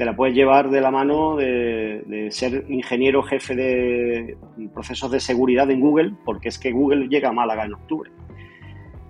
te 0.00 0.06
la 0.06 0.16
puedes 0.16 0.34
llevar 0.34 0.70
de 0.70 0.80
la 0.80 0.90
mano 0.90 1.36
de, 1.36 2.28
ser 2.30 2.64
ingeniero 2.70 3.22
jefe 3.22 3.54
de 3.54 4.38
procesos 4.72 5.10
de 5.10 5.20
seguridad 5.20 5.70
en 5.70 5.78
Google, 5.78 6.14
porque 6.24 6.48
es 6.48 6.58
que 6.58 6.72
Google 6.72 7.06
llega 7.08 7.28
a 7.28 7.32
Málaga 7.32 7.66
en 7.66 7.74
octubre. 7.74 8.10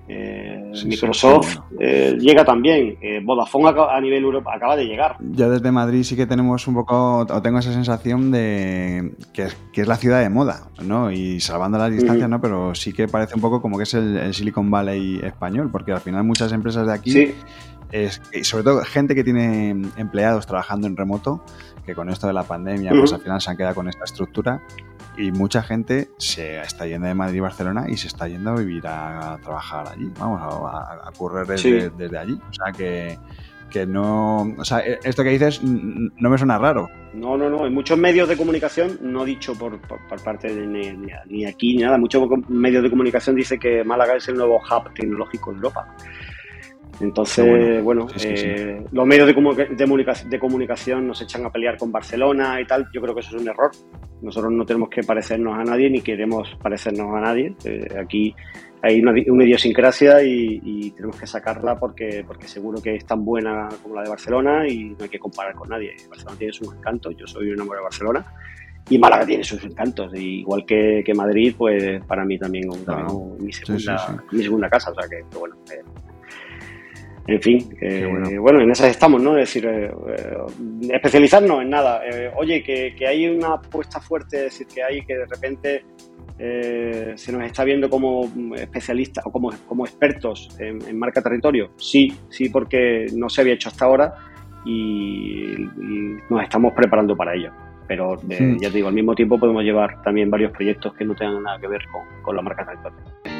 Eh, 0.09 0.73
Microsoft 0.85 1.59
eh, 1.79 2.17
llega 2.19 2.45
también. 2.45 2.97
Eh, 3.01 3.21
Vodafone 3.25 3.69
a, 3.69 4.01
nivel 4.01 4.25
Europa 4.25 4.53
acaba 4.53 4.75
de 4.75 4.85
llegar. 4.85 5.17
Ya 5.21 5.49
desde 5.49 5.71
Madrid 5.71 6.03
sí 6.03 6.17
que 6.17 6.27
tenemos 6.27 6.67
un 6.67 6.75
poco, 6.75 7.19
o 7.19 7.41
tengo 7.41 7.61
esa 7.61 7.73
sensación 7.73 8.33
de 8.33 9.13
que, 9.33 9.45
es 9.45 9.87
la 9.87 9.95
ciudad 9.95 10.21
de 10.21 10.29
moda, 10.29 10.71
¿no? 10.83 11.13
Y 11.13 11.39
salvando 11.39 11.79
las 11.79 11.93
distancias, 11.93 12.29
¿no? 12.29 12.41
Pero 12.41 12.75
sí 12.75 12.93
que 12.93 13.07
parece 13.07 13.37
un 13.37 13.41
poco 13.43 13.63
como 13.63 13.77
que 13.77 13.85
es 13.85 13.95
el, 13.95 14.35
Silicon 14.35 14.73
Valley 14.73 15.21
español, 15.23 15.69
porque 15.71 15.93
al 15.93 16.01
final 16.01 16.25
muchas 16.25 16.51
empresas 16.51 16.85
de 16.85 16.93
aquí, 16.93 17.33
es, 17.93 18.21
y 18.33 18.45
sobre 18.45 18.65
todo 18.65 18.83
gente 18.85 19.15
que 19.15 19.25
tiene 19.25 19.71
empleados 19.97 20.47
trabajando 20.47 20.87
en 20.87 20.97
remoto, 20.97 21.45
que 21.85 21.95
con 21.95 22.09
esto 22.09 22.27
de 22.27 22.33
la 22.33 22.45
pandemia, 22.45 22.91
pues 22.91 23.13
al 23.13 23.21
final 23.21 23.41
se 23.41 23.51
han 23.51 23.57
quedado 23.57 23.75
con 23.75 23.89
esta 23.89 24.05
estructura 24.05 24.63
y 25.17 25.33
mucha 25.33 25.63
gente 25.63 26.09
se 26.19 26.61
está 26.61 26.87
yendo 26.87 27.09
de 27.09 27.15
Madrid 27.15 27.39
y 27.39 27.41
Barcelona 27.41 27.87
y 27.89 27.97
se 27.97 28.07
está 28.07 28.29
yendo 28.29 28.51
a 28.51 28.57
vivir 28.57 28.87
a, 28.87 29.39
trabajar 29.43 29.89
allí, 29.89 30.11
vamos, 30.19 30.41
a, 30.41 31.09
a 31.09 31.13
correr 31.13 31.47
desde, 31.47 32.19
allí. 32.19 32.35
O 32.35 32.53
sea 32.53 32.73
que, 32.73 33.19
que 33.71 33.87
no. 33.87 34.43
O 34.59 34.65
sea, 34.65 34.81
e, 34.81 34.99
esto 35.05 35.23
que 35.23 35.31
dices 35.31 35.63
no 35.63 36.31
me 36.31 36.39
suena 36.39 36.59
raro. 36.59 36.89
No, 37.15 37.37
no, 37.37 37.49
no. 37.49 37.67
En 37.67 37.75
muchos 37.75 37.99
medios 37.99 38.29
de 38.29 38.37
comunicación, 38.37 38.99
no 39.03 39.25
dicho 39.25 39.55
por, 39.55 39.81
por, 39.81 40.23
parte 40.23 40.55
de 40.55 40.67
ni, 40.67 41.45
aquí 41.45 41.77
ni 41.77 41.83
nada, 41.83 41.99
muchos 41.99 42.29
medios 42.49 42.83
de 42.83 42.91
comunicación 42.91 43.37
dice 43.37 43.59
que 43.59 43.83
Málaga 43.85 44.17
es 44.17 44.29
el 44.29 44.37
nuevo 44.37 44.57
hub 44.57 44.95
tecnológico 44.95 45.51
de 45.51 45.57
Europa. 45.57 45.97
Entonces, 47.01 47.83
bueno, 47.83 48.07
eh, 48.23 48.85
los 48.93 49.07
medios 49.07 49.27
de, 49.27 50.39
comunicación 50.39 51.07
nos 51.07 51.23
echan 51.23 51.47
a 51.47 51.51
pelear 51.51 51.79
con 51.79 51.91
Barcelona 51.91 52.61
y 52.61 52.67
tal. 52.67 52.89
Yo 52.93 53.01
creo 53.01 53.15
que 53.15 53.21
eso 53.21 53.37
es 53.37 53.43
un 53.43 53.49
error. 53.49 53.71
Nosotros 54.21 54.53
no 54.53 54.67
tenemos 54.67 54.91
que 54.91 55.03
parecernos 55.03 55.59
a 55.59 55.65
nadie 55.65 55.89
ni 55.89 56.03
queremos 56.03 56.57
parecernos 56.63 57.09
a 57.15 57.21
nadie. 57.21 57.55
Eh, 57.65 57.89
aquí 57.99 58.35
hay 58.83 59.01
una, 59.01 59.19
idiosincrasia 59.19 60.23
y, 60.23 60.91
tenemos 60.91 61.19
que 61.19 61.27
sacarla 61.27 61.79
porque, 61.79 62.23
porque 62.27 62.47
seguro 62.47 62.83
que 62.83 62.97
es 62.97 63.07
tan 63.07 63.25
buena 63.25 63.69
como 63.83 63.95
la 63.95 64.03
de 64.03 64.11
Barcelona 64.11 64.69
y 64.69 64.91
no 64.91 64.97
hay 65.01 65.09
que 65.09 65.19
comparar 65.19 65.55
con 65.55 65.71
nadie. 65.71 65.97
Barcelona 66.09 66.37
tiene 66.37 66.53
sus 66.53 66.75
encantos. 66.75 67.17
Yo 67.17 67.27
soy 67.27 67.49
un 67.49 67.55
enamorado 67.55 67.83
de 67.83 67.85
Barcelona 67.85 68.27
y 68.91 68.99
Málaga 68.99 69.25
tiene 69.25 69.45
sus 69.45 69.65
encantos. 69.65 70.13
igual 70.15 70.67
que, 70.67 71.03
Madrid, 71.15 71.55
pues 71.57 72.05
para 72.05 72.27
mí 72.27 72.39
también 72.39 72.71
es 72.71 73.41
mi, 73.41 73.53
segunda, 73.53 74.23
mi 74.31 74.43
segunda 74.43 74.69
casa. 74.69 74.91
O 74.91 74.95
sea 74.95 75.09
que, 75.09 75.25
bueno. 75.39 75.57
Eh, 75.73 75.83
en 77.27 77.43
fin, 77.43 77.77
bueno. 78.41 78.61
en 78.61 78.71
esas 78.71 78.91
estamos, 78.91 79.23
¿no? 79.23 79.37
Es 79.37 79.49
decir, 79.49 79.67
eh, 79.67 79.91
eh, 80.09 80.37
especializarnos 80.93 81.63
en 81.63 81.71
nada. 81.71 82.03
Eh, 82.05 82.31
oye, 82.37 82.63
que, 82.63 83.07
hay 83.07 83.29
una 83.29 83.55
apuesta 83.55 84.01
fuerte, 84.01 84.39
es 84.39 84.45
decir, 84.45 84.67
que 84.67 84.83
hay 84.83 85.05
que 85.05 85.17
de 85.17 85.27
repente 85.27 85.85
se 87.17 87.33
nos 87.33 87.45
está 87.45 87.65
viendo 87.65 87.91
como 87.91 88.27
especialistas 88.57 89.27
o 89.27 89.31
como, 89.31 89.51
como 89.69 89.85
expertos 89.85 90.49
en, 90.59 90.99
marca 90.99 91.21
territorio. 91.21 91.73
Sí, 91.77 92.17
sí, 92.31 92.49
porque 92.49 93.07
no 93.15 93.29
se 93.29 93.43
había 93.43 93.55
hecho 93.55 93.69
hasta 93.69 93.85
ahora 93.85 94.15
y, 94.65 95.55
nos 96.31 96.43
estamos 96.43 96.73
preparando 96.75 97.15
para 97.15 97.35
ello. 97.35 97.53
Pero 97.87 98.17
ya 98.27 98.71
te 98.71 98.77
digo, 98.77 98.89
al 98.89 98.95
mismo 98.95 99.15
tiempo 99.15 99.39
podemos 99.39 99.63
llevar 99.65 100.01
también 100.03 100.31
varios 100.31 100.53
proyectos 100.53 100.95
que 100.95 101.05
no 101.05 101.15
tengan 101.15 101.43
nada 101.43 101.61
que 101.61 101.69
ver 101.69 101.83
con, 101.93 102.23
con 102.23 102.37
la 102.37 102.41
marca 102.43 102.65
territorio. 102.65 103.40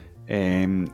Em, 0.33 0.87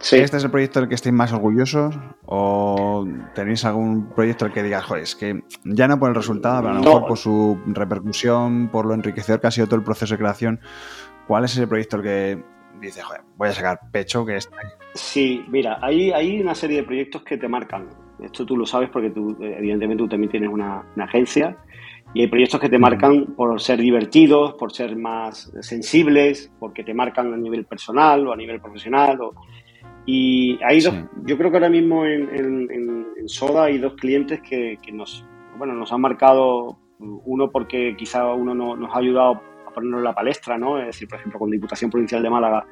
¿Este 0.00 0.36
es 0.36 0.44
el 0.44 0.50
proyecto 0.50 0.80
del 0.80 0.88
que 0.88 0.96
estéis 0.96 1.14
más 1.14 1.32
orgullosos? 1.32 1.96
¿O 2.24 3.06
tenéis 3.32 3.64
algún 3.64 4.08
proyecto 4.08 4.44
el 4.44 4.52
que 4.52 4.64
digas, 4.64 4.84
joder, 4.84 5.04
es 5.04 5.14
que 5.14 5.44
ya 5.64 5.86
no 5.86 6.00
por 6.00 6.08
el 6.08 6.16
resultado, 6.16 6.62
pero 6.62 6.72
a 6.72 6.74
lo 6.74 6.80
mejor 6.82 7.06
por 7.06 7.16
su 7.16 7.60
repercusión, 7.66 8.68
por 8.72 8.84
lo 8.86 8.94
enriquecedor 8.94 9.40
que 9.40 9.46
ha 9.46 9.50
sido 9.52 9.68
todo 9.68 9.76
el 9.76 9.84
proceso 9.84 10.14
de 10.14 10.18
creación? 10.18 10.60
¿Cuál 11.28 11.44
es 11.44 11.52
ese 11.52 11.68
proyecto 11.68 11.98
el 11.98 12.02
que 12.02 12.44
dice, 12.80 13.02
joder, 13.02 13.22
voy 13.36 13.48
a 13.50 13.52
sacar 13.52 13.78
pecho 13.92 14.26
que 14.26 14.36
está 14.36 14.56
ahí? 14.56 14.68
Sí, 14.94 15.44
mira, 15.48 15.78
hay, 15.80 16.10
hay 16.10 16.40
una 16.40 16.56
serie 16.56 16.78
de 16.78 16.82
proyectos 16.82 17.22
que 17.22 17.38
te 17.38 17.46
marcan. 17.46 17.88
Esto 18.20 18.44
tú 18.44 18.56
lo 18.56 18.66
sabes 18.66 18.90
porque 18.90 19.10
tú, 19.10 19.36
evidentemente, 19.40 20.02
tú 20.02 20.08
también 20.08 20.30
tienes 20.30 20.50
una, 20.50 20.84
una 20.96 21.04
agencia 21.04 21.56
y 22.16 22.22
hay 22.22 22.28
proyectos 22.28 22.58
que 22.58 22.70
te 22.70 22.78
marcan 22.78 23.34
por 23.36 23.60
ser 23.60 23.78
divertidos, 23.78 24.54
por 24.54 24.72
ser 24.72 24.96
más 24.96 25.52
sensibles, 25.60 26.50
porque 26.58 26.82
te 26.82 26.94
marcan 26.94 27.34
a 27.34 27.36
nivel 27.36 27.66
personal 27.66 28.26
o 28.26 28.32
a 28.32 28.36
nivel 28.36 28.58
profesional. 28.58 29.18
Y 30.06 30.58
hay 30.64 30.80
dos, 30.80 30.94
yo 31.26 31.36
creo 31.36 31.50
que 31.50 31.58
ahora 31.58 31.68
mismo 31.68 32.06
en, 32.06 33.04
Soda 33.26 33.64
hay 33.64 33.76
dos 33.76 33.96
clientes 33.96 34.40
que, 34.40 34.78
nos, 34.94 35.26
bueno, 35.58 35.74
nos 35.74 35.92
han 35.92 36.00
marcado, 36.00 36.78
uno 36.98 37.50
porque 37.50 37.94
quizá 37.98 38.32
uno 38.32 38.54
nos 38.54 38.94
ha 38.94 38.98
ayudado 38.98 39.42
a 39.68 39.74
ponernos 39.74 39.98
en 39.98 40.04
la 40.04 40.14
palestra, 40.14 40.56
¿no? 40.56 40.78
Es 40.78 40.86
decir, 40.86 41.08
por 41.08 41.18
ejemplo, 41.18 41.38
con 41.38 41.50
Diputación 41.50 41.90
Provincial 41.90 42.22
de 42.22 42.30
Málaga, 42.30 42.64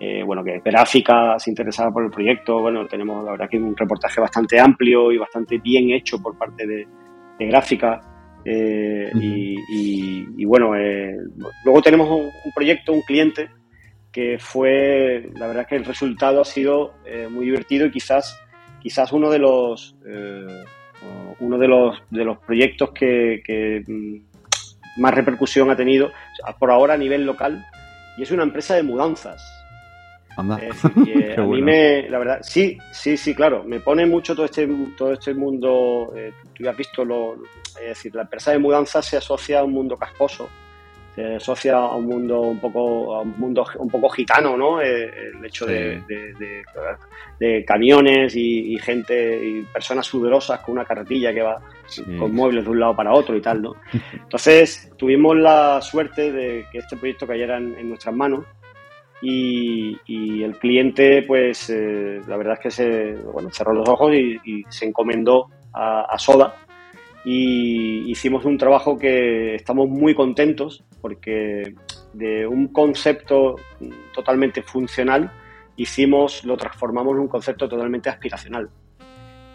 eh, 0.00 0.22
bueno, 0.24 0.42
que 0.42 0.62
gráfica 0.64 1.38
se 1.38 1.50
interesaba 1.50 1.92
por 1.92 2.02
el 2.02 2.10
proyecto, 2.10 2.62
bueno, 2.62 2.86
tenemos 2.86 3.22
la 3.22 3.32
verdad 3.32 3.48
que 3.50 3.58
un 3.58 3.76
reportaje 3.76 4.22
bastante 4.22 4.58
amplio 4.58 5.12
y 5.12 5.18
bastante 5.18 5.58
bien 5.58 5.90
hecho 5.90 6.18
por 6.18 6.38
parte 6.38 6.66
de, 6.66 6.88
de 7.38 7.46
gráfica 7.46 8.00
eh, 8.48 9.10
y, 9.68 10.44
bueno, 10.44 10.76
eh, 10.76 11.16
luego 11.64 11.82
tenemos 11.82 12.08
un, 12.08 12.52
proyecto, 12.54 12.92
un 12.92 13.02
cliente, 13.02 13.50
que 14.12 14.38
fue, 14.38 15.30
la 15.34 15.48
verdad 15.48 15.66
que 15.66 15.74
el 15.74 15.84
resultado 15.84 16.40
ha 16.40 16.44
sido 16.44 16.94
eh, 17.04 17.28
muy 17.28 17.46
divertido 17.46 17.86
y 17.86 17.90
quizás, 17.90 18.40
quizás 18.80 19.12
uno 19.12 19.30
de 19.30 19.40
los, 19.40 19.96
uno 21.40 21.58
de 21.58 21.68
los, 21.68 22.02
de 22.10 22.24
los 22.24 22.38
proyectos 22.38 22.90
que, 22.92 23.82
mm, 23.86 25.00
más 25.00 25.12
repercusión 25.12 25.68
ha 25.70 25.76
tenido 25.76 26.12
por 26.58 26.70
ahora 26.70 26.94
a 26.94 26.98
nivel 26.98 27.26
local 27.26 27.66
y 28.16 28.22
es 28.22 28.30
una 28.30 28.44
empresa 28.44 28.76
de 28.76 28.84
mudanzas. 28.84 29.42
Anda. 30.36 30.60
a 31.36 31.42
mí 31.42 31.62
me, 31.62 32.08
la 32.08 32.18
verdad, 32.18 32.38
sí, 32.42 32.78
sí, 32.92 33.16
sí, 33.16 33.34
claro, 33.34 33.64
me 33.64 33.80
pone 33.80 34.06
mucho 34.06 34.34
todo 34.34 34.46
este, 34.46 34.68
todo 34.96 35.12
este 35.12 35.34
mundo, 35.34 36.12
tú 36.54 36.62
ya 36.62 36.70
has 36.70 36.76
visto 36.76 37.04
lo, 37.04 37.36
es 37.80 37.88
decir, 37.88 38.14
la 38.14 38.22
empresa 38.22 38.52
de 38.52 38.58
mudanza 38.58 39.02
se 39.02 39.16
asocia 39.16 39.60
a 39.60 39.64
un 39.64 39.72
mundo 39.72 39.96
casposo, 39.96 40.48
se 41.16 41.36
asocia 41.36 41.76
a 41.76 41.96
un 41.96 42.04
mundo 42.04 42.42
un 42.42 42.60
poco, 42.60 43.16
a 43.16 43.22
un 43.22 43.34
mundo 43.38 43.64
un 43.78 43.88
poco 43.88 44.10
gitano, 44.10 44.54
¿no? 44.54 44.82
Eh, 44.82 45.30
el 45.34 45.44
hecho 45.44 45.64
de, 45.64 46.04
camiones 47.66 48.36
y, 48.36 48.76
gente 48.78 49.40
y 49.42 49.62
personas 49.62 50.06
sudorosas 50.06 50.60
con 50.60 50.74
una 50.74 50.84
carretilla 50.84 51.32
que 51.32 51.40
va 51.40 51.58
con 52.18 52.34
muebles 52.34 52.64
de 52.64 52.70
un 52.70 52.80
lado 52.80 52.94
para 52.94 53.14
otro 53.14 53.34
y 53.34 53.40
tal, 53.40 53.62
¿no? 53.62 53.76
Entonces 54.12 54.92
tuvimos 54.98 55.36
la 55.36 55.80
suerte 55.80 56.30
de 56.30 56.66
que 56.70 56.78
este 56.78 56.98
proyecto 56.98 57.26
cayera 57.26 57.56
en, 57.56 57.88
nuestras 57.88 58.14
manos 58.14 58.44
y, 59.22 59.96
el 60.44 60.58
cliente, 60.58 61.22
pues 61.22 61.70
eh, 61.70 62.20
la 62.28 62.36
verdad 62.36 62.54
es 62.54 62.60
que 62.60 62.70
se 62.70 63.12
bueno, 63.32 63.48
cerró 63.50 63.72
los 63.72 63.88
ojos 63.88 64.12
y, 64.12 64.64
se 64.68 64.84
encomendó 64.84 65.48
a 65.72 66.18
Soda 66.18 66.65
y 67.28 68.08
hicimos 68.08 68.44
un 68.44 68.56
trabajo 68.56 68.96
que 68.96 69.56
estamos 69.56 69.88
muy 69.88 70.14
contentos 70.14 70.84
porque 71.00 71.74
de 72.12 72.46
un 72.46 72.68
concepto 72.68 73.56
totalmente 74.14 74.62
funcional 74.62 75.32
hicimos, 75.74 76.44
lo 76.44 76.56
transformamos 76.56 77.16
en 77.16 77.22
un 77.22 77.28
concepto 77.28 77.68
totalmente 77.68 78.08
aspiracional. 78.08 78.70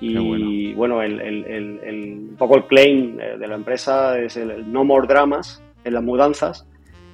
Y 0.01 0.73
bueno, 0.73 1.01
el, 1.01 1.21
el, 1.21 2.27
un 2.31 2.35
poco 2.37 2.57
el 2.57 2.65
claim 2.65 3.15
de 3.15 3.47
la 3.47 3.55
empresa 3.55 4.19
es 4.19 4.35
el, 4.35 4.69
no 4.69 4.83
more 4.83 5.07
dramas 5.07 5.63
en 5.85 5.93
las 5.93 6.03
mudanzas. 6.03 6.67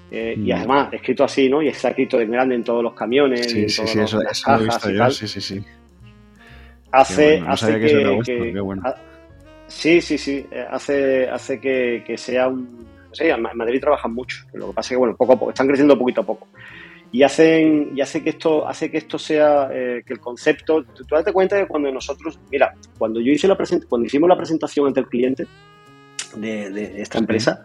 Eh, 0.10 0.34
y 0.38 0.52
mm. 0.52 0.56
además, 0.56 0.90
escrito 0.92 1.24
así, 1.24 1.50
¿no? 1.50 1.62
Y 1.62 1.68
está 1.68 1.90
escrito 1.90 2.20
en 2.20 2.32
grande 2.32 2.56
en 2.56 2.64
todos 2.64 2.82
los 2.82 2.96
camiones. 2.96 3.52
Sí, 3.52 3.64
en 3.64 3.70
sí, 3.70 3.86
sí, 3.86 4.00
eso, 4.00 4.22
eso 4.24 4.52
lo 4.58 4.62
he 4.62 4.64
visto 4.64 4.90
yo, 4.90 5.12
sí, 5.12 5.28
sí, 5.28 5.40
sí. 5.40 5.64
Hace, 6.92 7.44
hace 7.46 7.80
que, 7.80 8.20
que, 8.26 8.62
Sí, 9.68 10.02
sí, 10.02 10.18
sí. 10.18 10.46
Eh, 10.52 10.66
hace, 10.70 11.30
hace 11.30 11.60
que, 11.60 12.16
sea 12.18 12.48
un. 12.48 12.86
Sí, 13.12 13.26
en 13.26 13.42
Madrid 13.42 13.80
trabajan 13.80 14.14
mucho. 14.14 14.46
Lo 14.54 14.68
que 14.68 14.74
pasa 14.74 14.88
es 14.88 14.90
que, 14.92 14.98
bueno, 14.98 15.16
poco 15.16 15.34
a 15.34 15.40
poco, 15.40 15.52
están 15.52 15.68
creciendo 15.68 15.98
poquito 15.98 16.22
a 16.22 16.26
poco. 16.26 16.48
Y 17.12 17.24
hacen, 17.24 17.92
y 17.96 18.02
hace 18.02 18.22
que 18.22 18.32
esto, 18.32 18.68
hace 18.68 18.92
que 18.92 18.98
esto 18.98 19.18
sea, 19.18 19.70
eh, 19.72 20.04
que 20.06 20.14
el 20.14 20.20
concepto. 20.20 20.84
Tú, 20.84 21.06
tú 21.06 21.16
date 21.16 21.32
cuenta 21.32 21.58
que 21.58 21.68
cuando 21.68 21.92
nosotros. 21.92 22.40
Mira, 22.52 22.74
cuando 22.98 23.20
yo 23.20 23.32
hice 23.32 23.48
la 23.48 23.58
cuando 23.88 24.06
hicimos 24.06 24.30
la 24.30 24.38
presentación 24.38 24.88
ante 24.88 25.00
el 25.00 25.08
cliente 25.08 25.48
de, 26.36 27.02
esta 27.02 27.18
empresa, 27.18 27.64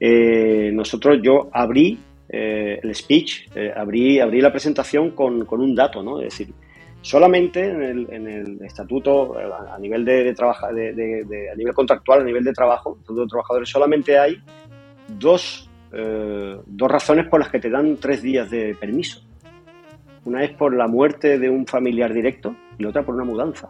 eh, 0.00 0.70
nosotros 0.72 1.18
yo 1.22 1.50
abrí 1.52 1.98
eh, 2.28 2.78
el 2.82 2.94
speech, 2.94 3.48
eh, 3.54 3.72
abrí, 3.74 4.20
abrí 4.20 4.40
la 4.40 4.50
presentación 4.50 5.12
con, 5.12 5.46
un 5.50 5.74
dato, 5.74 6.02
¿no? 6.02 6.20
Es 6.20 6.38
decir, 6.38 6.54
solamente 7.02 7.68
en 7.68 8.26
el, 8.26 8.58
estatuto, 8.62 9.36
a 9.38 9.78
nivel 9.78 10.04
de, 10.04 10.24
de, 10.24 11.24
de, 11.24 11.50
a 11.50 11.54
nivel 11.54 11.74
contractual, 11.74 12.20
a 12.20 12.24
nivel 12.24 12.44
de 12.44 12.52
trabajo, 12.52 12.98
de 13.08 13.26
trabajadores, 13.26 13.68
solamente 13.68 14.18
hay 14.18 14.40
dos, 15.06 15.68
dos 15.90 16.90
razones 16.90 17.26
por 17.28 17.40
las 17.40 17.50
que 17.50 17.60
te 17.60 17.70
dan 17.70 17.96
tres 17.96 18.22
días 18.22 18.50
de 18.50 18.74
permiso. 18.74 19.22
Una 20.24 20.44
es 20.44 20.50
por 20.50 20.74
la 20.74 20.86
muerte 20.86 21.38
de 21.38 21.48
un 21.48 21.66
familiar 21.66 22.12
directo 22.12 22.54
y 22.78 22.82
la 22.82 22.90
otra 22.90 23.02
por 23.02 23.14
una 23.14 23.24
mudanza. 23.24 23.68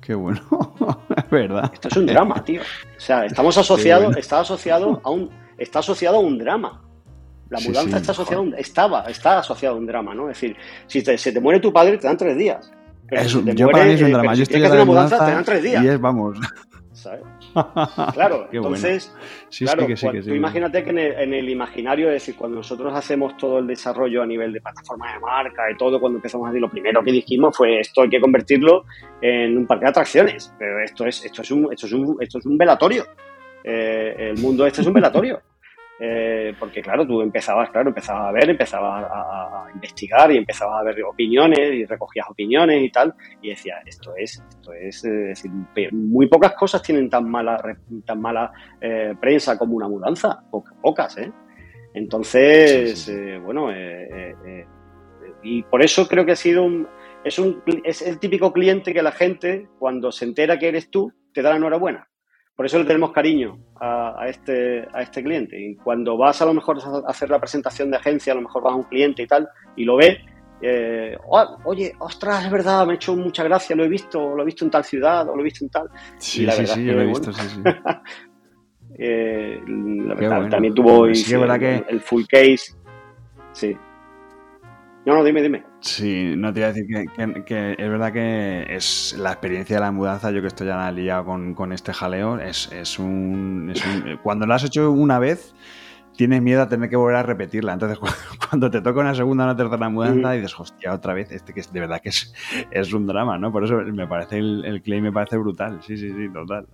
Qué 0.00 0.14
bueno, 0.14 0.40
es 1.16 1.30
verdad. 1.30 1.70
Esto 1.72 1.88
es 1.88 1.96
un 1.96 2.06
drama, 2.06 2.42
tío. 2.44 2.60
O 2.62 3.00
sea, 3.00 3.26
estamos 3.26 3.58
asociados, 3.58 4.16
está 4.16 4.40
asociado 4.40 5.00
a 5.02 5.10
un, 5.10 5.30
está 5.58 5.80
asociado 5.80 6.16
a 6.18 6.20
un 6.20 6.38
drama. 6.38 6.80
La 7.48 7.60
mudanza 7.60 7.98
está 7.98 8.12
asociada 8.12 8.42
un, 8.42 8.54
estaba, 8.54 9.04
está 9.04 9.38
asociado 9.38 9.76
a 9.76 9.78
un 9.78 9.86
drama, 9.86 10.14
¿no? 10.14 10.30
Es 10.30 10.40
decir, 10.40 10.56
si 10.86 11.00
se 11.00 11.32
te 11.32 11.40
muere 11.40 11.60
tu 11.60 11.72
padre, 11.72 11.96
te 11.96 12.06
dan 12.06 12.16
tres 12.16 12.36
días. 12.36 12.72
yo 13.54 13.68
para 13.68 13.84
mí 13.84 13.92
es 13.92 14.02
un 14.02 14.12
drama. 14.12 14.34
yo 14.34 14.42
estoy 14.42 14.64
en 14.64 14.76
la 14.76 14.84
mudanza, 14.84 15.24
te 15.24 15.32
dan 15.32 15.44
tres 15.44 15.62
días. 15.62 15.84
Y 15.84 15.88
es, 15.88 16.00
vamos. 16.00 16.38
Claro, 18.12 18.48
entonces, 18.52 19.14
claro, 19.58 19.86
tú 19.86 20.34
imagínate 20.34 20.84
que 20.84 20.90
en 20.90 21.32
el, 21.32 21.48
imaginario, 21.48 22.08
es 22.08 22.14
decir, 22.14 22.36
cuando 22.36 22.58
nosotros 22.58 22.92
hacemos 22.94 23.36
todo 23.36 23.60
el 23.60 23.66
desarrollo 23.66 24.22
a 24.22 24.26
nivel 24.26 24.52
de 24.52 24.60
plataforma 24.60 25.12
de 25.12 25.20
marca 25.20 25.70
y 25.70 25.76
todo, 25.76 25.98
cuando 25.98 26.18
empezamos 26.18 26.46
a 26.46 26.50
decir 26.50 26.60
lo 26.60 26.70
primero 26.70 27.02
que 27.02 27.12
dijimos 27.12 27.56
fue 27.56 27.80
esto 27.80 28.02
hay 28.02 28.10
que 28.10 28.20
convertirlo 28.20 28.84
en 29.20 29.56
un 29.56 29.66
parque 29.66 29.86
de 29.86 29.90
atracciones, 29.90 30.52
pero 30.58 30.82
esto 30.82 31.06
es, 31.06 31.24
esto 31.24 31.42
es, 31.42 31.50
un, 31.50 31.72
esto 31.72 31.86
es, 31.86 31.92
un, 31.92 32.16
esto 32.20 32.38
es 32.38 32.46
un 32.46 32.58
velatorio. 32.58 33.06
Eh, 33.64 34.30
el 34.30 34.38
mundo 34.38 34.66
este 34.66 34.82
es 34.82 34.86
un 34.86 34.92
velatorio. 34.92 35.40
Eh, 35.98 36.54
porque 36.58 36.82
claro, 36.82 37.06
tú 37.06 37.22
empezabas, 37.22 37.70
claro, 37.70 37.88
empezabas 37.88 38.28
a 38.28 38.32
ver, 38.32 38.50
empezabas 38.50 39.06
a, 39.10 39.66
investigar 39.74 40.30
y 40.30 40.36
empezabas 40.36 40.80
a 40.80 40.84
ver 40.84 41.02
opiniones 41.04 41.72
y 41.72 41.86
recogías 41.86 42.28
opiniones 42.28 42.82
y 42.82 42.90
tal, 42.90 43.14
y 43.40 43.50
decías, 43.50 43.78
esto 43.86 44.14
es, 44.14 44.42
esto 44.46 44.72
es, 44.74 45.04
eh, 45.04 45.08
decir, 45.08 45.50
muy 45.92 46.28
pocas 46.28 46.52
cosas 46.52 46.82
tienen 46.82 47.08
tan 47.08 47.28
mala, 47.30 47.62
tan 48.04 48.20
mala 48.20 48.52
eh, 48.80 49.14
prensa 49.18 49.56
como 49.56 49.74
una 49.74 49.88
mudanza, 49.88 50.42
pocas, 50.82 51.16
¿eh? 51.16 51.32
Entonces, 51.94 53.10
bueno, 53.42 53.70
y 55.42 55.62
por 55.62 55.82
eso 55.82 56.06
creo 56.06 56.26
que 56.26 56.32
ha 56.32 56.36
sido 56.36 56.62
un, 56.62 56.86
es 57.24 57.38
un, 57.38 57.62
es 57.84 58.02
el 58.02 58.18
típico 58.18 58.52
cliente 58.52 58.92
que 58.92 59.02
la 59.02 59.12
gente, 59.12 59.66
cuando 59.78 60.12
se 60.12 60.26
entera 60.26 60.58
que 60.58 60.68
eres 60.68 60.90
tú, 60.90 61.10
te 61.32 61.40
da 61.40 61.50
la 61.50 61.56
enhorabuena. 61.56 62.06
Por 62.56 62.64
eso 62.64 62.78
le 62.78 62.86
tenemos 62.86 63.12
cariño 63.12 63.58
a, 63.78 64.24
este, 64.28 64.88
a 64.92 65.02
este 65.02 65.22
cliente. 65.22 65.60
Y 65.60 65.76
cuando 65.76 66.16
vas 66.16 66.40
a 66.40 66.46
lo 66.46 66.54
mejor 66.54 66.78
a 66.78 67.10
hacer 67.10 67.28
la 67.28 67.38
presentación 67.38 67.90
de 67.90 67.98
agencia, 67.98 68.32
a 68.32 68.36
lo 68.36 68.42
mejor 68.42 68.62
vas 68.62 68.72
a 68.72 68.76
un 68.76 68.84
cliente 68.84 69.22
y 69.22 69.26
tal, 69.26 69.46
y 69.76 69.84
lo 69.84 69.96
ve, 69.96 70.18
eh, 70.62 71.16
oh, 71.28 71.58
oye, 71.64 71.94
ostras, 71.98 72.46
es 72.46 72.50
verdad, 72.50 72.86
me 72.86 72.92
ha 72.92 72.96
hecho 72.96 73.14
mucha 73.14 73.44
gracia, 73.44 73.76
lo 73.76 73.84
he 73.84 73.88
visto, 73.88 74.34
lo 74.34 74.42
he 74.42 74.46
visto 74.46 74.64
en 74.64 74.70
tal 74.70 74.84
ciudad, 74.84 75.28
o 75.28 75.36
lo 75.36 75.42
he 75.42 75.44
visto 75.44 75.64
en 75.64 75.70
tal. 75.70 75.90
Sí, 76.16 76.46
sí, 76.50 76.66
sí, 76.66 76.84
lo 76.84 77.02
he 77.02 77.06
visto, 77.06 77.30
sí, 77.30 77.46
sí. 77.46 77.60
eh, 78.98 79.60
también 80.50 80.74
tuvo 80.74 81.06
el 81.06 82.00
full 82.00 82.24
case. 82.24 82.74
Sí. 83.52 83.76
No, 85.06 85.14
no, 85.14 85.22
dime, 85.22 85.40
dime. 85.40 85.64
Sí, 85.78 86.34
no 86.36 86.52
te 86.52 86.58
iba 86.58 86.68
a 86.68 86.72
decir 86.72 86.88
que, 87.44 87.76
es 87.78 87.88
verdad 87.88 88.12
que 88.12 88.66
es 88.74 89.14
la 89.16 89.30
experiencia 89.30 89.76
de 89.76 89.80
la 89.80 89.92
mudanza, 89.92 90.32
yo 90.32 90.40
que 90.40 90.48
estoy 90.48 90.66
ya 90.66 90.90
liado 90.90 91.24
con, 91.24 91.54
con 91.54 91.72
este 91.72 91.92
jaleo, 91.92 92.40
es, 92.40 92.72
es, 92.72 92.98
un, 92.98 93.72
Cuando 94.24 94.46
lo 94.46 94.54
has 94.54 94.64
hecho 94.64 94.90
una 94.90 95.20
vez, 95.20 95.54
tienes 96.16 96.42
miedo 96.42 96.60
a 96.60 96.68
tener 96.68 96.90
que 96.90 96.96
volver 96.96 97.14
a 97.14 97.22
repetirla. 97.22 97.72
Entonces, 97.72 98.00
cuando 98.50 98.68
te 98.68 98.80
toca 98.80 98.98
una 98.98 99.14
segunda 99.14 99.44
o 99.44 99.46
una 99.46 99.56
tercera 99.56 99.88
mudanza, 99.88 100.34
y 100.34 100.40
dices, 100.40 100.58
hostia, 100.58 100.92
otra 100.92 101.14
vez, 101.14 101.30
este 101.30 101.54
que 101.54 101.60
es, 101.60 101.72
de 101.72 101.78
verdad 101.78 102.00
que 102.02 102.08
es, 102.08 102.34
es 102.72 102.92
un 102.92 103.06
drama, 103.06 103.38
¿no? 103.38 103.52
Por 103.52 103.62
eso 103.62 103.76
me 103.76 104.08
parece 104.08 104.38
el, 104.38 104.64
el 104.64 104.82
claim 104.82 105.04
me 105.04 105.12
parece 105.12 105.36
brutal. 105.36 105.78
Sí, 105.82 105.96
sí, 105.96 106.10
sí, 106.10 106.28
total. 106.32 106.66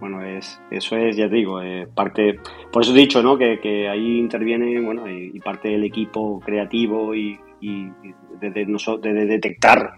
Bueno, 0.00 0.24
es, 0.24 0.60
eso 0.70 0.96
es, 0.96 1.16
ya 1.16 1.28
te 1.28 1.36
digo, 1.36 1.62
eh, 1.62 1.86
parte, 1.94 2.40
por 2.72 2.82
eso 2.82 2.92
he 2.92 2.98
dicho, 2.98 3.22
¿no? 3.22 3.38
Que, 3.38 3.88
ahí 3.88 4.18
interviene, 4.18 4.80
bueno, 4.80 5.08
y, 5.08 5.38
parte 5.40 5.68
del 5.68 5.84
equipo 5.84 6.40
creativo 6.40 7.14
y, 7.14 7.38
de, 7.60 9.26
detectar 9.26 9.92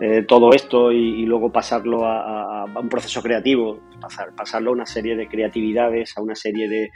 eh, 0.00 0.24
todo 0.26 0.54
esto 0.54 0.90
y, 0.90 1.26
luego 1.26 1.52
pasarlo 1.52 2.06
a, 2.06 2.64
un 2.64 2.88
proceso 2.88 3.22
creativo, 3.22 3.80
pasar, 4.00 4.34
pasarlo 4.34 4.70
a 4.70 4.74
una 4.74 4.86
serie 4.86 5.16
de 5.16 5.28
creatividades, 5.28 6.16
a 6.16 6.22
una 6.22 6.34
serie 6.34 6.68
de, 6.68 6.88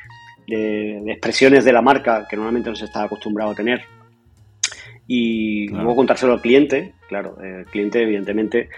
expresiones 1.13 1.65
de 1.65 1.73
la 1.73 1.83
marca 1.83 2.27
que 2.27 2.37
normalmente 2.37 2.71
no 2.71 2.77
se 2.77 2.87
está 2.87 3.03
acostumbrado 3.03 3.51
a 3.51 3.55
tener. 3.55 3.83
Y 5.07 5.69
luego 5.69 5.95
contárselo 5.95 6.33
al 6.33 6.41
cliente, 6.41 6.95
claro, 7.07 7.37
el 7.41 7.67
cliente 7.67 8.03
evidentemente 8.03 8.71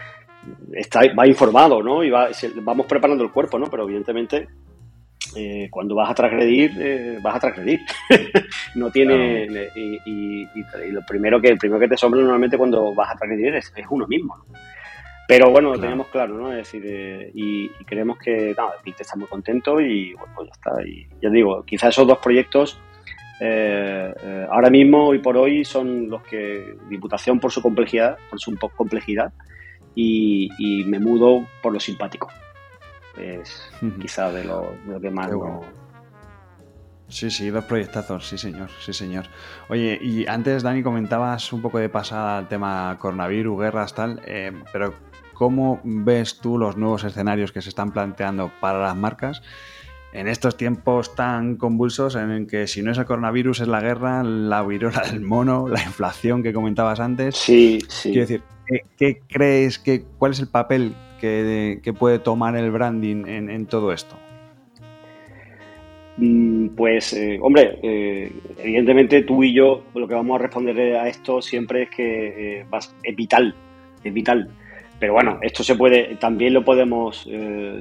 está, 0.72 1.00
va 1.18 1.26
informado, 1.26 1.82
¿no? 1.82 2.02
Y 2.04 2.10
vamos 2.10 2.86
preparando 2.86 3.24
el 3.24 3.32
cuerpo, 3.32 3.58
¿no? 3.58 3.66
Pero 3.66 3.84
evidentemente 3.84 4.48
eh, 5.36 5.68
cuando 5.70 5.94
vas 5.94 6.10
a 6.10 6.14
transgredir, 6.14 6.72
eh, 6.78 7.18
vas 7.22 7.36
a 7.36 7.40
transgredir. 7.40 7.80
no 8.76 8.90
tiene. 8.90 9.46
Y, 9.74 10.46
lo 10.90 11.04
primero 11.06 11.40
que, 11.40 11.48
el 11.48 11.58
primero 11.58 11.80
que 11.80 11.88
te 11.88 11.96
sombra 11.96 12.20
normalmente 12.20 12.56
cuando 12.56 12.94
vas 12.94 13.10
a 13.10 13.16
transgredir 13.16 13.54
es, 13.56 13.72
uno 13.90 14.06
mismo. 14.06 14.34
Pero 15.26 15.50
bueno, 15.50 15.74
lo 15.74 15.80
tenemos 15.80 16.08
claro, 16.08 16.38
¿no? 16.38 16.50
Es 16.52 16.58
decir, 16.58 16.82
eh, 16.86 17.30
y, 17.34 17.68
creemos 17.84 18.18
que 18.18 18.54
nada, 18.56 18.72
el 18.84 18.94
está 18.98 19.16
muy 19.16 19.26
contento 19.26 19.80
y 19.80 20.14
bueno, 20.14 20.32
pues 20.34 20.48
ya 20.48 20.52
está. 20.52 20.82
Y 20.86 21.06
ya 21.20 21.28
digo, 21.28 21.62
quizás 21.64 21.90
esos 21.90 22.06
dos 22.06 22.18
proyectos 22.18 22.80
ahora 24.50 24.68
mismo, 24.68 25.14
y 25.14 25.20
por 25.20 25.36
hoy, 25.36 25.64
son 25.64 26.08
los 26.08 26.22
que 26.24 26.74
Diputación 26.88 27.38
por 27.38 27.52
su 27.52 27.62
complejidad, 27.62 28.16
por 28.30 28.40
su 28.40 28.56
complejidad, 28.76 29.32
y, 30.00 30.84
me 30.86 31.00
mudo 31.00 31.46
por 31.62 31.72
lo 31.72 31.80
simpático. 31.80 32.28
Es 33.16 33.68
quizá 34.00 34.30
de 34.30 34.44
lo, 34.44 34.72
que 35.00 35.10
más... 35.10 35.30
Sí, 37.08 37.30
sí, 37.30 37.48
dos 37.48 37.64
proyectazos, 37.64 38.28
sí 38.28 38.36
señor, 38.36 38.68
sí 38.80 38.92
señor. 38.92 39.26
Oye, 39.70 39.98
y 40.00 40.26
antes 40.26 40.62
Dani 40.62 40.82
comentabas 40.82 41.52
un 41.52 41.62
poco 41.62 41.78
de 41.78 41.88
pasada 41.88 42.38
al 42.38 42.48
tema 42.48 42.96
coronavirus, 43.00 43.58
guerras, 43.58 43.94
tal, 43.94 44.20
eh, 44.26 44.52
pero 44.72 44.94
¿cómo 45.32 45.80
ves 45.82 46.38
tú 46.38 46.58
los 46.58 46.76
nuevos 46.76 47.04
escenarios 47.04 47.50
que 47.50 47.62
se 47.62 47.70
están 47.70 47.92
planteando 47.92 48.52
para 48.60 48.78
las 48.80 48.94
marcas 48.94 49.42
en 50.12 50.28
estos 50.28 50.56
tiempos 50.56 51.14
tan 51.14 51.56
convulsos 51.56 52.14
en 52.14 52.46
que 52.46 52.66
si 52.66 52.82
no 52.82 52.92
es 52.92 52.98
el 52.98 53.06
coronavirus 53.06 53.60
es 53.60 53.68
la 53.68 53.80
guerra, 53.80 54.22
la 54.22 54.62
viruela 54.62 55.00
del 55.10 55.22
mono, 55.22 55.66
la 55.66 55.82
inflación 55.82 56.42
que 56.42 56.52
comentabas 56.52 57.00
antes? 57.00 57.36
Sí, 57.36 57.78
sí. 57.88 58.10
Quiero 58.10 58.20
decir, 58.20 58.42
¿Qué, 58.96 59.20
crees 59.28 59.78
que 59.78 60.02
cuál 60.18 60.32
es 60.32 60.40
el 60.40 60.48
papel 60.48 60.94
que, 61.20 61.94
puede 61.98 62.18
tomar 62.18 62.56
el 62.56 62.70
branding 62.70 63.26
en, 63.26 63.66
todo 63.66 63.92
esto? 63.92 64.16
Mm, 66.16 66.68
pues, 66.70 67.12
eh, 67.12 67.38
hombre, 67.40 67.78
eh, 67.82 68.32
evidentemente 68.58 69.22
tú 69.22 69.42
y 69.42 69.52
yo 69.52 69.84
lo 69.94 70.06
que 70.06 70.14
vamos 70.14 70.38
a 70.38 70.42
responder 70.42 70.96
a 70.96 71.08
esto 71.08 71.40
siempre 71.40 71.84
es 71.84 71.90
que 71.90 72.60
eh, 72.60 72.66
es 73.02 73.16
vital, 73.16 73.54
es 74.04 74.12
vital. 74.12 74.48
Pero 75.00 75.12
bueno, 75.12 75.38
esto 75.42 75.62
se 75.62 75.76
puede, 75.76 76.16
también 76.16 76.52
lo 76.54 76.64
podemos, 76.64 77.22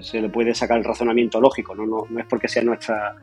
se 0.01 0.21
le 0.21 0.29
puede 0.29 0.53
sacar 0.53 0.77
el 0.77 0.83
razonamiento 0.83 1.41
lógico, 1.41 1.73
¿no? 1.73 1.88
No, 1.88 2.05
no 2.07 2.19
es 2.19 2.27
porque 2.27 2.47
sea 2.47 2.61
nuestra, 2.61 3.15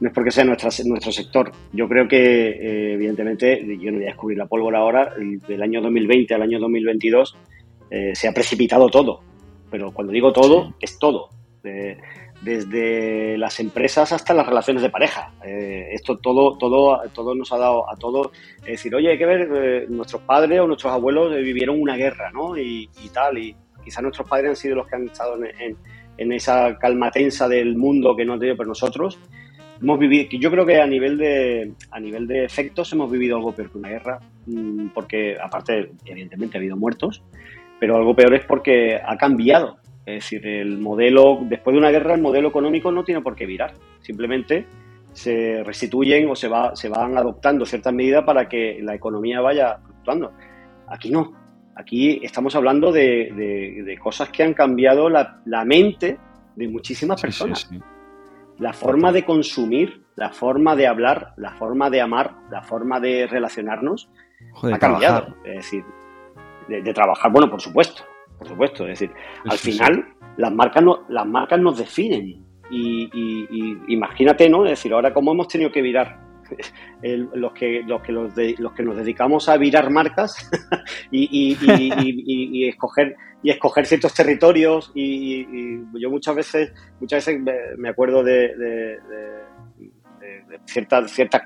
no 0.00 0.08
es 0.08 0.14
porque 0.14 0.30
sea 0.30 0.44
nuestra, 0.44 0.70
nuestro 0.84 1.12
sector. 1.12 1.52
Yo 1.72 1.88
creo 1.88 2.06
que, 2.06 2.48
eh, 2.50 2.92
evidentemente, 2.94 3.64
yo 3.80 3.90
no 3.90 3.98
voy 3.98 4.06
a 4.06 4.10
descubrir 4.10 4.38
la 4.38 4.46
pólvora 4.46 4.78
ahora, 4.78 5.14
del 5.16 5.62
año 5.62 5.80
2020 5.80 6.34
al 6.34 6.42
año 6.42 6.58
2022 6.60 7.36
eh, 7.90 8.14
se 8.14 8.28
ha 8.28 8.32
precipitado 8.32 8.88
todo. 8.88 9.20
Pero 9.70 9.92
cuando 9.92 10.12
digo 10.12 10.32
todo, 10.32 10.74
es 10.80 10.98
todo. 10.98 11.30
desde 12.42 13.38
las 13.38 13.58
empresas 13.58 14.12
hasta 14.12 14.34
las 14.34 14.46
relaciones 14.46 14.82
de 14.82 14.90
pareja. 14.90 15.32
Eh, 15.44 15.88
esto 15.92 16.18
todo, 16.18 16.58
todo, 16.58 17.00
todo 17.14 17.34
nos 17.34 17.50
ha 17.52 17.58
dado 17.58 17.90
a 17.90 17.96
todos. 17.96 18.30
Es 18.60 18.72
decir, 18.72 18.94
oye, 18.94 19.10
hay 19.10 19.18
que 19.18 19.26
ver, 19.26 19.90
nuestros 19.90 20.22
padres 20.22 20.60
o 20.60 20.66
nuestros 20.66 20.92
abuelos 20.92 21.34
vivieron 21.34 21.80
una 21.80 21.96
guerra, 21.96 22.30
¿no? 22.32 22.56
Y, 22.56 22.88
tal. 23.12 23.38
Y 23.38 23.56
quizás 23.82 24.02
nuestros 24.02 24.28
padres 24.28 24.50
han 24.50 24.56
sido 24.56 24.76
los 24.76 24.86
que 24.86 24.96
han 24.96 25.06
estado 25.06 25.42
en, 25.42 25.76
en, 26.18 26.32
esa 26.32 26.78
calma 26.78 27.10
tensa 27.10 27.48
del 27.48 27.76
mundo 27.76 28.14
que 28.14 28.24
no 28.24 28.34
ha 28.34 28.38
tenido, 28.38 28.56
pero 28.56 28.68
nosotros 28.68 29.18
hemos 29.80 29.98
vivido, 29.98 30.28
yo 30.32 30.50
creo 30.50 30.66
que 30.66 30.80
a 30.80 30.86
nivel 30.86 31.18
de 31.18 31.72
a 31.90 32.00
nivel 32.00 32.26
de 32.26 32.44
efectos 32.44 32.92
hemos 32.92 33.10
vivido 33.10 33.36
algo 33.36 33.52
peor 33.52 33.70
que 33.70 33.78
una 33.78 33.88
guerra, 33.88 34.20
mm, 34.46 34.88
porque 34.88 35.36
aparte 35.40 35.92
evidentemente 36.04 36.56
ha 36.56 36.60
habido 36.60 36.76
muertos, 36.76 37.22
pero 37.78 37.96
algo 37.96 38.14
peor 38.14 38.34
es 38.34 38.44
porque 38.44 38.96
ha 38.96 39.16
cambiado. 39.16 39.78
Es 40.04 40.24
decir, 40.24 40.46
el 40.46 40.78
modelo, 40.78 41.40
después 41.42 41.74
de 41.74 41.78
una 41.78 41.90
guerra, 41.90 42.14
el 42.14 42.22
modelo 42.22 42.48
económico 42.48 42.92
no 42.92 43.04
tiene 43.04 43.22
por 43.22 43.34
qué 43.34 43.44
virar. 43.44 43.74
Simplemente 44.00 44.64
se 45.12 45.64
restituyen 45.64 46.28
o 46.30 46.36
se, 46.36 46.46
va, 46.46 46.76
se 46.76 46.88
van 46.88 47.18
adoptando 47.18 47.66
ciertas 47.66 47.92
medidas 47.92 48.22
para 48.24 48.48
que 48.48 48.78
la 48.82 48.94
economía 48.94 49.40
vaya 49.40 49.78
fluctuando. 49.84 50.32
Aquí 50.86 51.10
no. 51.10 51.32
Aquí 51.74 52.20
estamos 52.22 52.54
hablando 52.54 52.92
de, 52.92 53.98
cosas 54.00 54.28
que 54.30 54.44
han 54.44 54.54
cambiado 54.54 55.08
la, 55.08 55.64
mente 55.64 56.18
de 56.54 56.68
muchísimas 56.68 57.20
personas 57.20 57.68
la 58.58 58.72
forma 58.72 59.12
de 59.12 59.24
consumir 59.24 60.06
la 60.16 60.30
forma 60.30 60.74
de 60.74 60.86
hablar, 60.86 61.34
la 61.36 61.52
forma 61.52 61.90
de 61.90 62.00
amar, 62.00 62.34
la 62.50 62.62
forma 62.62 62.98
de 63.00 63.26
relacionarnos 63.26 64.08
ha 64.62 64.78
cambiado. 64.78 65.36
Es 65.44 65.56
decir, 65.56 65.84
de, 66.68 66.94
trabajar, 66.94 67.30
bueno, 67.30 67.50
por 67.50 67.60
supuesto, 67.60 68.02
por 68.38 68.48
supuesto. 68.48 68.84
Es 68.84 68.98
decir, 68.98 69.14
al 69.44 69.58
final 69.58 70.14
las 70.38 70.52
marcas 70.52 70.82
no, 70.82 71.04
las 71.08 71.26
marcas 71.26 71.60
nos 71.60 71.78
definen. 71.78 72.44
Y, 72.70 73.78
imagínate, 73.88 74.48
¿no? 74.48 74.64
Es 74.64 74.70
decir, 74.70 74.92
ahora 74.92 75.12
cómo 75.12 75.32
hemos 75.32 75.48
tenido 75.48 75.70
que 75.70 75.82
virar 75.82 76.18
los 77.02 77.52
que 77.52 77.82
los 77.86 78.02
que 78.02 78.12
los, 78.12 78.32
los, 78.58 78.72
que 78.72 78.82
nos 78.82 78.96
dedicamos 78.96 79.48
a 79.48 79.56
virar 79.56 79.90
marcas 79.90 80.50
y, 81.10 81.56
y, 81.60 82.68
escoger 82.68 83.16
y 83.42 83.50
escoger 83.50 83.86
ciertos 83.86 84.14
territorios 84.14 84.92
y, 84.94 85.78
yo 85.98 86.10
muchas 86.10 86.34
veces 86.34 86.72
muchas 87.00 87.26
veces 87.26 87.40
me 87.78 87.88
acuerdo 87.88 88.22
de 88.22 88.52
ciertas, 90.64 91.10
ciertas 91.10 91.42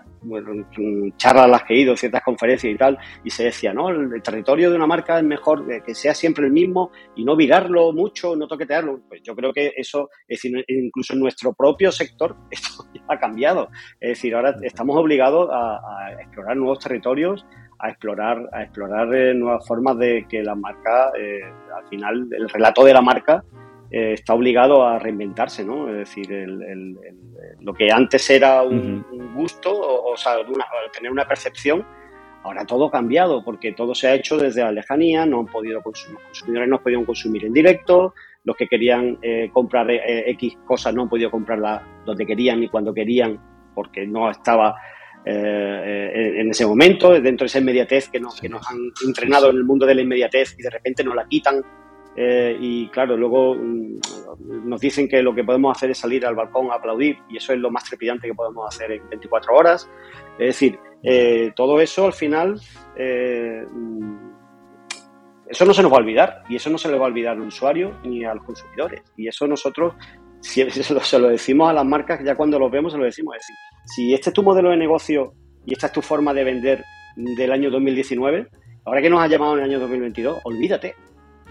charlas 1.17 1.49
las 1.49 1.63
que 1.65 1.75
he 1.75 1.79
ido, 1.79 1.97
ciertas 1.97 2.23
conferencias 2.23 2.73
y 2.73 2.77
tal, 2.77 2.99
y 3.25 3.31
se 3.31 3.45
decía, 3.45 3.73
no, 3.73 3.89
el, 3.89 4.23
territorio 4.23 4.71
de 4.71 4.77
una 4.77 4.87
marca 4.87 5.19
es 5.19 5.25
mejor 5.25 5.67
que, 5.85 5.95
sea 5.95 6.15
siempre 6.15 6.47
el 6.47 6.53
mismo 6.53 6.91
y 7.17 7.25
no 7.25 7.37
virarlo 7.37 7.93
mucho, 7.93 8.37
no 8.37 8.47
toquetearlo. 8.47 9.01
Pues 9.09 9.23
yo 9.23 9.35
creo 9.35 9.53
que 9.53 9.73
eso, 9.77 10.11
es 10.29 10.43
decir, 10.43 10.65
incluso 10.69 11.15
en 11.15 11.21
nuestro 11.21 11.53
propio 11.53 11.91
sector, 11.93 12.37
esto 12.51 12.85
ha 13.09 13.19
cambiado. 13.19 13.69
Es 14.01 14.11
decir, 14.11 14.35
ahora 14.35 14.55
estamos 14.63 14.97
obligados 14.97 15.49
a, 15.53 16.13
explorar 16.21 16.57
nuevos 16.57 16.79
territorios, 16.79 17.47
a 17.79 17.89
explorar, 17.89 18.49
a 18.53 18.63
explorar 18.63 19.15
eh, 19.15 19.35
nuevas 19.35 19.67
formas 19.67 19.97
de 19.99 20.27
que 20.29 20.43
la 20.43 20.55
marca, 20.55 21.13
eh, 21.19 21.41
al 21.75 21.89
final, 21.89 22.29
el 22.31 22.49
relato 22.49 22.85
de 22.85 22.93
la 22.93 23.01
marca 23.01 23.43
eh, 23.93 24.13
está 24.13 24.35
obligado 24.35 24.87
a 24.87 25.01
reinventarse, 25.01 25.65
¿no? 25.65 25.89
Es 25.89 25.97
decir, 25.97 26.29
lo 27.61 27.75
que 27.75 27.91
antes 27.91 28.31
era 28.31 28.63
un, 28.63 29.05
gusto, 29.35 29.73
o, 29.73 30.17
sea, 30.17 30.37
tener 30.93 31.11
una 31.11 31.27
percepción, 31.27 31.85
ahora 32.45 32.65
todo 32.65 32.87
ha 32.87 32.91
cambiado 32.93 33.45
porque 33.45 33.73
todo 33.73 33.93
se 33.93 34.07
ha 34.07 34.15
hecho 34.15 34.37
desde 34.37 34.63
la 34.63 34.71
lejanía, 34.71 35.27
no 35.27 35.41
han 35.41 35.47
podido 35.47 35.83
consumir, 35.83 36.19
los 36.19 36.25
consumidores 36.29 36.69
no 36.69 36.77
han 36.77 36.83
podido 36.85 37.05
consumir 37.05 37.45
en 37.47 37.53
directo, 37.53 38.15
los 38.45 38.57
que 38.57 38.69
querían 38.69 39.19
eh, 39.23 39.51
comprar 39.53 39.91
eh, 39.91 40.31
X 40.31 40.57
cosas 40.65 40.95
no 40.95 41.03
han 41.03 41.09
podido 41.09 41.31
comprarla 41.31 41.85
donde 42.07 42.25
querían 42.25 42.61
ni 42.61 42.69
cuando 42.69 42.95
querían 42.95 43.41
porque 43.75 44.07
no 44.07 44.31
estaba 44.31 44.77
en 45.23 46.51
ese 46.51 46.65
momento, 46.65 47.11
dentro 47.21 47.45
de 47.45 47.49
esa 47.49 47.59
inmediatez 47.59 48.09
que 48.09 48.19
nos, 48.19 48.41
que 48.41 48.49
nos 48.49 48.67
han 48.67 48.79
entrenado 49.07 49.51
en 49.51 49.57
el 49.57 49.65
mundo 49.65 49.85
de 49.85 49.95
la 49.95 50.01
inmediatez 50.01 50.57
y 50.59 50.63
de 50.63 50.71
repente 50.71 51.05
nos 51.05 51.15
la 51.15 51.27
quitan 51.27 51.63
eh, 52.23 52.55
y 52.61 52.87
claro, 52.89 53.17
luego 53.17 53.55
mm, 53.55 53.99
nos 54.69 54.79
dicen 54.79 55.09
que 55.09 55.23
lo 55.23 55.35
que 55.35 55.43
podemos 55.43 55.75
hacer 55.75 55.91
es 55.91 55.97
salir 55.97 56.27
al 56.27 56.35
balcón 56.35 56.71
a 56.71 56.75
aplaudir 56.75 57.17
y 57.31 57.39
eso 57.39 57.55
es 57.55 57.59
lo 57.59 57.71
más 57.71 57.85
trepidante 57.85 58.29
que 58.29 58.35
podemos 58.35 58.69
hacer 58.69 58.93
en 58.93 59.09
24 59.09 59.55
horas. 59.55 59.91
Es 60.39 60.49
decir, 60.49 60.79
eh, 61.03 61.51
todo 61.57 61.81
eso 61.81 62.05
al 62.05 62.13
final, 62.13 62.61
eh, 62.95 63.65
mm, 63.73 64.31
eso 65.49 65.65
no 65.65 65.73
se 65.73 65.83
nos 65.83 65.91
va 65.91 65.97
a 65.97 66.01
olvidar 66.01 66.43
y 66.51 66.57
eso 66.57 66.69
no 66.69 66.77
se 66.77 66.91
le 66.91 66.99
va 66.99 67.07
a 67.07 67.09
olvidar 67.09 67.39
al 67.39 67.41
usuario 67.41 67.99
ni 68.05 68.23
a 68.23 68.35
los 68.35 68.45
consumidores. 68.45 69.01
Y 69.17 69.27
eso 69.27 69.47
nosotros 69.47 69.95
si 70.41 70.69
se, 70.71 71.19
lo, 71.19 71.29
decimos 71.29 71.71
a 71.71 71.73
las 71.73 71.87
marcas, 71.87 72.21
ya 72.23 72.35
cuando 72.35 72.59
lo 72.59 72.69
vemos 72.69 72.93
se 72.93 72.99
lo 72.99 73.07
decimos. 73.07 73.35
Es 73.37 73.47
decir, 73.47 73.57
si 73.87 74.13
este 74.13 74.29
es 74.29 74.35
tu 74.35 74.43
modelo 74.43 74.69
de 74.69 74.77
negocio 74.77 75.33
y 75.65 75.73
esta 75.73 75.87
es 75.87 75.93
tu 75.93 76.03
forma 76.03 76.35
de 76.35 76.45
vender 76.45 76.85
del 77.17 77.51
año 77.51 77.71
2019, 77.71 78.47
ahora 78.85 79.01
que 79.01 79.09
nos 79.09 79.23
ha 79.23 79.27
llamado 79.27 79.55
en 79.55 79.61
el 79.61 79.71
año 79.71 79.81
2022, 79.81 80.43
olvídate, 80.45 80.95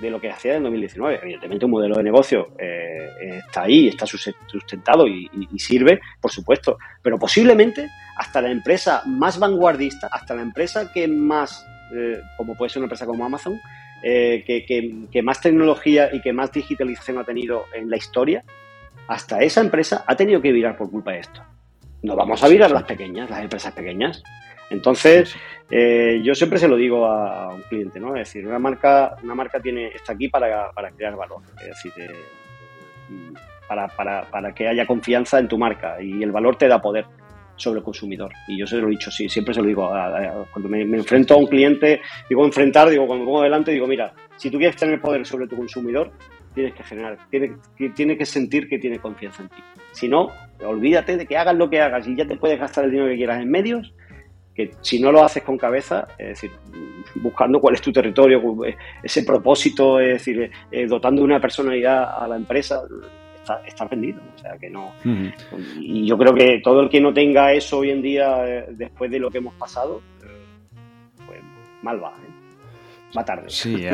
de 0.01 0.09
lo 0.09 0.19
que 0.19 0.29
hacía 0.29 0.55
en 0.55 0.63
2019. 0.63 1.19
Evidentemente 1.21 1.65
un 1.65 1.71
modelo 1.71 1.95
de 1.95 2.03
negocio 2.03 2.49
eh, 2.57 3.39
está 3.45 3.63
ahí, 3.63 3.87
está 3.87 4.05
sustentado 4.05 5.07
y, 5.07 5.29
sirve, 5.57 5.99
por 6.21 6.31
supuesto, 6.31 6.77
pero 7.01 7.17
posiblemente 7.17 7.87
hasta 8.17 8.41
la 8.41 8.51
empresa 8.51 9.03
más 9.05 9.39
vanguardista, 9.39 10.09
hasta 10.11 10.35
la 10.35 10.41
empresa 10.41 10.91
que 10.93 11.07
más, 11.07 11.65
eh, 11.95 12.21
como 12.37 12.55
puede 12.55 12.69
ser 12.69 12.79
una 12.79 12.85
empresa 12.85 13.05
como 13.05 13.25
Amazon, 13.25 13.59
eh, 14.01 14.43
que, 15.11 15.21
más 15.21 15.41
tecnología 15.41 16.09
y 16.13 16.21
que 16.21 16.31
más 16.31 16.51
digitalización 16.51 17.17
ha 17.17 17.25
tenido 17.25 17.65
en 17.73 17.89
la 17.89 17.97
historia, 17.97 18.43
hasta 19.07 19.39
esa 19.39 19.61
empresa 19.61 20.03
ha 20.07 20.15
tenido 20.15 20.41
que 20.41 20.51
virar 20.51 20.77
por 20.77 20.89
culpa 20.89 21.11
de 21.11 21.19
esto. 21.19 21.43
No 22.01 22.15
vamos 22.15 22.41
a 22.43 22.47
virar 22.47 22.71
las 22.71 22.83
pequeñas, 22.83 23.29
las 23.29 23.41
empresas 23.41 23.73
pequeñas. 23.73 24.23
Entonces, 24.69 25.35
eh, 25.69 26.21
yo 26.23 26.33
siempre 26.35 26.59
se 26.59 26.67
lo 26.67 26.75
digo 26.75 27.05
a, 27.05 27.53
un 27.53 27.61
cliente, 27.63 27.99
¿no? 27.99 28.15
Es 28.15 28.27
decir, 28.27 28.47
una 28.47 28.59
marca, 28.59 29.15
una 29.23 29.35
marca 29.35 29.59
tiene, 29.59 29.87
está 29.87 30.13
aquí 30.13 30.27
para, 30.27 30.71
crear 30.95 31.15
valor, 31.15 31.41
es 31.61 31.67
decir, 31.67 31.91
eh, 31.97 32.11
para, 33.67 33.87
para, 33.87 34.53
que 34.53 34.67
haya 34.67 34.85
confianza 34.85 35.39
en 35.39 35.47
tu 35.47 35.57
marca 35.57 36.01
y 36.01 36.23
el 36.23 36.31
valor 36.31 36.55
te 36.55 36.67
da 36.67 36.81
poder 36.81 37.05
sobre 37.55 37.79
el 37.79 37.83
consumidor. 37.83 38.31
Y 38.47 38.57
yo 38.57 38.65
se 38.65 38.77
lo 38.77 38.87
he 38.87 38.91
dicho, 38.91 39.11
sí, 39.11 39.29
siempre 39.29 39.53
se 39.53 39.61
lo 39.61 39.67
digo. 39.67 39.91
cuando 40.51 40.69
me, 40.69 40.81
enfrento 40.81 41.35
a 41.35 41.37
un 41.37 41.47
cliente, 41.47 42.01
digo 42.27 42.45
enfrentar, 42.45 42.89
digo, 42.89 43.05
cuando 43.05 43.25
me 43.25 43.31
pongo 43.31 43.43
delante, 43.43 43.71
digo, 43.71 43.85
mira, 43.85 44.13
si 44.37 44.49
tú 44.49 44.57
quieres 44.57 44.75
tener 44.75 45.01
poder 45.01 45.25
sobre 45.25 45.47
tu 45.47 45.55
consumidor, 45.55 46.11
tienes 46.55 46.73
que 46.73 46.83
generar, 46.83 47.17
tienes, 47.29 47.51
tiene 47.93 48.17
que 48.17 48.25
sentir 48.25 48.67
que 48.67 48.79
tiene 48.79 48.99
confianza 48.99 49.43
en 49.43 49.49
ti. 49.49 49.61
Si 49.91 50.07
no, 50.07 50.31
olvídate 50.65 51.17
de 51.17 51.25
que 51.25 51.37
hagas 51.37 51.55
lo 51.55 51.69
que 51.69 51.81
hagas 51.81 52.07
y 52.07 52.15
ya 52.15 52.25
te 52.25 52.37
puedes 52.37 52.59
gastar 52.59 52.85
el 52.85 52.91
dinero 52.91 53.09
que 53.09 53.17
quieras 53.17 53.41
en 53.41 53.51
medios, 53.51 53.93
que 54.59 54.71
si 54.81 54.99
no 54.99 55.11
lo 55.11 55.23
haces 55.23 55.43
con 55.43 55.57
cabeza, 55.57 56.05
es 56.17 56.27
decir, 56.27 56.51
buscando 57.15 57.61
cuál 57.61 57.75
es 57.75 57.81
tu 57.81 57.93
territorio, 57.93 58.41
ese 59.01 59.23
propósito, 59.23 60.01
es 60.01 60.09
decir, 60.09 60.51
eh, 60.69 60.85
dotando 60.85 61.23
una 61.23 61.39
personalidad 61.39 62.21
a 62.21 62.27
la 62.27 62.35
empresa, 62.35 62.81
está, 63.65 63.85
vendido. 63.85 64.19
O 64.35 64.37
sea 64.37 64.57
que 64.57 64.69
no. 64.69 64.91
Y 65.79 66.05
yo 66.05 66.17
creo 66.17 66.33
que 66.33 66.59
todo 66.61 66.81
el 66.81 66.89
que 66.89 66.99
no 66.99 67.13
tenga 67.13 67.53
eso 67.53 67.77
hoy 67.79 67.91
en 67.91 68.01
día, 68.01 68.45
eh, 68.45 68.65
después 68.71 69.09
de 69.09 69.19
lo 69.19 69.31
que 69.31 69.37
hemos 69.37 69.53
pasado, 69.53 70.01
eh, 70.23 70.27
pues 71.25 71.39
mal 71.81 72.03
va. 72.03 72.13
Va 73.17 73.25
tarde. 73.25 73.45
Sí, 73.47 73.87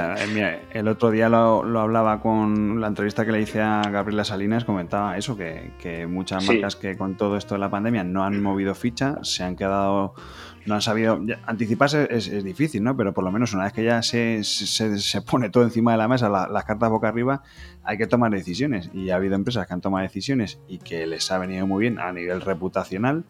el 0.74 0.88
otro 0.90 1.10
día 1.10 1.30
lo, 1.30 1.80
hablaba 1.80 2.20
con 2.20 2.82
la 2.82 2.88
entrevista 2.88 3.26
que 3.26 3.32
le 3.32 3.40
hice 3.40 3.62
a 3.62 3.82
Gabriela 3.90 4.26
Salinas, 4.26 4.66
comentaba 4.66 5.16
eso, 5.18 5.38
que, 5.38 6.06
muchas 6.10 6.46
marcas 6.46 6.76
que 6.76 6.98
con 6.98 7.16
todo 7.16 7.38
esto 7.38 7.56
de 7.56 7.60
la 7.60 7.70
pandemia 7.70 8.04
no 8.04 8.26
han 8.26 8.44
movido 8.44 8.76
ficha, 8.76 9.20
se 9.22 9.46
han 9.46 9.56
quedado 9.56 10.16
no 10.66 10.76
han 10.76 10.82
sabido. 10.82 11.20
Anticiparse 11.46 12.08
es, 12.10 12.44
difícil, 12.44 12.84
¿no? 12.84 12.96
Pero 12.98 13.14
por 13.14 13.24
lo 13.24 13.32
menos 13.32 13.54
una 13.54 13.64
vez 13.66 13.74
que 13.74 13.84
ya 13.84 14.02
se, 14.02 14.44
se, 14.44 15.22
pone 15.22 15.50
todo 15.50 15.64
encima 15.64 15.92
de 15.92 15.98
la 15.98 16.08
mesa, 16.08 16.30
las 16.30 16.64
cartas 16.66 16.90
boca 16.90 17.08
arriba, 17.08 17.44
hay 17.84 17.98
que 17.98 18.08
tomar 18.08 18.32
decisiones. 18.32 18.90
Y 18.94 19.10
ha 19.10 19.16
habido 19.16 19.36
empresas 19.36 19.68
que 19.68 19.74
han 19.74 19.82
tomado 19.82 20.04
decisiones 20.04 20.60
y 20.68 20.80
que 20.80 21.06
les 21.08 21.32
ha 21.32 21.38
venido 21.38 21.68
muy 21.68 21.82
bien 21.82 22.00
a 22.00 22.12
nivel 22.12 22.42
reputacional, 22.42 23.24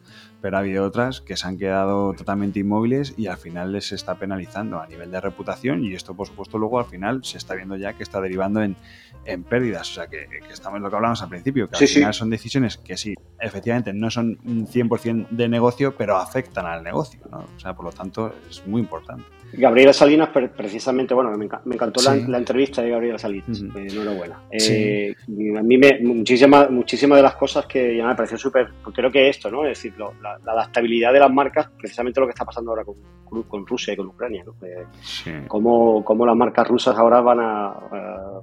pero 0.46 0.58
ha 0.58 0.60
habido 0.60 0.86
otras 0.86 1.22
que 1.22 1.36
se 1.36 1.48
han 1.48 1.58
quedado 1.58 2.14
totalmente 2.14 2.60
inmóviles 2.60 3.16
y 3.18 3.26
al 3.26 3.38
final 3.38 3.72
les 3.72 3.92
está 3.92 4.14
penalizando 4.20 4.80
a 4.80 4.86
nivel 4.86 5.10
de 5.10 5.20
reputación. 5.20 5.84
Y 5.84 5.96
esto, 5.96 6.14
por 6.14 6.28
supuesto, 6.28 6.60
luego 6.60 6.78
al 6.78 6.86
final 6.86 7.26
se 7.26 7.40
está 7.40 7.56
viendo 7.56 7.76
ya 7.78 7.94
que 7.94 8.04
está 8.04 8.22
derivando 8.22 8.62
en, 8.62 8.76
en 9.26 9.44
pérdidas. 9.44 9.90
O 9.90 9.94
sea, 9.96 10.06
que, 10.06 10.28
estamos 10.52 10.82
lo 10.82 10.92
que 10.92 10.98
hablamos 10.98 11.20
al 11.24 11.30
principio, 11.30 11.68
que 11.68 11.84
al 11.84 11.88
final 11.88 12.14
son 12.14 12.30
decisiones 12.30 12.78
que 12.78 12.96
sí, 12.96 13.16
efectivamente, 13.40 13.92
no 13.92 14.12
son 14.12 14.38
100% 14.38 15.30
de 15.32 15.50
negocio, 15.50 15.96
pero 15.98 16.16
afectan 16.16 16.68
al 16.68 16.84
negocio. 16.84 17.22
¿no? 17.32 17.40
O 17.40 17.60
sea, 17.60 17.76
por 17.76 17.86
lo 17.86 17.92
tanto, 17.92 18.32
es 18.48 18.68
muy 18.68 18.82
importante. 18.82 19.26
Gabriela 19.54 19.94
Salinas, 19.94 20.30
precisamente, 20.30 21.14
bueno, 21.14 21.32
me, 21.38 21.46
encantó 21.46 22.02
la, 22.02 22.38
entrevista 22.38 22.82
de 22.82 22.90
Gabriela 22.90 23.18
Salinas, 23.18 23.62
eh, 23.76 23.88
enhorabuena. 23.90 24.42
Eh, 24.52 25.16
a 25.58 25.62
mí 25.62 25.78
me, 25.78 26.00
muchísimas 26.02 26.70
muchísimas 26.70 27.18
de 27.18 27.24
las 27.24 27.36
cosas 27.36 27.66
que 27.66 27.98
ya 27.98 28.06
me 28.06 28.16
pareció 28.16 28.38
súper, 28.38 28.70
creo 28.94 29.12
que 29.12 29.30
esto, 29.30 29.50
¿no? 29.50 29.64
Es 29.66 29.78
decir, 29.78 29.94
la, 29.98 30.40
adaptabilidad 30.46 31.14
de 31.14 31.20
las 31.20 31.32
marcas, 31.32 31.70
precisamente 31.78 32.20
lo 32.20 32.28
que 32.28 32.32
está 32.32 32.46
pasando 32.46 32.72
ahora 32.72 32.84
con, 32.84 33.44
con 33.44 33.66
Rusia 33.66 33.94
y 33.94 33.98
con 33.98 34.08
Ucrania, 34.08 34.44
¿no? 34.46 34.56
Eh, 34.66 35.46
cómo, 35.48 36.26
las 36.26 36.36
marcas 36.36 36.68
rusas 36.68 36.98
ahora 36.98 37.22
van 37.22 37.40
a, 37.40 37.74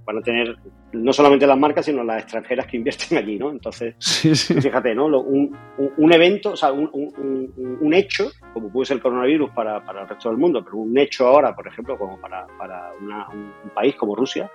van 0.05 0.18
a 0.18 0.22
tener, 0.22 0.57
no 0.93 1.12
solamente 1.12 1.47
las 1.47 1.59
marcas, 1.59 1.86
sino 1.86 2.05
las 2.05 2.22
extranjeras 2.22 2.66
que 2.66 2.76
invierten 2.76 3.18
allí, 3.18 3.38
¿no? 3.38 3.51
Entonces, 3.51 3.95
fíjate, 4.62 4.95
¿no? 4.95 5.07
un, 5.07 5.57
un, 5.78 6.12
evento, 6.12 6.53
o 6.53 6.57
sea, 6.57 6.72
un, 6.72 6.90
un, 6.93 7.95
hecho, 7.95 8.30
como 8.53 8.70
puede 8.70 8.86
ser 8.86 8.97
el 8.97 9.03
coronavirus 9.03 9.51
para, 9.51 9.84
para 9.84 10.03
el 10.03 10.09
resto 10.09 10.28
del 10.28 10.38
mundo, 10.38 10.62
pero 10.64 10.76
un 10.76 10.97
hecho 10.99 11.26
ahora, 11.26 11.55
por 11.55 11.66
ejemplo, 11.66 11.97
como 11.99 12.20
para, 12.20 12.47
para 12.59 12.93
un 13.01 13.70
país 13.74 13.95
como 13.97 14.14
Rusia, 14.14 14.51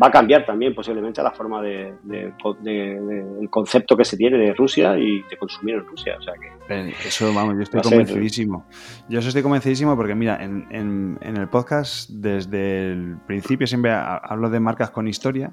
va 0.00 0.08
a 0.08 0.10
cambiar 0.10 0.46
también 0.46 0.74
posiblemente 0.74 1.22
la 1.22 1.30
forma 1.32 1.60
de, 1.62 1.94
el 2.08 3.50
concepto 3.50 3.96
que 3.96 4.04
se 4.04 4.16
tiene 4.16 4.38
de 4.38 4.54
Rusia 4.54 4.96
y 4.96 5.22
de 5.22 5.36
consumir 5.36 5.76
en 5.76 5.86
Rusia. 5.86 6.16
O 6.18 6.22
sea 6.22 6.34
que 6.34 6.94
eso, 7.06 7.32
vamos, 7.34 7.56
yo 7.56 7.62
estoy 7.62 7.80
convencidísimo. 7.80 8.66
Yo 9.08 9.18
estoy 9.18 9.42
convencidísimo 9.42 9.96
porque, 9.96 10.14
mira, 10.14 10.42
en, 10.42 10.66
en, 10.70 11.18
en, 11.20 11.36
el 11.36 11.48
podcast 11.48 12.10
desde 12.10 12.92
el 12.92 13.16
principio 13.26 13.66
siempre 13.66 13.92
hablo 13.92 14.50
de 14.50 14.60
marcas 14.60 14.90
con 14.90 15.08
historia 15.08 15.52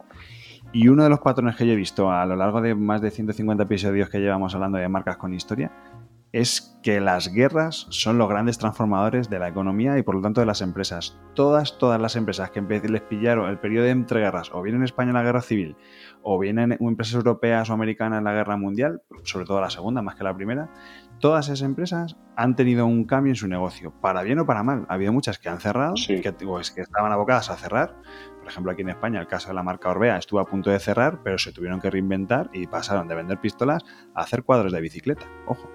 y 0.72 0.88
uno 0.90 1.04
de 1.04 1.10
los 1.10 1.20
patrones 1.20 1.56
que 1.56 1.66
yo 1.66 1.74
he 1.74 1.78
visto 1.78 2.12
a 2.12 2.26
lo 2.26 2.36
largo 2.36 2.62
de 2.62 2.76
más 2.76 3.02
de 3.02 3.10
150 3.10 3.64
episodios 3.64 4.10
que 4.10 4.20
llevamos 4.20 4.54
hablando 4.56 4.78
de 4.78 4.90
marcas 4.90 5.18
con 5.18 5.34
historia 5.34 5.72
es 6.36 6.78
que 6.84 7.00
las 7.00 7.32
guerras 7.32 7.88
son 7.92 8.18
los 8.18 8.28
grandes 8.28 8.58
transformadores 8.58 9.30
de 9.30 9.40
la 9.40 9.48
economía 9.48 9.98
y 9.98 10.04
por 10.04 10.16
lo 10.16 10.22
tanto 10.22 10.42
de 10.42 10.46
las 10.46 10.60
empresas. 10.60 11.18
Todas, 11.34 11.78
todas 11.78 12.00
las 12.00 12.18
empresas 12.18 12.52
que 12.52 12.62
les 12.62 13.02
pillaron 13.04 13.50
el 13.50 13.58
periodo 13.58 13.86
de 13.86 13.92
entreguerras, 13.92 14.52
o 14.54 14.62
bien 14.62 14.76
en 14.76 14.84
España 14.84 15.12
en 15.12 15.16
la 15.16 15.24
guerra 15.24 15.42
civil, 15.42 15.78
o 16.24 16.38
bien 16.38 16.60
en 16.60 16.74
empresas 16.74 17.16
europeas 17.16 17.70
o 17.70 17.74
americanas 17.74 18.18
en 18.18 18.26
la 18.26 18.34
guerra 18.34 18.58
mundial, 18.58 19.02
sobre 19.24 19.46
todo 19.46 19.62
la 19.62 19.70
segunda 19.70 20.02
más 20.02 20.16
que 20.16 20.26
la 20.26 20.36
primera, 20.36 20.70
todas 21.20 21.46
esas 21.46 21.62
empresas 21.62 22.18
han 22.36 22.58
tenido 22.58 22.86
un 22.86 23.06
cambio 23.06 23.32
en 23.32 23.38
su 23.38 23.48
negocio, 23.48 23.94
para 24.02 24.22
bien 24.22 24.40
o 24.40 24.46
para 24.46 24.62
mal. 24.62 24.86
Ha 24.90 24.96
habido 24.96 25.14
muchas 25.14 25.40
que 25.40 25.48
han 25.48 25.62
cerrado, 25.62 25.94
que, 26.06 26.22
que 26.22 26.82
estaban 26.82 27.14
abocadas 27.14 27.50
a 27.50 27.56
cerrar, 27.56 27.96
por 28.46 28.52
ejemplo, 28.52 28.72
aquí 28.72 28.84
en 28.84 28.90
España, 28.90 29.20
el 29.20 29.26
caso 29.26 29.48
de 29.48 29.56
la 29.56 29.64
marca 29.64 29.90
Orbea 29.90 30.18
estuvo 30.18 30.40
a 30.40 30.46
punto 30.46 30.70
de 30.70 30.78
cerrar, 30.78 31.18
pero 31.24 31.40
se 31.40 31.52
tuvieron 31.52 31.82
que 31.82 31.90
reinventar 31.90 32.52
y 32.54 32.68
pasaron 32.68 33.08
de 33.08 33.16
vender 33.16 33.42
pistolas 33.42 33.84
a 34.14 34.22
hacer 34.22 34.44
cuadros 34.44 34.72
de 34.72 34.82
bicicleta. 34.82 35.26
Ojo. 35.48 35.68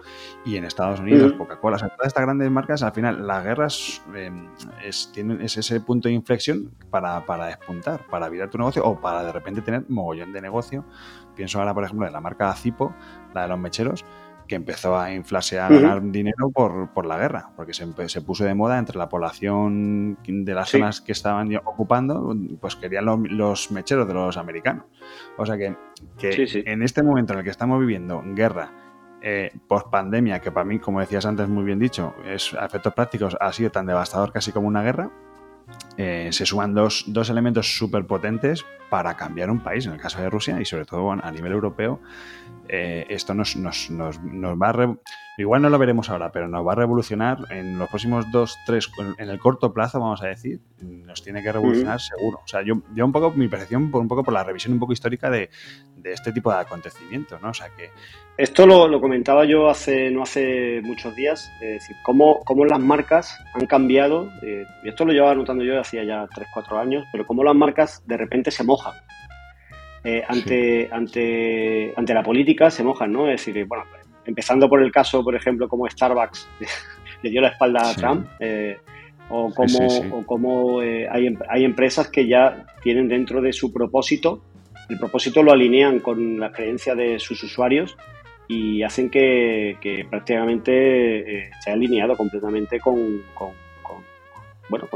Y 0.44 0.54
en 0.54 0.64
Estados 0.64 1.00
Unidos, 1.00 1.32
Coca-Cola, 1.32 1.78
todas 1.78 2.06
estas 2.06 2.22
grandes 2.22 2.48
marcas, 2.48 2.84
al 2.84 2.92
final, 2.92 3.26
las 3.26 3.42
guerras 3.42 4.02
em, 4.14 4.48
es, 4.84 5.10
tienen, 5.12 5.40
es 5.40 5.56
ese 5.56 5.80
punto 5.80 6.06
de 6.06 6.14
inflexión 6.14 6.70
para, 6.90 7.26
para 7.26 7.46
despuntar, 7.46 8.06
para 8.06 8.28
virar 8.28 8.50
tu 8.50 8.58
negocio 8.58 8.84
o 8.84 9.00
para 9.00 9.24
de 9.24 9.32
repente 9.32 9.62
tener 9.62 9.84
mogollón 9.88 10.32
de 10.32 10.40
negocio. 10.40 10.84
Pienso 11.34 11.58
ahora, 11.58 11.74
por 11.74 11.82
ejemplo, 11.82 12.06
en 12.06 12.12
la 12.12 12.20
marca 12.20 12.54
Zipo, 12.54 12.94
la 13.34 13.42
de 13.42 13.48
los 13.48 13.58
mecheros 13.58 14.04
que 14.50 14.56
empezó 14.56 14.98
a 14.98 15.14
inflarse 15.14 15.60
a 15.60 15.68
ganar 15.68 16.02
dinero 16.10 16.50
por, 16.50 17.06
la 17.06 17.16
guerra, 17.16 17.50
porque 17.54 17.72
se, 17.72 17.86
se, 18.08 18.20
puso 18.20 18.42
de 18.42 18.52
moda 18.52 18.80
entre 18.80 18.98
la 18.98 19.08
población 19.08 20.18
de 20.26 20.54
las 20.54 20.70
zonas 20.70 21.00
que 21.00 21.12
estaban 21.12 21.54
ocupando, 21.64 22.34
pues 22.60 22.74
querían 22.74 23.04
los 23.04 23.70
mecheros 23.70 24.08
de 24.08 24.14
los 24.14 24.36
americanos. 24.36 24.86
O 25.36 25.46
sea 25.46 25.56
que, 25.56 25.76
en 26.20 26.82
este 26.82 27.04
momento 27.04 27.32
en 27.32 27.38
el 27.38 27.44
que 27.44 27.50
estamos 27.52 27.78
viviendo 27.78 28.24
guerra, 28.34 28.72
eh, 29.22 29.52
post 29.68 29.86
pandemia, 29.88 30.40
que 30.40 30.50
para 30.50 30.64
mí, 30.64 30.80
como 30.80 30.98
decías 30.98 31.26
antes 31.26 31.48
muy 31.48 31.62
bien 31.62 31.78
dicho, 31.78 32.12
es 32.26 32.52
a 32.54 32.66
efectos 32.66 32.92
prácticos 32.92 33.36
ha 33.40 33.52
sido 33.52 33.70
tan 33.70 33.86
devastador 33.86 34.32
casi 34.32 34.50
como 34.50 34.66
una 34.66 34.82
guerra, 34.82 35.12
eh, 35.96 36.30
se 36.32 36.44
suman 36.44 36.74
dos, 36.74 37.04
dos 37.06 37.30
elementos 37.30 37.78
súper 37.78 38.04
potentes 38.04 38.66
para 38.88 39.14
cambiar 39.14 39.48
un 39.48 39.60
país, 39.60 39.86
en 39.86 39.92
el 39.92 40.00
caso 40.00 40.20
de 40.20 40.28
Rusia 40.28 40.60
y 40.60 40.64
sobre 40.64 40.86
todo 40.86 41.12
a 41.12 41.30
nivel 41.30 41.52
europeo, 41.52 42.00
eh, 42.72 43.04
esto 43.08 43.34
nos, 43.34 43.56
nos, 43.56 43.90
nos, 43.90 44.20
nos 44.22 44.56
va 44.56 44.70
a... 44.70 44.96
Igual 45.36 45.62
no 45.62 45.70
lo 45.70 45.78
veremos 45.78 46.08
ahora, 46.08 46.30
pero 46.30 46.46
nos 46.46 46.64
va 46.64 46.72
a 46.72 46.76
revolucionar 46.76 47.38
en 47.50 47.78
los 47.78 47.88
próximos 47.88 48.30
dos, 48.30 48.58
tres, 48.64 48.88
en 49.18 49.28
el 49.28 49.38
corto 49.40 49.72
plazo, 49.72 49.98
vamos 49.98 50.22
a 50.22 50.26
decir, 50.26 50.60
nos 50.80 51.22
tiene 51.22 51.42
que 51.42 51.50
revolucionar 51.50 51.98
seguro. 51.98 52.40
O 52.44 52.46
sea, 52.46 52.62
yo, 52.62 52.74
yo 52.94 53.06
un 53.06 53.10
poco, 53.10 53.32
mi 53.32 53.48
percepción, 53.48 53.90
por 53.90 54.00
un 54.02 54.06
poco 54.06 54.22
por 54.22 54.34
la 54.34 54.44
revisión 54.44 54.74
un 54.74 54.78
poco 54.78 54.92
histórica 54.92 55.30
de, 55.30 55.50
de 55.96 56.12
este 56.12 56.30
tipo 56.32 56.52
de 56.52 56.58
acontecimientos, 56.58 57.40
¿no? 57.42 57.50
O 57.50 57.54
sea, 57.54 57.70
que... 57.70 57.90
Esto 58.36 58.66
lo, 58.66 58.86
lo, 58.86 59.00
comentaba 59.00 59.44
yo 59.46 59.68
hace 59.68 60.10
no 60.10 60.22
hace 60.22 60.80
muchos 60.84 61.16
días, 61.16 61.50
es 61.60 61.80
decir, 61.80 61.96
cómo, 62.04 62.40
cómo 62.44 62.64
las 62.66 62.78
marcas 62.78 63.36
han 63.54 63.66
cambiado, 63.66 64.30
eh, 64.42 64.64
y 64.84 64.90
esto 64.90 65.04
lo 65.04 65.12
llevaba 65.12 65.34
notando 65.34 65.64
yo 65.64 65.80
hacía 65.80 66.04
ya 66.04 66.28
3, 66.32 66.48
4 66.54 66.78
años, 66.78 67.04
pero 67.10 67.26
cómo 67.26 67.42
las 67.42 67.56
marcas 67.56 68.06
de 68.06 68.16
repente 68.16 68.50
se 68.50 68.62
mojan. 68.62 68.94
Eh, 70.02 70.22
ante, 70.26 70.88
ante, 70.90 71.92
ante 71.94 72.14
la 72.14 72.22
política 72.22 72.70
se 72.70 72.82
mojan, 72.82 73.12
¿no? 73.12 73.28
Es 73.28 73.44
decir, 73.44 73.66
bueno, 73.66 73.84
empezando 74.24 74.68
por 74.68 74.82
el 74.82 74.90
caso, 74.90 75.22
por 75.22 75.34
ejemplo, 75.34 75.68
como 75.68 75.88
Starbucks 75.88 76.48
le 77.22 77.30
dio 77.30 77.40
la 77.42 77.48
espalda 77.48 77.90
a 77.90 77.94
Trump, 77.94 78.26
eh, 78.40 78.78
o 79.28 79.52
como, 79.52 79.86
o 80.12 80.26
como 80.26 80.82
eh, 80.82 81.06
hay, 81.10 81.26
em, 81.26 81.36
hay 81.48 81.64
empresas 81.64 82.08
que 82.08 82.26
ya 82.26 82.66
tienen 82.82 83.08
dentro 83.08 83.42
de 83.42 83.52
su 83.52 83.72
propósito, 83.72 84.42
el 84.88 84.98
propósito 84.98 85.42
lo 85.42 85.52
alinean 85.52 86.00
con 86.00 86.40
la 86.40 86.50
creencia 86.50 86.94
de 86.94 87.18
sus 87.18 87.42
usuarios 87.44 87.96
y 88.48 88.82
hacen 88.82 89.10
que, 89.10 89.76
que 89.80 90.04
prácticamente 90.08 91.50
se 91.60 91.70
ha 91.70 91.74
alineado 91.74 92.16
completamente 92.16 92.80
con 92.80 93.22
bueno, 94.70 94.86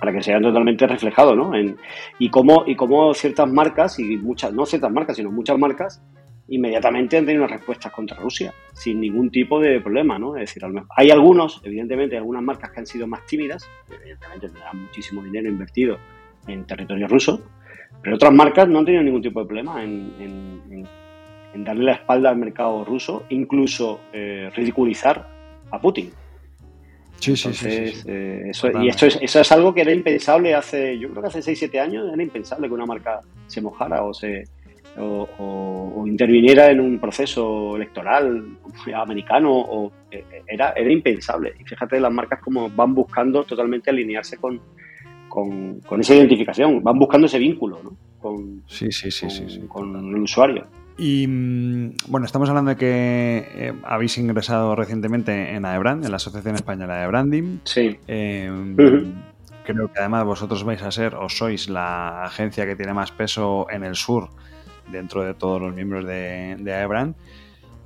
para 0.00 0.12
que 0.12 0.22
sea 0.22 0.40
totalmente 0.40 0.86
reflejado, 0.86 1.34
¿no? 1.34 1.52
y 2.18 2.30
cómo 2.30 2.64
y 2.66 2.76
cómo 2.76 3.12
ciertas 3.12 3.50
marcas 3.50 3.98
y 3.98 4.16
muchas 4.16 4.52
no 4.52 4.64
ciertas 4.64 4.92
marcas 4.92 5.16
sino 5.16 5.30
muchas 5.30 5.58
marcas 5.58 6.02
inmediatamente 6.48 7.16
han 7.16 7.26
tenido 7.26 7.46
respuestas 7.46 7.92
contra 7.92 8.16
Rusia 8.18 8.52
sin 8.72 9.00
ningún 9.00 9.30
tipo 9.30 9.60
de 9.60 9.80
problema, 9.80 10.18
¿no? 10.18 10.36
Es 10.36 10.50
decir, 10.50 10.62
hay 10.96 11.10
algunos, 11.10 11.60
evidentemente, 11.64 12.16
algunas 12.16 12.42
marcas 12.42 12.70
que 12.70 12.80
han 12.80 12.86
sido 12.86 13.06
más 13.06 13.24
tímidas, 13.26 13.68
evidentemente 13.88 14.48
tendrán 14.48 14.82
muchísimo 14.82 15.22
dinero 15.22 15.48
invertido 15.48 15.98
en 16.46 16.64
territorio 16.66 17.08
ruso, 17.08 17.42
pero 18.02 18.16
otras 18.16 18.32
marcas 18.32 18.68
no 18.68 18.80
han 18.80 18.84
tenido 18.84 19.02
ningún 19.02 19.22
tipo 19.22 19.40
de 19.40 19.46
problema 19.46 19.82
en, 19.82 20.86
darle 21.64 21.84
la 21.84 21.92
espalda 21.92 22.30
al 22.30 22.36
mercado 22.36 22.84
ruso, 22.84 23.24
incluso 23.30 24.00
eh, 24.12 24.50
ridiculizar 24.54 25.26
a 25.70 25.80
Putin. 25.80 26.10
Sí, 27.18 27.36
sí, 27.36 27.52
sí, 27.54 27.68
eh, 28.06 28.42
eso, 28.50 28.68
y 28.82 28.88
esto 28.88 29.06
es, 29.06 29.18
eso 29.20 29.40
es 29.40 29.52
algo 29.52 29.72
que 29.72 29.80
era 29.80 29.92
impensable 29.92 30.54
hace, 30.54 30.98
yo 30.98 31.08
creo 31.08 31.22
que 31.22 31.28
hace 31.28 31.52
6-7 31.52 31.80
años, 31.80 32.12
era 32.12 32.22
impensable 32.22 32.68
que 32.68 32.74
una 32.74 32.84
marca 32.84 33.20
se 33.46 33.62
mojara 33.62 34.02
o 34.02 34.12
se 34.12 34.44
o, 34.98 36.04
interviniera 36.06 36.70
en 36.70 36.80
un 36.80 36.98
proceso 36.98 37.76
electoral 37.76 38.56
americano 38.94 39.50
o 39.52 39.92
eh, 40.10 40.24
era, 40.46 40.72
era 40.72 40.92
impensable. 40.92 41.54
Y 41.58 41.64
fíjate 41.64 41.98
las 41.98 42.12
marcas 42.12 42.40
como 42.40 42.70
van 42.70 42.94
buscando 42.94 43.44
totalmente 43.44 43.90
alinearse 43.90 44.36
con, 44.36 44.60
con, 45.28 46.00
esa 46.00 46.14
identificación, 46.14 46.82
van 46.82 46.98
buscando 46.98 47.26
ese 47.26 47.38
vínculo 47.38 47.82
¿no? 47.82 47.96
con, 48.20 48.62
sí, 48.66 48.90
sí, 48.92 49.10
sí, 49.10 49.28
con 49.66 49.96
el 49.96 50.22
usuario. 50.22 50.66
Y 50.96 51.26
mm, 51.26 51.96
bueno, 52.08 52.26
estamos 52.26 52.48
hablando 52.48 52.70
de 52.70 52.76
que 52.76 53.48
eh, 53.54 53.72
habéis 53.84 54.16
ingresado 54.18 54.76
recientemente 54.76 55.54
en 55.54 55.64
AEBRAND, 55.64 56.04
en 56.04 56.10
la 56.10 56.16
Asociación 56.16 56.54
Española 56.54 56.96
de 56.96 57.06
Branding. 57.06 57.58
Sí. 57.64 57.98
Em, 58.06 58.76
creo 59.64 59.92
que 59.92 59.98
además 59.98 60.24
vosotros 60.24 60.62
vais 60.64 60.82
a 60.82 60.90
ser 60.90 61.14
o 61.14 61.28
sois 61.28 61.68
la 61.68 62.24
agencia 62.24 62.66
que 62.66 62.76
tiene 62.76 62.94
más 62.94 63.10
peso 63.10 63.66
en 63.70 63.82
el 63.82 63.96
sur 63.96 64.30
dentro 64.90 65.24
de 65.24 65.34
todos 65.34 65.60
los 65.60 65.74
miembros 65.74 66.06
de, 66.06 66.56
de 66.58 66.72
AEBRAND. 66.72 67.16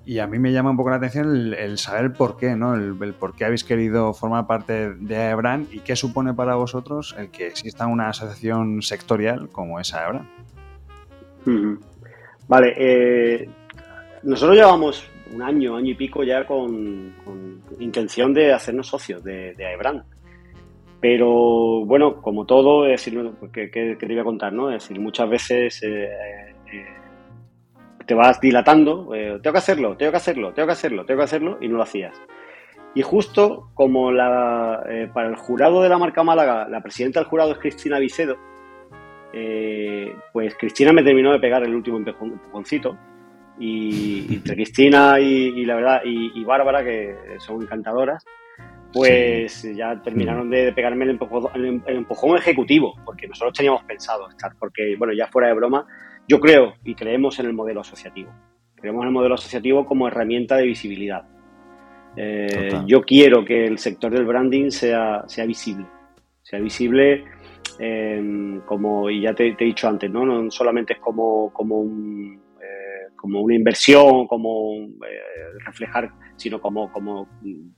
Y 0.08 0.20
a 0.20 0.26
mí 0.26 0.38
me 0.38 0.52
llama 0.52 0.70
un 0.70 0.78
poco 0.78 0.88
la 0.88 0.96
atención 0.96 1.52
el, 1.52 1.76
saber 1.76 2.14
por 2.14 2.38
qué, 2.38 2.56
¿no? 2.56 2.74
El, 2.74 2.94
por 3.12 3.34
qué 3.34 3.44
habéis 3.44 3.62
querido 3.62 4.14
formar 4.14 4.46
parte 4.46 4.94
de 4.94 5.16
AEBRAN 5.16 5.68
y 5.70 5.80
qué 5.80 5.96
supone 5.96 6.32
para 6.32 6.54
vosotros 6.54 7.14
el 7.18 7.28
que 7.28 7.46
exista 7.46 7.86
una 7.86 8.08
asociación 8.08 8.80
sectorial 8.80 9.50
como 9.50 9.80
es 9.80 9.92
AEBRAN. 9.92 10.26
Vale, 12.48 12.74
eh, 12.78 13.48
nosotros 14.22 14.56
llevamos 14.56 15.06
un 15.32 15.42
año, 15.42 15.76
año 15.76 15.90
y 15.90 15.94
pico 15.94 16.24
ya 16.24 16.46
con, 16.46 17.14
intención 17.78 18.32
de 18.32 18.54
hacernos 18.54 18.86
socios 18.86 19.22
de, 19.22 19.54
de 19.54 19.66
AEBRAN. 19.66 20.02
Pero 21.00 21.84
bueno, 21.84 22.20
como 22.20 22.46
todo, 22.46 22.86
es 22.86 23.04
decir, 23.04 23.32
¿qué, 23.52 23.68
te 23.68 24.12
iba 24.12 24.22
a 24.22 24.24
contar? 24.24 24.52
¿no? 24.52 24.70
Es 24.70 24.82
decir, 24.82 24.98
muchas 24.98 25.28
veces 25.28 25.80
eh, 25.84 26.08
eh, 26.72 26.86
te 28.04 28.14
vas 28.14 28.40
dilatando, 28.40 29.10
tengo 29.10 29.52
que 29.52 29.58
hacerlo, 29.58 29.96
tengo 29.96 30.10
que 30.10 30.16
hacerlo, 30.16 30.52
tengo 30.54 30.66
que 30.66 30.72
hacerlo, 30.72 31.04
tengo 31.04 31.18
que 31.18 31.24
hacerlo, 31.24 31.58
y 31.60 31.68
no 31.68 31.76
lo 31.76 31.82
hacías. 31.82 32.20
Y 32.94 33.02
justo 33.02 33.70
como 33.74 34.10
la, 34.10 34.82
para 35.12 35.28
el 35.28 35.36
jurado 35.36 35.82
de 35.82 35.90
la 35.90 35.98
marca 35.98 36.24
Málaga, 36.24 36.66
la 36.68 36.80
presidenta 36.80 37.20
del 37.20 37.28
jurado 37.28 37.52
es 37.52 37.58
Cristina 37.58 37.98
Vicedo, 37.98 38.36
eh, 39.32 40.14
pues 40.32 40.54
Cristina 40.56 40.92
me 40.92 41.02
terminó 41.02 41.32
de 41.32 41.38
pegar 41.38 41.62
el 41.62 41.74
último 41.74 41.98
empujoncito. 41.98 42.96
Y 43.60 44.34
entre 44.34 44.54
Cristina 44.54 45.18
y, 45.18 45.64
la 45.64 45.74
verdad, 45.74 46.02
y, 46.04 46.44
Bárbara, 46.44 46.84
que 46.84 47.16
son 47.38 47.62
encantadoras, 47.62 48.24
pues 48.92 49.62
ya 49.74 50.00
terminaron 50.00 50.48
de 50.48 50.72
pegarme 50.72 51.04
el 51.04 51.10
empujón, 51.10 52.36
ejecutivo, 52.36 52.94
porque 53.04 53.26
nosotros 53.26 53.54
teníamos 53.54 53.82
pensado 53.82 54.28
estar, 54.28 54.52
porque, 54.58 54.94
bueno, 54.96 55.12
ya 55.12 55.26
fuera 55.26 55.48
de 55.48 55.54
broma, 55.54 55.86
yo 56.28 56.38
creo 56.38 56.74
y 56.84 56.94
creemos 56.94 57.38
en 57.40 57.46
el 57.46 57.52
modelo 57.52 57.80
asociativo. 57.80 58.30
Creemos 58.76 59.02
en 59.02 59.08
el 59.08 59.14
modelo 59.14 59.34
asociativo 59.34 59.84
como 59.84 60.06
herramienta 60.06 60.56
de 60.56 60.66
visibilidad. 60.66 61.24
Eh, 62.16 62.70
yo 62.86 63.02
quiero 63.02 63.44
que 63.44 63.66
el 63.66 63.78
sector 63.78 64.12
del 64.12 64.24
branding 64.24 64.70
sea, 64.70 65.24
sea 65.26 65.46
visible, 65.46 65.86
sea 66.42 66.60
visible 66.60 67.24
Em, 67.80 68.60
como, 68.62 69.08
y 69.08 69.20
ya 69.22 69.32
te, 69.34 69.54
he 69.56 69.64
dicho 69.64 69.88
antes, 69.88 70.10
¿no? 70.10 70.26
no 70.26 70.50
solamente 70.50 70.94
es 70.94 70.98
como, 70.98 71.52
como, 71.52 71.80
un, 71.80 72.42
eh, 72.60 73.12
como 73.14 73.40
una 73.40 73.54
inversión, 73.54 74.26
como 74.26 74.74
eh, 74.74 75.58
reflejar, 75.64 76.10
sino 76.34 76.60
como, 76.60 76.90
como 76.90 77.28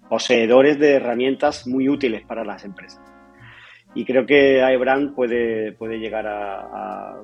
poseedores 0.09 0.79
de 0.79 0.95
herramientas 0.95 1.67
muy 1.67 1.87
útiles 1.91 2.23
para 2.27 2.45
las 2.45 2.65
empresas. 2.65 3.03
Y 3.95 4.07
creo 4.07 4.25
que 4.25 4.63
iBrand 4.75 5.15
puede, 5.15 5.73
puede 5.73 5.99
llegar 5.99 6.27
a, 6.27 7.21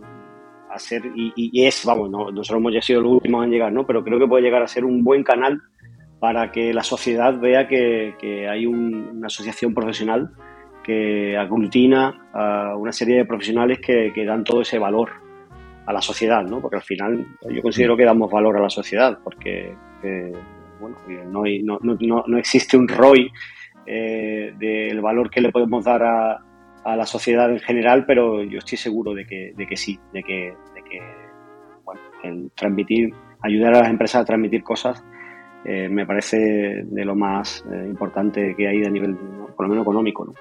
a, 0.69 0.79
ser, 0.79 1.01
y, 1.15 1.65
es, 1.65 1.83
vamos, 1.87 2.11
no, 2.11 2.31
nosotros 2.31 2.61
hemos 2.61 2.75
ya 2.75 2.83
sido 2.83 3.01
los 3.01 3.13
últimos 3.13 3.43
en 3.43 3.53
llegar, 3.53 3.73
¿no? 3.73 3.87
pero 3.87 4.05
creo 4.05 4.19
que 4.19 4.27
puede 4.27 4.43
llegar 4.43 4.63
a 4.63 4.69
ser 4.69 4.85
un 4.85 5.03
buen 5.03 5.23
canal 5.23 5.63
para 6.19 6.53
que 6.53 6.75
la 6.75 6.83
sociedad 6.83 7.39
vea 7.39 7.69
que, 7.69 8.17
que 8.19 8.49
hay 8.49 8.67
una 8.67 9.29
asociación 9.29 9.73
profesional 9.73 10.31
que 10.87 11.37
aglutina 11.37 12.29
a 12.33 12.77
una 12.77 12.93
serie 12.93 13.17
de 13.17 13.25
profesionales 13.25 13.81
que, 13.81 14.25
dan 14.25 14.45
todo 14.45 14.61
ese 14.61 14.79
valor 14.79 15.11
a 15.85 15.93
la 15.93 16.01
sociedad, 16.01 16.45
¿no? 16.45 16.61
Porque 16.61 16.77
al 16.77 16.83
final 16.83 17.27
yo 17.51 17.61
considero 17.61 17.97
que 17.97 18.05
damos 18.05 18.31
valor 18.31 18.57
a 18.57 18.63
la 18.63 18.71
sociedad, 18.71 19.19
porque 19.25 19.75
bueno, 20.81 20.97
no, 21.29 22.23
no, 22.27 22.39
existe 22.39 22.77
un 22.77 22.87
ROI 22.87 23.33
del 23.85 25.01
valor 25.01 25.29
que 25.29 25.41
le 25.41 25.51
podemos 25.51 25.85
dar 25.85 26.05
a, 26.05 26.43
la 26.85 27.07
sociedad 27.07 27.51
en 27.51 27.59
general, 27.59 28.05
pero 28.07 28.45
yo 28.45 28.59
estoy 28.59 28.79
seguro 28.79 29.13
de 29.13 29.27
que, 29.27 29.77
sí, 29.77 29.99
de 30.13 30.23
que, 30.23 30.55
transmitir, 32.55 33.13
ayudar 33.43 33.75
a 33.75 33.81
las 33.81 33.91
empresas 33.91 34.23
a 34.23 34.25
transmitir 34.25 34.63
cosas 34.63 35.05
eh, 35.65 35.89
me 35.89 36.07
parece 36.07 36.85
de 36.85 37.05
lo 37.05 37.17
más 37.17 37.65
eh, 37.73 37.87
importante 37.89 38.55
que 38.57 38.69
hay 38.69 38.85
a 38.85 38.89
nivel, 38.89 39.17
por 39.17 39.67
lo 39.67 39.69
menos 39.69 39.83
económico. 39.83 40.25
¿no? 40.25 40.35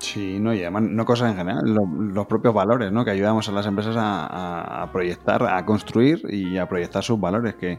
Sí, 0.00 0.38
no, 0.40 0.54
y 0.54 0.62
además 0.62 0.84
no 0.84 1.04
cosas 1.04 1.30
en 1.30 1.36
general, 1.36 1.62
los 1.62 2.26
propios 2.26 2.54
valores, 2.54 2.90
¿no? 2.90 3.04
Que 3.04 3.10
ayudamos 3.10 3.46
a 3.50 3.52
las 3.52 3.66
empresas 3.66 3.94
a, 3.98 4.88
proyectar, 4.92 5.42
a 5.42 5.64
construir 5.66 6.22
y 6.30 6.56
a 6.56 6.66
proyectar 6.66 7.04
sus 7.04 7.20
valores, 7.20 7.54
que, 7.54 7.78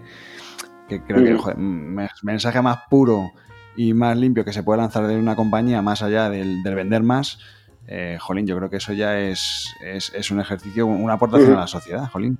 creo 0.87 1.23
que 1.23 1.51
el 1.51 2.09
mensaje 2.21 2.61
más 2.61 2.81
puro 2.91 3.31
y 3.75 3.95
más 3.95 4.15
limpio 4.15 4.45
que 4.45 4.53
se 4.53 4.61
puede 4.61 4.81
lanzar 4.81 5.07
de 5.07 5.17
una 5.17 5.35
compañía, 5.35 5.81
más 5.81 6.03
allá 6.03 6.29
del, 6.29 6.61
vender 6.63 7.01
más, 7.01 7.39
eh, 7.87 8.19
Jolín, 8.21 8.45
yo 8.45 8.55
creo 8.55 8.69
que 8.69 8.77
eso 8.77 8.93
ya 8.93 9.19
es, 9.19 9.73
es, 9.81 10.29
un 10.29 10.39
ejercicio, 10.39 10.85
una 10.85 11.13
aportación 11.13 11.53
a 11.53 11.61
la 11.61 11.67
sociedad, 11.67 12.07
Jolín. 12.11 12.37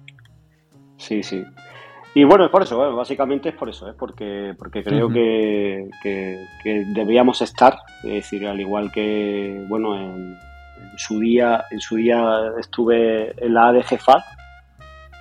Sí, 0.97 1.23
sí. 1.23 1.43
Y 2.13 2.25
bueno, 2.25 2.43
es 2.43 2.51
por 2.51 2.63
eso, 2.63 2.93
básicamente 2.93 3.49
es 3.49 3.55
por 3.55 3.69
eso, 3.69 3.89
es 3.89 3.95
porque, 3.95 4.53
porque 4.57 4.83
creo 4.83 5.09
que, 5.09 5.87
debíamos 6.93 7.41
estar, 7.41 7.77
es 8.03 8.11
decir, 8.11 8.45
al 8.45 8.59
igual 8.59 8.91
que, 8.91 9.63
bueno, 9.69 9.97
en, 9.97 10.37
su 10.97 11.21
día, 11.21 11.63
en 11.71 11.79
su 11.79 11.95
día 11.95 12.51
estuve 12.59 13.33
en 13.41 13.53
la 13.53 13.69
ADGFAT, 13.69 14.23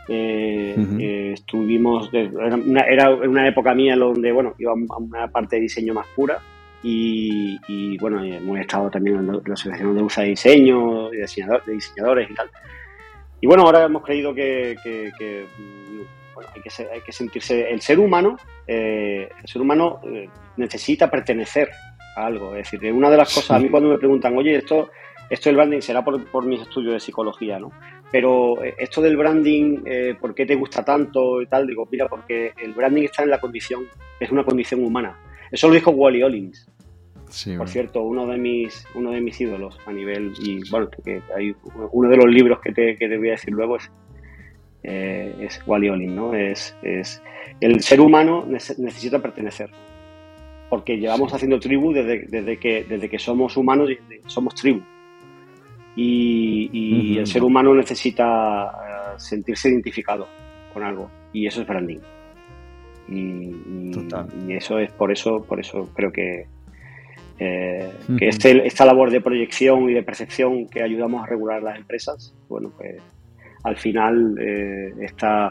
eh, 0.09 0.75
eh, 0.99 1.31
estuvimos, 1.35 2.11
era 2.13 2.57
una, 2.57 2.81
era 2.81 3.11
una, 3.11 3.47
época 3.47 3.73
mía 3.73 3.95
donde, 3.95 4.33
bueno, 4.33 4.55
iba 4.59 4.73
a 4.73 4.99
una 4.99 5.29
parte 5.29 5.57
de 5.57 5.63
diseño 5.63 5.95
más 5.95 6.09
pura 6.17 6.39
y, 6.83 7.97
bueno, 7.99 8.21
hemos 8.25 8.59
estado 8.59 8.91
también 8.91 9.19
en 9.19 9.27
la 9.29 9.55
Asociación 9.55 9.95
de 9.95 10.03
Usa 10.03 10.25
de 10.25 10.31
Diseño, 10.31 11.09
de, 11.11 11.19
de 11.19 11.73
diseñadores 11.73 12.29
y 12.29 12.35
tal. 12.35 12.51
Y 13.41 13.47
bueno, 13.47 13.63
ahora 13.63 13.85
hemos 13.85 14.03
creído 14.03 14.35
que 14.35 14.77
hay 16.55 16.63
que, 16.63 16.71
hay 16.93 17.01
que 17.01 17.13
sentirse, 17.13 17.71
el 17.71 17.81
ser 17.81 17.99
humano, 17.99 18.37
eh, 18.67 19.29
el 19.43 19.49
ser 19.49 19.63
humano 19.63 20.01
eh, 20.05 20.29
necesita 20.57 21.11
pertenecer 21.11 21.71
a 22.17 22.27
algo. 22.27 22.55
Es 22.57 22.71
decir, 22.71 22.93
una 22.93 23.11
de 23.11 23.17
las 23.17 23.35
cosas, 23.35 23.53
a 23.53 23.59
mí 23.59 23.69
cuando 23.69 23.91
me 23.91 23.99
preguntan, 23.99 24.37
oye, 24.37 24.57
esto, 24.57 24.91
esto 25.29 25.49
del 25.49 25.57
branding 25.57 25.81
será 25.81 26.05
por, 26.05 26.25
por 26.31 26.45
mis 26.45 26.61
estudios 26.61 26.95
de 26.95 27.01
psicología, 27.01 27.59
¿no? 27.59 27.73
Pero 28.11 28.63
eh, 28.63 28.75
esto 28.79 29.01
del 29.01 29.17
branding, 29.17 29.85
¿por 30.21 30.35
qué 30.35 30.47
te 30.47 30.57
gusta 30.57 30.85
tanto 30.85 31.41
y 31.41 31.47
tal? 31.47 31.67
Digo, 31.67 31.89
mira, 31.91 32.09
porque 32.09 32.53
el 32.63 32.73
branding 32.73 33.05
está 33.05 33.23
en 33.23 33.31
la 33.31 33.39
condición, 33.39 33.87
es 34.19 34.31
una 34.31 34.45
condición 34.45 34.85
humana. 34.85 35.17
Eso 35.51 35.69
lo 35.69 35.75
dijo 35.75 35.91
Wally 35.91 36.23
Ollins. 36.23 36.67
por 37.57 37.69
cierto, 37.69 38.03
uno 38.03 38.27
de 38.27 38.39
mis 38.39 38.85
uno 38.95 39.13
de 39.13 39.21
mis 39.21 39.41
ídolos 39.41 39.79
a 39.87 39.93
nivel 39.93 40.33
y 40.41 40.69
bueno, 40.71 40.89
que 41.05 41.23
hay 41.37 41.55
uno 41.93 42.09
de 42.09 42.17
los 42.17 42.27
libros 42.27 42.61
que 42.61 42.73
te, 42.73 42.97
que 42.97 43.09
te 43.09 43.17
voy 43.19 43.29
a 43.29 43.33
decir 43.33 43.53
luego 43.53 43.77
es 43.77 43.91
eh, 44.83 45.35
es 45.41 45.61
Wally 45.67 46.07
¿no? 46.07 46.35
Es, 46.35 46.75
es, 46.83 47.23
el 47.61 47.81
ser 47.83 48.01
humano 48.01 48.47
necesita 48.47 49.21
pertenecer, 49.21 49.71
porque 50.69 50.99
llevamos 50.99 51.33
haciendo 51.35 51.61
tribu 51.61 51.93
desde, 51.93 52.27
desde, 52.27 52.59
que, 52.59 52.85
desde 52.85 53.09
que 53.09 53.19
somos 53.19 53.57
humanos 53.57 53.91
y 53.91 53.99
somos 54.27 54.55
tribu. 54.55 54.81
Y, 55.97 57.19
el 57.19 57.27
ser 57.27 57.43
humano 57.43 57.75
necesita 57.75 58.65
eh, 58.65 59.19
sentirse 59.19 59.69
identificado 59.69 60.27
con 60.73 60.83
algo, 60.83 61.11
y 61.33 61.47
eso 61.47 61.61
es 61.61 61.67
branding. 61.67 61.99
Y, 63.09 63.13
y, 63.13 64.53
eso 64.53 64.79
es 64.79 64.91
por 64.93 65.13
eso, 65.13 65.43
por 65.43 65.61
eso 65.61 65.91
creo 65.95 66.11
que, 66.11 66.47
eh, 67.39 67.93
que 68.19 68.29
este, 68.29 68.67
esta 68.67 68.87
labor 68.87 69.11
de 69.11 69.21
proyección 69.21 69.91
y 69.91 69.95
de 69.95 70.03
percepción 70.03 70.69
que 70.69 70.83
ayudamos 70.83 71.23
a 71.23 71.27
regular 71.27 71.63
las 71.63 71.77
empresas, 71.77 72.35
bueno, 72.49 72.73
pues 72.77 73.03
al 73.63 73.77
final 73.77 74.37
eh, 74.41 74.93
está, 75.01 75.51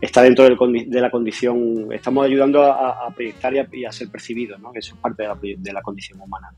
está 0.00 0.22
dentro 0.22 0.44
de 0.44 1.00
la 1.00 1.10
condición, 1.10 1.92
estamos 1.92 2.24
ayudando 2.24 2.62
a, 2.64 3.08
proyectar 3.14 3.54
y 3.72 3.84
a, 3.84 3.92
ser 3.92 4.08
percibidos, 4.08 4.60
¿no? 4.60 4.72
eso 4.74 4.94
es 4.94 5.00
parte 5.00 5.24
de 5.40 5.72
la 5.72 5.82
condición 5.82 6.20
humana. 6.20 6.50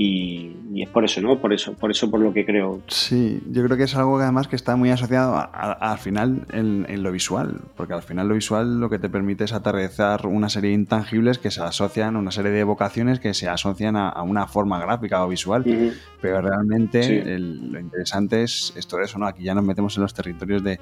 Y, 0.00 0.54
es 0.76 0.88
por 0.90 1.04
eso, 1.04 1.20
¿no? 1.20 1.40
Por 1.40 1.52
eso, 1.52 1.74
por 1.74 1.90
eso 1.90 2.08
por 2.08 2.20
lo 2.20 2.32
que 2.32 2.46
creo. 2.46 2.80
Sí, 2.86 3.42
yo 3.50 3.64
creo 3.64 3.76
que 3.76 3.82
es 3.82 3.96
algo 3.96 4.16
que 4.16 4.22
además 4.22 4.46
que 4.46 4.54
está 4.54 4.76
muy 4.76 4.90
asociado 4.90 5.36
al 5.52 5.98
final 5.98 6.46
en, 6.52 7.02
lo 7.02 7.10
visual, 7.10 7.62
porque 7.76 7.94
al 7.94 8.02
final 8.02 8.28
lo 8.28 8.34
visual 8.34 8.78
lo 8.78 8.88
que 8.90 9.00
te 9.00 9.08
permite 9.08 9.42
es 9.42 9.52
aterrizar 9.52 10.28
una 10.28 10.48
serie 10.48 10.70
de 10.70 10.76
intangibles 10.76 11.38
que 11.38 11.50
se 11.50 11.62
asocian, 11.62 12.14
una 12.14 12.30
serie 12.30 12.52
de 12.52 12.60
evocaciones 12.60 13.18
que 13.18 13.34
se 13.34 13.48
asocian 13.48 13.96
a, 13.96 14.22
una 14.22 14.46
forma 14.46 14.78
gráfica 14.78 15.24
o 15.24 15.28
visual, 15.28 15.64
pero 16.20 16.42
realmente 16.42 17.36
lo 17.40 17.80
interesante 17.80 18.44
es, 18.44 18.72
es 18.76 18.86
todo 18.86 19.00
eso, 19.00 19.18
¿no? 19.18 19.26
Aquí 19.26 19.42
ya 19.42 19.54
nos 19.56 19.64
metemos 19.64 19.96
en 19.96 20.04
los 20.04 20.14
territorios 20.14 20.62
de, 20.62 20.78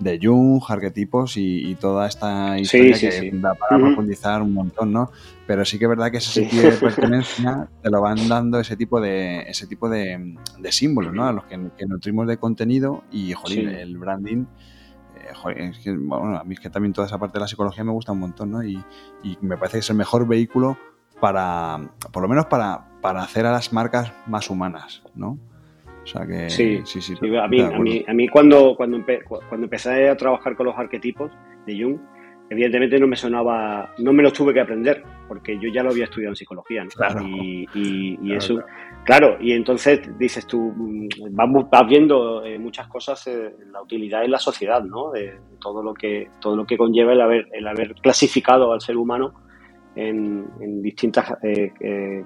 de 0.00 0.18
Jung, 0.20 0.62
arquetipos 0.68 1.36
y, 1.36 1.76
toda 1.80 2.06
esta 2.06 2.58
historia 2.58 2.98
que 2.98 3.30
da 3.34 3.54
para 3.54 3.78
profundizar 3.78 4.42
un 4.42 4.54
montón, 4.54 4.92
¿no? 4.92 5.10
Pero 5.50 5.64
sí 5.64 5.80
que 5.80 5.86
es 5.86 5.88
verdad 5.88 6.12
que 6.12 6.18
ese 6.18 6.30
sentido 6.30 6.70
de 6.70 6.76
pertenencia 6.80 7.68
te 7.82 7.90
lo 7.90 8.00
van 8.00 8.28
dando 8.28 8.60
ese 8.60 8.76
tipo 8.76 9.00
de 9.00 9.40
ese 9.40 9.66
tipo 9.66 9.88
de, 9.88 10.36
símbolos, 10.70 11.12
¿no? 11.12 11.26
A 11.26 11.32
los 11.32 11.44
que, 11.46 11.58
nutrimos 11.88 12.28
de 12.28 12.36
contenido 12.36 13.02
y, 13.10 13.32
joder, 13.32 13.80
el 13.80 13.98
branding. 13.98 14.44
Eh, 15.16 15.70
es 15.70 15.80
que, 15.80 15.90
bueno, 15.90 16.38
a 16.38 16.44
mí 16.44 16.54
es 16.54 16.60
que 16.60 16.70
también 16.70 16.92
toda 16.92 17.08
esa 17.08 17.18
parte 17.18 17.38
de 17.38 17.40
la 17.40 17.48
psicología 17.48 17.82
me 17.82 17.90
gusta 17.90 18.12
un 18.12 18.20
montón, 18.20 18.52
¿no? 18.52 18.62
Y, 18.62 18.80
me 19.40 19.56
parece 19.56 19.78
que 19.78 19.80
es 19.80 19.90
el 19.90 19.96
mejor 19.96 20.28
vehículo 20.28 20.78
para, 21.18 21.80
por 22.12 22.22
lo 22.22 22.28
menos 22.28 22.46
para, 22.46 22.86
para 23.00 23.20
hacer 23.20 23.44
a 23.44 23.50
las 23.50 23.72
marcas 23.72 24.12
más 24.28 24.50
humanas, 24.50 25.02
¿no? 25.16 25.36
sí, 26.46 26.80
sí, 26.84 27.02
sí. 27.02 27.14
a, 27.36 27.48
mí, 27.48 28.04
a, 28.06 28.14
mí, 28.14 28.28
cuando, 28.28 28.76
cuando, 28.76 29.04
cuando 29.48 29.64
empecé 29.64 30.10
a 30.10 30.16
trabajar 30.16 30.54
con 30.54 30.66
los 30.66 30.78
arquetipos 30.78 31.32
de 31.66 31.82
Jung, 31.82 31.98
evidentemente 32.50 32.98
no 32.98 33.06
me 33.06 33.16
sonaba, 33.16 33.94
no 33.98 34.12
me 34.12 34.22
los 34.22 34.32
tuve 34.32 34.52
que 34.52 34.60
aprender, 34.60 35.02
porque 35.28 35.56
yo 35.58 35.70
ya 35.72 35.82
lo 35.82 35.90
había 35.90 36.04
estudiado 36.04 36.32
en 36.32 36.36
psicología. 36.36 36.84
Y, 37.74 38.34
eso, 38.34 38.60
claro. 39.04 39.36
y 39.40 39.52
entonces 39.52 40.00
dices 40.18 40.46
tú, 40.46 40.72
mm, 40.76 41.08
vamos, 41.30 41.70
vas 41.70 41.86
viendo 41.88 42.44
eh, 42.44 42.58
muchas 42.58 42.88
cosas, 42.88 43.26
eh, 43.28 43.54
la 43.70 43.80
utilidad 43.80 44.24
en 44.24 44.32
la 44.32 44.38
sociedad, 44.38 44.82
¿no? 44.82 45.10
De, 45.12 45.38
todo 45.60 45.82
lo 45.82 45.92
que 45.94 46.30
todo 46.40 46.56
lo 46.56 46.64
que 46.64 46.76
conlleva 46.76 47.12
el 47.12 47.20
haber, 47.20 47.46
el 47.52 47.68
haber 47.68 47.94
clasificado 47.96 48.72
al 48.72 48.80
ser 48.80 48.96
humano 48.96 49.34
en, 49.94 50.82
distintas 50.82 51.34
eh, 51.42 52.24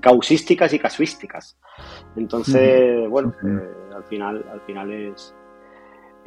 causísticas 0.00 0.72
y 0.72 0.78
casuísticas. 0.78 1.56
Entonces, 2.16 3.08
bueno, 3.08 3.34
eh, 3.44 3.94
al 3.94 4.04
final, 4.04 4.44
al 4.50 4.60
final 4.62 4.92
es, 4.92 5.34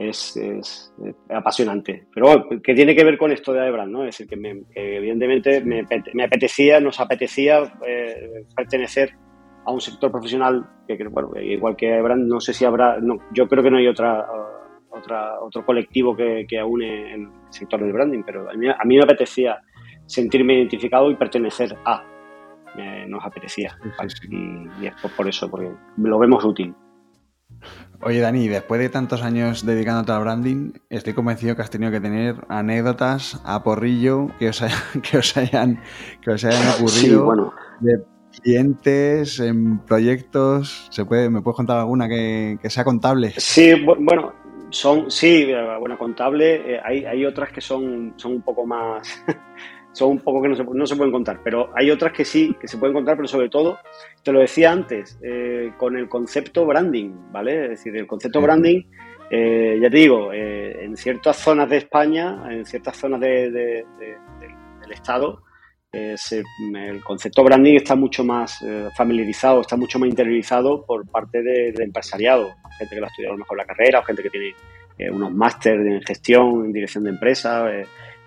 es, 0.10 0.38
es, 0.38 0.93
apasionante. 1.30 2.08
Pero 2.14 2.28
bueno, 2.28 2.62
que 2.62 2.74
tiene 2.74 2.95
que 2.95 3.04
ver 3.04 3.18
con 3.18 3.32
esto 3.32 3.54
de 3.54 3.62
Aebran, 3.62 3.91
¿no? 3.91 4.06
Es 4.06 4.18
decir, 4.18 4.28
que, 4.28 4.64
evidentemente 4.76 5.62
me, 5.62 5.84
me, 6.14 6.24
apetecía, 6.24 6.80
nos 6.80 6.99
apetecía 6.99 7.64
eh, 7.86 8.45
pertenecer 8.56 9.14
a 9.66 9.72
un 9.72 9.82
sector 9.82 10.12
profesional 10.12 10.66
que, 10.88 10.97
bueno, 11.08 11.32
igual 11.41 11.76
que 11.76 11.93
Aebran, 11.93 12.28
no 12.28 12.39
sé 12.39 12.54
si 12.54 12.66
habrá, 12.66 12.99
no, 12.99 13.18
yo 13.34 13.47
creo 13.47 13.64
que 13.64 13.72
no 13.72 13.78
hay 13.78 13.88
otra, 13.88 14.26
otra 14.89 15.39
otro 15.41 15.66
colectivo 15.66 16.16
que, 16.16 16.45
que 16.47 16.60
aúne 16.60 17.14
el 17.14 17.28
sector 17.49 17.82
del 17.82 17.93
branding, 17.93 18.24
pero 18.26 18.49
a 18.49 18.54
mí, 18.54 18.68
a 18.70 18.84
mí 18.86 18.97
me 18.97 19.04
apetecía 19.04 19.62
sentirme 20.06 20.56
identificado 20.56 21.10
y 21.10 21.16
pertenecer 21.16 21.76
a 21.86 22.04
nos 23.08 23.24
apetecía. 23.26 23.78
Y, 24.30 24.86
es 24.86 24.93
por, 25.16 25.28
eso, 25.28 25.49
porque 25.49 25.72
lo 25.97 26.20
vemos 26.20 26.43
útil. 26.43 26.74
Oye, 28.01 28.20
Dani, 28.20 28.49
después 28.49 28.82
de 28.82 28.89
tantos 28.89 29.22
años 29.22 29.66
dedicándote 29.66 30.11
al 30.11 30.22
branding, 30.22 30.74
estoy 30.89 31.14
convencido 31.14 31.55
que 31.55 31.61
has 31.61 31.70
tenido 31.70 31.89
que 31.91 32.01
tener 32.01 32.36
anécdotas 32.49 33.41
a 33.45 33.64
porrillo 33.64 34.28
que 34.39 34.49
os, 34.49 34.61
que 35.09 35.18
os, 35.18 35.38
hayan, 35.38 35.80
que 36.22 36.32
os 36.32 36.43
hayan 36.43 36.68
ocurrido 36.76 37.24
bueno. 37.26 37.53
de 37.80 38.03
clientes, 38.41 39.39
en 39.39 39.80
proyectos. 39.80 40.88
¿Se 40.89 41.05
puede, 41.05 41.30
¿Me 41.30 41.41
puedes 41.41 41.55
contar 41.55 41.78
alguna 41.78 42.09
que, 42.09 42.57
sea 42.64 42.84
contable? 42.84 43.34
Sí, 43.38 43.74
bueno, 43.86 44.34
son, 44.70 45.09
sí, 45.09 45.47
bueno, 45.80 45.97
contable. 45.97 46.76
Eh, 46.76 46.82
hay, 46.84 47.05
hay 47.05 47.26
otras 47.26 47.51
que 47.51 47.61
son, 47.61 48.14
son 48.18 48.34
un 48.34 48.41
poco 48.41 48.66
más 48.66 49.24
son 49.94 50.10
un 50.10 50.20
poco 50.20 50.41
que 50.41 50.50
no 50.50 50.56
se, 50.56 50.64
no 50.64 50.88
se, 50.88 50.96
pueden 50.96 51.12
contar, 51.12 51.39
pero 51.44 51.70
hay 51.76 51.91
otras 51.91 52.12
que 52.12 52.26
sí, 52.26 52.56
que 52.60 52.68
se 52.68 52.78
pueden 52.78 52.96
contar, 52.96 53.16
pero 53.16 53.28
sobre 53.28 53.48
todo, 53.48 53.80
te 54.24 54.32
lo 54.32 54.39
decía 54.39 54.72
antes, 54.72 55.20
eh, 55.24 55.72
con 55.78 55.96
el 55.96 56.10
concepto 56.10 56.66
branding, 56.66 57.32
¿vale? 57.32 57.66
Es 57.66 57.70
decir, 57.70 57.96
el 57.96 58.08
concepto 58.08 58.41
branding, 58.41 58.82
eh, 59.30 59.78
ya 59.80 59.89
te 59.89 59.98
digo, 59.98 60.34
eh, 60.34 60.84
en 60.84 60.98
ciertas 60.98 61.38
zonas 61.38 61.70
de 61.70 61.78
España, 61.78 62.44
en 62.50 62.66
ciertas 62.66 62.98
zonas 62.98 63.22
del 63.22 63.86
Estado, 64.91 65.44
el 65.91 67.04
concepto 67.04 67.44
branding 67.44 67.76
está 67.76 67.96
mucho 67.96 68.24
más 68.24 68.66
familiarizado, 68.98 69.62
está 69.62 69.78
mucho 69.78 70.00
más 70.00 70.10
interiorizado 70.10 70.84
por 70.88 71.08
parte 71.08 71.44
del 71.44 71.80
empresariado, 71.80 72.50
gente 72.80 72.96
que 72.96 73.00
lo 73.00 73.06
ha 73.06 73.10
estudiado 73.10 73.34
a 73.34 73.38
lo 73.38 73.44
mejor 73.44 73.58
la 73.58 73.66
carrera, 73.66 74.00
o 74.00 74.04
gente 74.04 74.24
que 74.24 74.32
tiene 74.32 74.56
unos 75.12 75.32
másteres 75.32 75.86
en 75.86 76.02
gestión, 76.02 76.66
en 76.66 76.74
dirección 76.74 77.04
de 77.04 77.12
empresas 77.12 77.72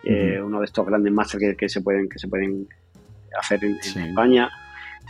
eh, 0.07 0.41
uno 0.41 0.61
de 0.61 0.67
estos 0.67 0.87
grandes 0.87 1.13
másteres 1.13 1.57
que, 1.57 1.69
se 1.69 1.81
pueden 1.81 2.09
que 2.09 2.19
se 2.19 2.29
pueden 2.29 2.69
hacer 3.39 3.63
en, 3.65 3.77
España 3.77 4.51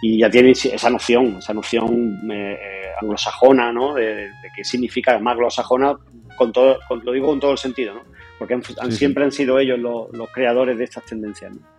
y 0.03 0.19
ya 0.19 0.31
tiene 0.31 0.51
esa 0.51 0.91
noción, 0.91 1.37
esa 1.39 1.55
noción 1.55 2.21
eh, 2.31 2.91
anglosajona, 3.01 3.73
¿no? 3.73 3.95
De, 3.95 4.31
qué 4.55 4.65
significa 4.65 5.13
además 5.13 5.35
anglosajona 5.35 5.97
con 6.37 6.53
todo, 6.53 6.79
lo 7.03 7.13
digo 7.13 7.27
con 7.27 7.41
todo 7.41 7.53
el 7.53 7.59
sentido, 7.59 7.95
¿no? 7.95 8.03
Porque 8.39 8.59
siempre 8.91 9.25
han 9.25 9.33
sido 9.33 9.59
ellos 9.59 9.79
los, 9.79 10.13
los 10.13 10.31
creadores 10.31 10.77
de 10.77 10.85
estas 10.85 11.05
tendencias. 11.05 11.55
¿no? 11.55 11.77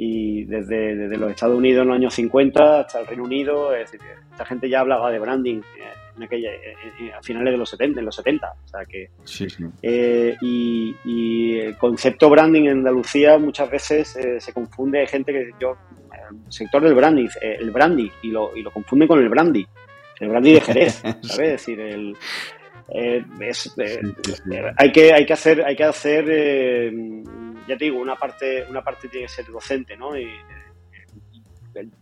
y 0.00 0.44
desde, 0.44 0.94
desde, 0.94 1.16
los 1.16 1.32
Estados 1.32 1.58
Unidos 1.58 1.82
en 1.82 1.88
los 1.88 1.96
años 1.96 2.14
50 2.14 2.80
hasta 2.80 3.00
el 3.00 3.06
Reino 3.08 3.24
Unido, 3.24 3.74
es 3.74 3.90
decir, 3.90 4.06
esta 4.30 4.44
gente 4.44 4.70
ya 4.70 4.80
hablaba 4.80 5.10
de 5.10 5.18
branding 5.18 5.56
eh, 5.56 5.92
en 6.18 6.24
aquella, 6.24 6.52
eh, 6.52 6.74
eh, 7.00 7.12
a 7.12 7.22
finales 7.22 7.52
de 7.52 7.58
los 7.58 7.70
70, 7.70 8.00
en 8.00 8.06
los 8.06 8.14
70, 8.14 8.52
o 8.52 8.68
sea 8.68 8.84
que 8.84 9.08
y, 10.42 11.58
el 11.58 11.76
concepto 11.76 12.28
branding 12.28 12.64
en 12.64 12.78
Andalucía 12.78 13.38
muchas 13.38 13.70
veces 13.70 14.18
se 14.38 14.52
confunde, 14.52 15.00
hay 15.00 15.06
gente 15.06 15.32
que 15.32 15.50
yo, 15.60 15.76
el 16.12 16.52
sector 16.52 16.82
del 16.82 16.94
branding, 16.94 17.28
el 17.40 17.70
brandy, 17.70 18.10
y 18.22 18.30
lo, 18.30 18.56
y 18.56 18.62
lo 18.62 18.70
confunde 18.70 19.08
con 19.08 19.18
el 19.18 19.28
brandy, 19.28 19.66
el 20.20 20.28
brandy 20.28 20.52
de 20.52 20.60
Jerez, 20.60 20.94
¿sabes? 21.22 21.22
Es 21.22 21.36
decir, 21.38 21.80
el, 21.80 22.16
hay 24.76 24.92
que 24.92 25.12
hay 25.12 25.26
que 25.26 25.32
hacer 25.34 25.62
hay 25.62 25.76
que 25.76 25.84
hacer 25.84 26.24
ya 27.68 27.76
te 27.76 27.84
digo, 27.84 27.98
una 28.00 28.16
parte, 28.16 28.64
una 28.68 28.82
parte 28.82 29.08
tiene 29.08 29.26
que 29.26 29.32
ser 29.32 29.46
docente, 29.46 29.96
¿no? 29.96 30.18
Y, 30.18 30.28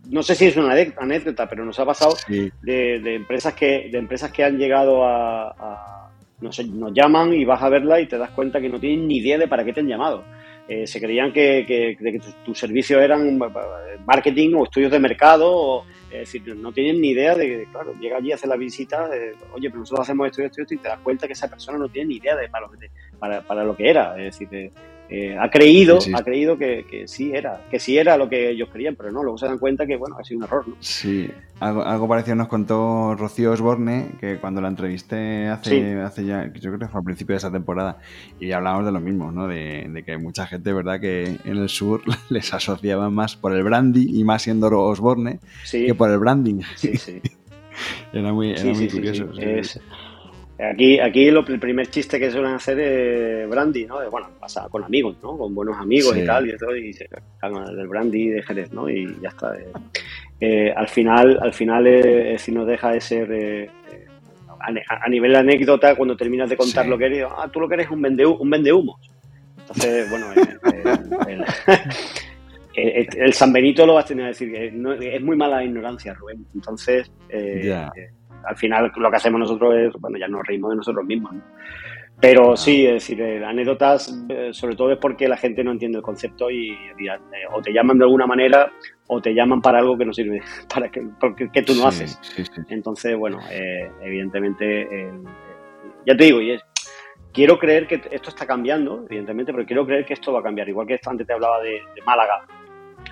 no 0.09 0.23
sé 0.23 0.35
si 0.35 0.45
es 0.45 0.57
una 0.57 0.73
anécdota, 0.97 1.47
pero 1.47 1.65
nos 1.65 1.79
ha 1.79 1.85
pasado 1.85 2.15
de, 2.61 3.15
empresas 3.15 3.53
que 3.53 3.89
de 3.91 3.97
empresas 3.97 4.31
que 4.31 4.43
han 4.43 4.57
llegado 4.57 5.05
a, 5.05 6.11
nos, 6.41 6.57
llaman 6.93 7.33
y 7.33 7.45
vas 7.45 7.61
a 7.61 7.69
verla 7.69 7.99
y 7.99 8.07
te 8.07 8.17
das 8.17 8.31
cuenta 8.31 8.61
que 8.61 8.69
no 8.69 8.79
tienen 8.79 9.07
ni 9.07 9.17
idea 9.17 9.37
de 9.37 9.47
para 9.47 9.63
qué 9.63 9.73
te 9.73 9.79
han 9.79 9.87
llamado. 9.87 10.23
Eh, 10.67 10.85
se 10.85 10.99
creían 10.99 11.31
que, 11.31 11.63
que, 11.65 12.19
tus, 12.45 12.59
servicios 12.59 13.01
eran 13.01 13.39
marketing 14.05 14.53
o 14.55 14.65
estudios 14.65 14.91
de 14.91 14.99
mercado, 14.99 15.49
o, 15.49 15.85
es 16.11 16.19
decir, 16.19 16.55
no 16.57 16.73
tienen 16.73 16.99
ni 16.99 17.11
idea 17.11 17.35
de, 17.35 17.65
claro, 17.71 17.93
llega 18.01 18.17
allí, 18.17 18.33
hace 18.33 18.47
la 18.47 18.57
visita, 18.57 19.09
oye, 19.53 19.69
pero 19.69 19.79
nosotros 19.79 20.05
hacemos 20.05 20.27
esto 20.27 20.41
y 20.41 20.45
esto 20.45 20.73
y 20.73 20.77
te 20.77 20.89
das 20.89 20.99
cuenta 20.99 21.25
que 21.25 21.33
esa 21.33 21.47
persona 21.47 21.77
no 21.77 21.87
tiene 21.87 22.09
ni 22.09 22.15
idea 22.15 22.35
de 22.35 22.49
para 22.49 22.67
lo 22.67 22.73
que, 22.73 22.89
para, 23.17 23.41
para 23.41 23.63
lo 23.63 23.77
que 23.77 23.89
era, 23.89 24.17
es 24.17 24.37
decir, 24.37 24.71
eh, 25.09 25.37
ha 25.39 25.49
creído, 25.49 25.99
ha 26.13 26.23
creído 26.23 26.57
que, 26.57 27.05
sí 27.07 27.31
era, 27.33 27.61
que 27.71 27.79
sí 27.79 27.97
era 27.97 28.17
lo 28.17 28.27
que 28.27 28.49
ellos 28.49 28.69
querían, 28.69 28.95
pero 28.95 29.11
no, 29.11 29.23
luego 29.23 29.37
se 29.37 29.45
dan 29.45 29.57
cuenta 29.57 29.85
que 29.85 29.95
bueno, 29.95 30.17
ha 30.19 30.23
sido 30.23 30.39
un 30.39 30.43
error, 30.43 30.67
¿no? 30.67 30.75
Sí, 30.79 31.29
algo, 31.59 31.83
algo 31.83 32.07
parecido 32.07 32.35
nos 32.35 32.49
contó 32.49 33.15
Rocío 33.15 33.51
Osborne, 33.51 34.09
que 34.19 34.37
cuando 34.37 34.59
la 34.59 34.67
entrevisté 34.67 35.47
hace, 35.47 35.99
hace 36.01 36.25
ya, 36.25 36.51
yo 36.53 36.71
creo 36.71 36.79
que 36.79 36.87
fue 36.87 36.99
al 36.99 37.05
principio 37.05 37.33
de 37.33 37.37
esa 37.37 37.51
temporada, 37.51 37.99
y 38.39 38.51
hablábamos 38.51 38.85
de 38.85 38.91
lo 38.91 38.99
mismo, 38.99 39.31
¿no? 39.31 39.47
De, 39.47 40.03
que 40.05 40.17
mucha 40.17 40.45
gente, 40.45 40.73
¿verdad? 40.73 40.99
Que 40.99 41.37
en 41.43 41.57
el 41.57 41.69
sur 41.69 42.01
les 42.29 42.53
asociaban 42.53 43.13
más 43.13 43.35
por 43.35 43.53
el 43.53 43.63
brandy 43.63 44.19
y 44.19 44.23
más 44.23 44.41
siendo 44.41 44.67
Osborne 44.67 45.39
que 45.71 45.95
por 45.95 46.11
el 46.11 46.19
branding. 46.19 46.61
Sí, 46.75 46.97
sí. 46.97 47.21
era 48.13 48.33
muy, 48.33 48.51
era 48.51 48.73
muy 48.73 48.89
curioso. 48.89 49.29
Aquí, 50.59 50.99
aquí 50.99 51.29
lo, 51.29 51.45
el 51.45 51.59
primer 51.59 51.87
chiste 51.87 52.19
que 52.19 52.31
suelen 52.31 52.53
hacer 52.53 52.79
es 52.79 53.47
brandy, 53.47 53.85
¿no? 53.85 53.97
bueno, 54.09 54.29
pasa 54.39 54.67
con 54.69 54.83
amigos, 54.83 55.17
¿no? 55.21 55.37
Con 55.37 55.53
buenos 55.53 55.77
amigos 55.77 56.17
y 56.17 56.25
tal, 56.25 56.49
y 56.49 56.57
todo, 56.57 56.75
y 56.75 56.93
se 56.93 57.07
del 57.07 57.87
brandy 57.87 58.29
de 58.29 58.41
Jerez, 58.41 58.73
¿no? 58.73 58.89
Y 58.89 59.15
ya 59.21 59.29
está. 59.29 59.55
Eh, 59.55 59.71
eh, 60.39 60.73
al 60.75 60.87
final, 60.87 61.37
al 61.41 61.53
final 61.53 61.85
eh, 61.85 62.35
si 62.39 62.51
no 62.51 62.65
deja 62.65 62.91
de 62.91 63.01
ser 63.01 63.69
a, 64.59 65.09
nivel 65.09 65.33
de 65.33 65.37
anécdota, 65.37 65.95
cuando 65.95 66.17
terminas 66.17 66.49
de 66.49 66.57
contar 66.57 66.87
lo 66.87 66.97
que 66.97 67.05
eres, 67.05 67.27
ah, 67.29 67.47
tú 67.53 67.59
lo 67.59 67.69
que 67.69 67.75
eres 67.75 67.91
un 67.91 68.01
vende, 68.01 68.25
un 68.25 68.49
vende 68.49 68.73
humos. 68.73 68.99
Entonces, 69.59 70.09
bueno, 70.09 70.25
el, 72.73 73.33
San 73.33 73.53
Benito 73.53 73.85
lo 73.85 73.93
vas 73.93 74.05
a 74.05 74.07
tener 74.07 74.25
que 74.25 74.29
decir, 74.29 74.51
que 74.51 75.15
es 75.15 75.21
muy 75.21 75.35
mala 75.35 75.63
ignorancia, 75.63 76.15
Rubén. 76.15 76.47
Entonces, 76.55 77.11
al 78.43 78.57
final 78.57 78.91
lo 78.95 79.09
que 79.09 79.15
hacemos 79.15 79.39
nosotros 79.39 79.75
es, 79.75 79.93
bueno, 79.99 80.17
ya 80.17 80.27
nos 80.27 80.45
reímos 80.45 80.71
de 80.71 80.77
nosotros 80.77 81.05
mismos, 81.05 81.33
Pero 82.19 82.57
sí, 82.57 82.85
es 82.85 82.93
decir, 82.93 83.21
eh, 83.21 83.45
anécdotas, 83.45 84.25
eh, 84.29 84.49
sobre 84.51 84.75
todo 84.75 84.91
es 84.91 84.97
porque 84.97 85.27
la 85.27 85.37
gente 85.37 85.63
no 85.63 85.71
entiende 85.71 85.97
el 85.97 86.03
concepto 86.03 86.49
y, 86.49 86.71
eh, 86.71 87.19
o 87.51 87.61
te 87.61 87.71
llaman 87.71 87.97
de 87.97 88.05
alguna 88.05 88.25
manera 88.25 88.71
o 89.07 89.21
te 89.21 89.33
llaman 89.33 89.61
para 89.61 89.79
algo 89.79 89.97
que 89.97 90.05
no 90.05 90.13
sirve, 90.13 90.41
para 90.73 90.89
que, 90.89 91.07
que 91.53 91.61
tú 91.61 91.75
no 91.75 91.87
haces. 91.87 92.19
Entonces, 92.69 93.15
bueno, 93.15 93.39
evidentemente, 94.01 95.11
ya 96.05 96.17
te 96.17 96.23
digo, 96.23 96.41
y 96.41 96.51
es, 96.51 96.65
quiero 97.31 97.59
creer 97.59 97.87
que 97.87 98.01
esto 98.11 98.29
está 98.29 98.45
cambiando, 98.45 99.05
evidentemente, 99.07 99.53
pero 99.53 99.65
quiero 99.65 99.85
creer 99.85 100.05
que 100.05 100.13
esto 100.13 100.33
va 100.33 100.39
a 100.39 100.43
cambiar. 100.43 100.67
Igual 100.67 100.87
que 100.87 100.99
antes 101.05 101.27
te 101.27 101.33
hablaba 101.33 101.61
de, 101.61 101.81
de 101.95 102.01
Málaga, 102.05 102.45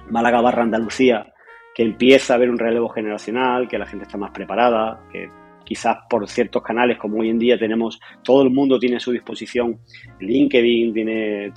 Málaga 0.10 0.42
barra 0.42 0.64
Andalucía, 0.64 1.32
que 1.76 1.84
empieza 1.84 2.34
a 2.34 2.38
haber 2.38 2.50
un 2.50 2.58
relevo 2.58 2.88
generacional, 2.88 3.68
que 3.68 3.78
la 3.78 3.86
gente 3.86 4.06
está 4.06 4.18
más 4.18 4.32
preparada, 4.32 5.02
que 5.12 5.30
quizás 5.66 5.98
por 6.10 6.26
ciertos 6.30 6.64
canales 6.64 6.98
como 6.98 7.20
hoy 7.20 7.30
en 7.30 7.38
día 7.38 7.60
tenemos, 7.60 8.00
todo 8.24 8.44
el 8.44 8.50
mundo 8.50 8.80
tiene 8.80 8.96
a 8.96 9.00
su 9.00 9.12
disposición 9.12 9.80
LinkedIn, 10.22 10.94
tiene, 10.94 11.52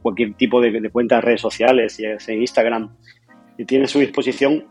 cualquier 0.00 0.34
tipo 0.34 0.60
de, 0.60 0.72
de 0.72 1.20
redes 1.20 1.40
sociales, 1.40 2.02
Instagram, 2.28 2.96
y 3.56 3.64
tiene 3.64 3.84
a 3.84 3.88
su 3.88 4.00
disposición 4.00 4.64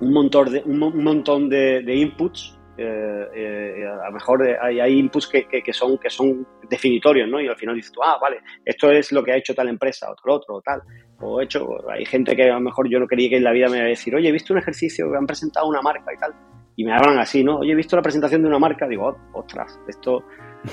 un 0.00 0.12
montón 0.12 0.52
de, 0.52 0.62
un, 0.66 1.02
montón 1.02 1.48
de, 1.48 1.94
inputs. 1.96 2.57
Eh, 2.78 3.28
eh, 3.34 3.84
a 3.84 4.06
lo 4.06 4.12
mejor 4.12 4.40
hay, 4.62 4.78
hay 4.78 4.98
inputs 4.98 5.26
que, 5.26 5.46
que, 5.48 5.72
son, 5.72 5.98
que 5.98 6.08
son 6.08 6.46
definitorios, 6.70 7.28
¿no? 7.28 7.40
Y 7.40 7.48
al 7.48 7.56
final 7.56 7.74
dices 7.74 7.90
tú, 7.90 8.00
ah, 8.04 8.18
vale, 8.20 8.38
esto 8.64 8.90
es 8.92 9.10
lo 9.10 9.22
que 9.24 9.32
ha 9.32 9.36
hecho 9.36 9.52
tal 9.54 9.68
empresa, 9.68 10.10
otro, 10.10 10.34
otro, 10.34 10.60
tal 10.60 10.80
o 11.20 11.40
hecho, 11.40 11.66
hay 11.90 12.04
gente 12.04 12.36
que 12.36 12.44
a 12.44 12.54
lo 12.54 12.60
mejor 12.60 12.88
yo 12.88 13.00
no 13.00 13.06
quería 13.06 13.28
que 13.28 13.36
en 13.36 13.44
la 13.44 13.52
vida 13.52 13.68
me 13.68 13.78
iba 13.78 13.86
a 13.86 13.88
decir, 13.88 14.14
oye, 14.14 14.28
he 14.28 14.32
visto 14.32 14.52
un 14.52 14.60
ejercicio 14.60 15.10
que 15.10 15.16
han 15.16 15.26
presentado 15.26 15.66
una 15.66 15.82
marca 15.82 16.12
y 16.12 16.16
tal, 16.16 16.32
y 16.76 16.84
me 16.84 16.92
hablan 16.92 17.18
así, 17.18 17.42
¿no? 17.42 17.58
Oye, 17.58 17.72
he 17.72 17.76
visto 17.76 17.96
la 17.96 18.02
presentación 18.02 18.42
de 18.42 18.48
una 18.48 18.58
marca, 18.58 18.86
digo, 18.86 19.08
oh, 19.08 19.38
ostras, 19.40 19.80
esto 19.88 20.22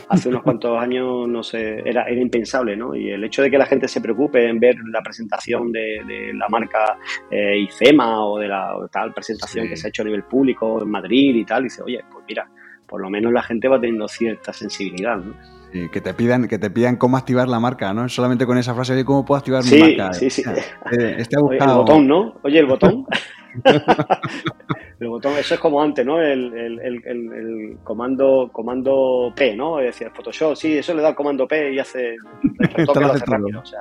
hace 0.09 0.29
unos 0.29 0.43
cuantos 0.43 0.77
años, 0.77 1.27
no 1.27 1.43
sé, 1.43 1.81
era, 1.85 2.03
era 2.03 2.21
impensable, 2.21 2.75
¿no? 2.75 2.95
Y 2.95 3.09
el 3.09 3.23
hecho 3.23 3.41
de 3.41 3.51
que 3.51 3.57
la 3.57 3.65
gente 3.65 3.87
se 3.87 4.01
preocupe 4.01 4.47
en 4.47 4.59
ver 4.59 4.75
la 4.91 5.01
presentación 5.01 5.71
de, 5.71 6.31
la 6.33 6.47
marca 6.49 6.97
eh, 7.29 7.59
IFEMA 7.59 8.25
o 8.25 8.39
de 8.39 8.47
la 8.47 8.73
tal 8.91 9.13
presentación 9.13 9.67
que 9.67 9.75
se 9.75 9.87
ha 9.87 9.89
hecho 9.89 10.01
a 10.01 10.05
nivel 10.05 10.23
público 10.23 10.81
en 10.81 10.89
Madrid 10.89 11.35
y 11.35 11.45
tal, 11.45 11.63
dice, 11.63 11.81
oye, 11.83 12.03
pues 12.11 12.25
mira, 12.27 12.47
por 12.87 13.01
lo 13.01 13.09
menos 13.09 13.31
la 13.31 13.43
gente 13.43 13.67
va 13.67 13.79
teniendo 13.79 14.07
cierta 14.07 14.53
sensibilidad, 14.53 15.17
¿no? 15.17 15.33
que 15.91 15.99
te 15.99 16.13
pidan, 16.13 16.47
que 16.47 16.57
te 16.57 16.69
pidan 16.69 16.95
cómo 16.95 17.17
activar 17.17 17.49
la 17.49 17.59
marca, 17.59 17.93
¿no? 17.93 18.07
Solamente 18.07 18.45
con 18.45 18.57
esa 18.57 18.73
frase 18.73 18.95
de 18.95 19.03
cómo 19.03 19.25
puedo 19.25 19.39
activar 19.39 19.61
mi 19.65 19.77
marca. 19.77 20.13
Sí, 20.13 20.29
sí, 20.29 20.41
sí. 20.41 20.49
Eh, 20.49 21.15
este 21.17 21.35
Oye, 21.37 21.57
el 21.57 21.67
botón, 21.67 22.07
¿no? 22.07 22.35
Oye, 22.43 22.59
el 22.59 22.65
botón. 22.65 23.05
botón, 25.15 25.37
eso 25.37 25.55
es 25.55 25.59
como 25.59 25.81
antes, 25.81 26.05
¿no? 26.05 26.21
El, 26.21 26.53
el, 26.53 26.79
el, 26.81 27.77
comando, 27.83 28.49
comando 28.51 29.33
P, 29.35 29.55
¿no? 29.55 29.79
Es 29.79 29.87
decir, 29.87 30.11
Photoshop, 30.13 30.55
sí, 30.55 30.77
eso 30.77 30.93
le 30.93 31.01
da 31.01 31.09
el 31.09 31.15
comando 31.15 31.47
P 31.47 31.73
y 31.73 31.79
hace, 31.79 32.15
el 32.77 32.85
toque 32.85 32.99
lo 32.99 33.07
hace 33.07 33.25
rápido. 33.25 33.61
O 33.61 33.65
sea, 33.65 33.79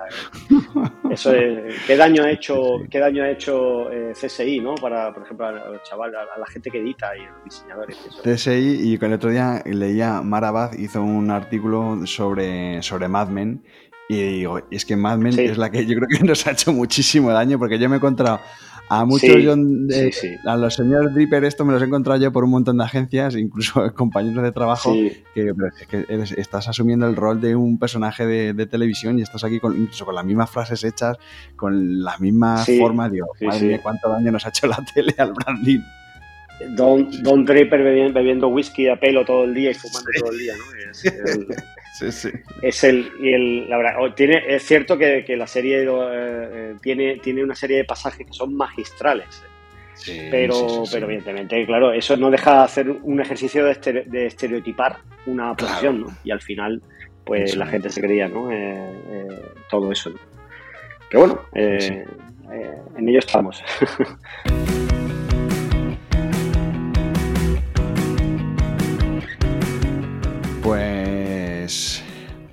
eso 1.11 1.32
es, 1.32 1.74
¿qué 1.87 1.97
daño 1.97 2.24
ha 2.24 2.30
hecho, 2.30 2.78
qué 2.91 2.99
daño 2.99 3.22
ha 3.22 3.30
hecho 3.30 3.91
eh, 3.91 4.12
CSI, 4.12 4.61
¿no? 4.61 4.74
Para, 4.74 5.12
por 5.12 5.24
ejemplo, 5.24 5.47
a, 5.47 5.82
chaval, 5.82 6.14
a, 6.14 6.39
la 6.39 6.47
gente 6.47 6.70
que 6.70 6.78
edita 6.78 7.16
y 7.16 7.20
a 7.20 7.30
los 7.30 7.45
diseñadores. 7.45 7.99
CSI, 8.22 8.93
y 8.93 8.99
con 8.99 9.09
el 9.09 9.14
otro 9.14 9.30
día 9.30 9.62
leía, 9.64 10.22
Marabaz 10.22 10.78
hizo 10.78 11.03
un 11.03 11.30
artículo 11.30 12.07
sobre, 12.07 12.82
sobre 12.82 13.09
Mad 13.09 13.28
Men 13.28 13.62
y 14.09 14.22
digo, 14.22 14.61
es 14.70 14.85
que 14.85 14.97
Mad 14.97 15.18
Men 15.18 15.39
es 15.39 15.57
la 15.57 15.70
que 15.70 15.87
yo 15.87 15.97
creo 15.97 16.09
que 16.09 16.18
nos 16.24 16.47
ha 16.47 16.53
hecho 16.53 16.72
muchísimo 16.72 17.30
daño 17.30 17.59
porque 17.59 17.78
yo 17.78 17.89
me 17.89 17.97
he 17.97 17.99
encontrado 17.99 18.41
a 18.89 19.05
muchos, 19.05 19.30
a 20.45 20.57
los 20.57 20.74
señores 20.74 21.14
Dripper, 21.14 21.45
esto 21.45 21.64
me 21.64 21.72
los 21.72 21.82
he 21.82 21.87
encontrado 21.87 22.20
yo 22.20 22.32
por 22.32 22.45
un 22.45 22.51
montón 22.51 22.78
de 22.78 22.85
agencias, 22.85 23.35
incluso 23.35 23.93
compañeros 23.95 24.43
de 24.43 24.53
trabajo, 24.53 24.95
que, 25.35 25.53
estás 26.37 26.68
asumiendo 26.68 27.07
el 27.07 27.16
rol 27.16 27.41
de 27.41 27.57
un 27.57 27.78
personaje 27.78 28.26
de, 28.26 28.66
televisión 28.66 29.18
y 29.18 29.22
estás 29.22 29.45
aquí 29.45 29.61
con, 29.61 29.76
incluso 29.76 30.05
con 30.05 30.14
las 30.14 30.24
mismas 30.24 30.51
frases 30.51 30.85
hechas, 30.85 31.18
con 31.57 32.03
la 32.03 32.16
misma 32.18 32.59
forma. 32.59 33.09
Digo, 33.09 33.28
madre 33.41 33.66
mía, 33.66 33.80
cuánto 33.82 34.09
daño 34.09 34.32
nos 34.32 34.45
ha 34.47 34.49
hecho 34.49 34.66
la 34.66 34.78
tele 34.95 35.14
al 35.18 35.32
branding. 35.32 35.80
Don, 36.76 37.11
Don 37.22 37.45
Draper 37.45 37.82
bebiendo, 37.82 38.49
whisky 38.49 38.89
a 38.89 38.99
pelo 38.99 39.24
todo 39.24 39.45
el 39.45 39.55
día 39.55 39.70
y 39.70 39.74
fumando 39.74 40.09
todo 40.18 40.32
el 40.32 40.39
día, 40.39 40.55
¿no? 40.57 41.55
Sí, 41.95 42.11
sí. 42.11 42.28
Es 42.61 42.82
el, 42.82 43.09
y 43.20 43.32
el, 43.32 43.70
la 43.70 43.76
verdad, 43.76 44.14
tiene, 44.16 44.42
es 44.49 44.64
cierto 44.64 44.99
que, 44.99 45.24
la 45.36 45.47
serie 45.47 45.86
eh, 45.86 46.74
tiene, 46.82 47.18
tiene 47.18 47.45
una 47.45 47.55
serie 47.55 47.76
de 47.76 47.84
pasajes 47.84 48.26
que 48.26 48.32
son 48.32 48.57
magistrales. 48.57 49.45
pero, 50.28 50.82
pero 50.90 51.07
evidentemente, 51.07 51.64
claro, 51.64 51.92
eso 51.92 52.16
no 52.16 52.32
deja 52.32 52.59
de 52.59 52.64
hacer 52.64 52.90
un 52.90 53.20
ejercicio 53.20 53.64
de, 53.64 54.26
estereotipar 54.26 54.97
una 55.26 55.55
posición, 55.55 56.01
¿no? 56.01 56.09
Y 56.24 56.32
al 56.32 56.40
final, 56.40 56.82
pues 57.24 57.55
la 57.55 57.66
gente 57.66 57.88
se 57.90 58.01
creía, 58.01 58.26
¿no? 58.26 58.51
Eh, 58.51 58.74
eh, 59.12 59.42
todo 59.70 59.92
eso. 59.92 60.11
¿no? 60.11 60.16
Que 61.09 61.16
bueno, 61.16 61.42
en 61.55 63.09
ello 63.09 63.20
estamos. 63.20 63.62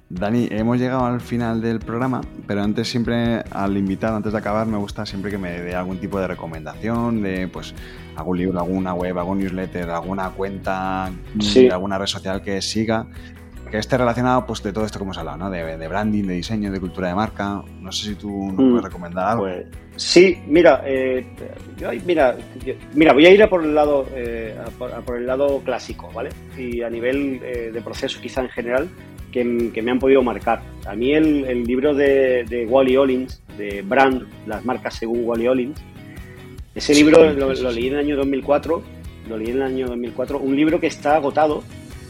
Dani, 0.09 0.49
hemos 0.51 0.78
llegado 0.78 1.05
al 1.05 1.22
final 1.22 1.62
del 1.62 1.80
programa, 1.80 2.20
pero 2.45 2.62
antes 2.62 2.89
siempre 2.89 3.43
al 3.49 3.78
invitado, 3.78 4.18
antes 4.18 4.34
de 4.34 4.38
acabar, 4.38 4.68
me 4.68 4.78
gusta 4.78 5.05
siempre 5.05 5.32
que 5.32 5.38
me 5.38 5.62
dé 5.62 5.74
algún 5.74 5.99
tipo 5.99 6.20
de 6.20 6.28
recomendación 6.28 7.22
de 7.22 7.47
pues 7.47 7.74
algún 8.18 8.38
libro, 8.38 8.59
alguna 8.59 8.93
web, 8.93 9.18
algún 9.18 9.39
newsletter, 9.39 9.89
alguna 9.89 10.30
cuenta, 10.32 11.09
alguna 11.72 11.97
red 11.97 12.07
social 12.07 12.41
que 12.41 12.62
siga 12.62 13.07
que 13.72 13.78
esté 13.78 13.97
relacionado 13.97 14.45
pues 14.45 14.61
de 14.61 14.74
todo 14.74 14.86
esto 14.86 14.99
que 14.99 15.05
hemos 15.05 15.17
hablado, 15.17 15.38
¿no? 15.38 15.49
De, 15.49 15.88
branding, 15.88 16.26
de 16.26 16.36
diseño, 16.36 16.72
de 16.72 16.80
cultura 16.80 17.07
de 17.07 17.15
marca. 17.15 17.63
No 17.80 17.91
sé 17.91 18.09
si 18.09 18.15
tú 18.15 18.47
nos 18.47 18.53
mm, 18.53 18.69
puedes 18.69 18.84
recomendar 18.84 19.30
algo. 19.30 19.43
Pues, 19.43 19.65
sí, 19.95 20.38
mira, 20.45 20.84
eh, 20.86 21.26
mira, 22.05 22.38
mira, 22.93 23.13
voy 23.13 23.26
a 23.26 23.32
ir 23.32 23.41
a 23.41 23.49
por 23.49 23.63
el 23.63 23.74
lado, 23.74 24.05
eh, 24.13 24.55
por, 24.78 25.17
el 25.17 25.26
lado 25.26 25.61
clásico, 25.63 26.11
¿vale? 26.13 26.30
Y 26.57 26.82
a 26.82 26.89
nivel 26.89 27.39
eh, 27.43 27.72
de 27.74 27.82
proceso, 27.82 28.19
quizá 28.22 28.41
en 28.41 28.49
general, 28.49 28.89
que, 29.32 29.43
me 29.43 29.91
han 29.91 29.99
podido 29.99 30.22
marcar. 30.22 30.61
A 30.86 30.93
mí 30.93 31.13
el, 31.13 31.63
libro 31.63 31.95
de, 31.95 32.67
Wally 32.69 32.97
Ollins, 32.97 33.41
de 33.57 33.82
Brand, 33.84 34.28
las 34.47 34.65
marcas 34.65 34.95
según 34.95 35.24
Wally 35.24 35.47
Ollins, 35.47 35.82
ese 36.76 36.93
libro 36.93 37.32
lo, 37.34 37.53
lo, 37.53 37.72
leí 37.72 37.88
en 37.88 37.93
el 37.93 37.99
año 37.99 38.17
2004, 38.17 38.82
lo 39.30 39.38
leí 39.38 39.49
en 39.49 39.57
el 39.57 39.63
año 39.63 39.88
2004, 39.88 40.39
un 40.39 40.55
libro 40.55 40.80
que 40.80 40.88
está 40.88 41.15
agotado 41.15 41.63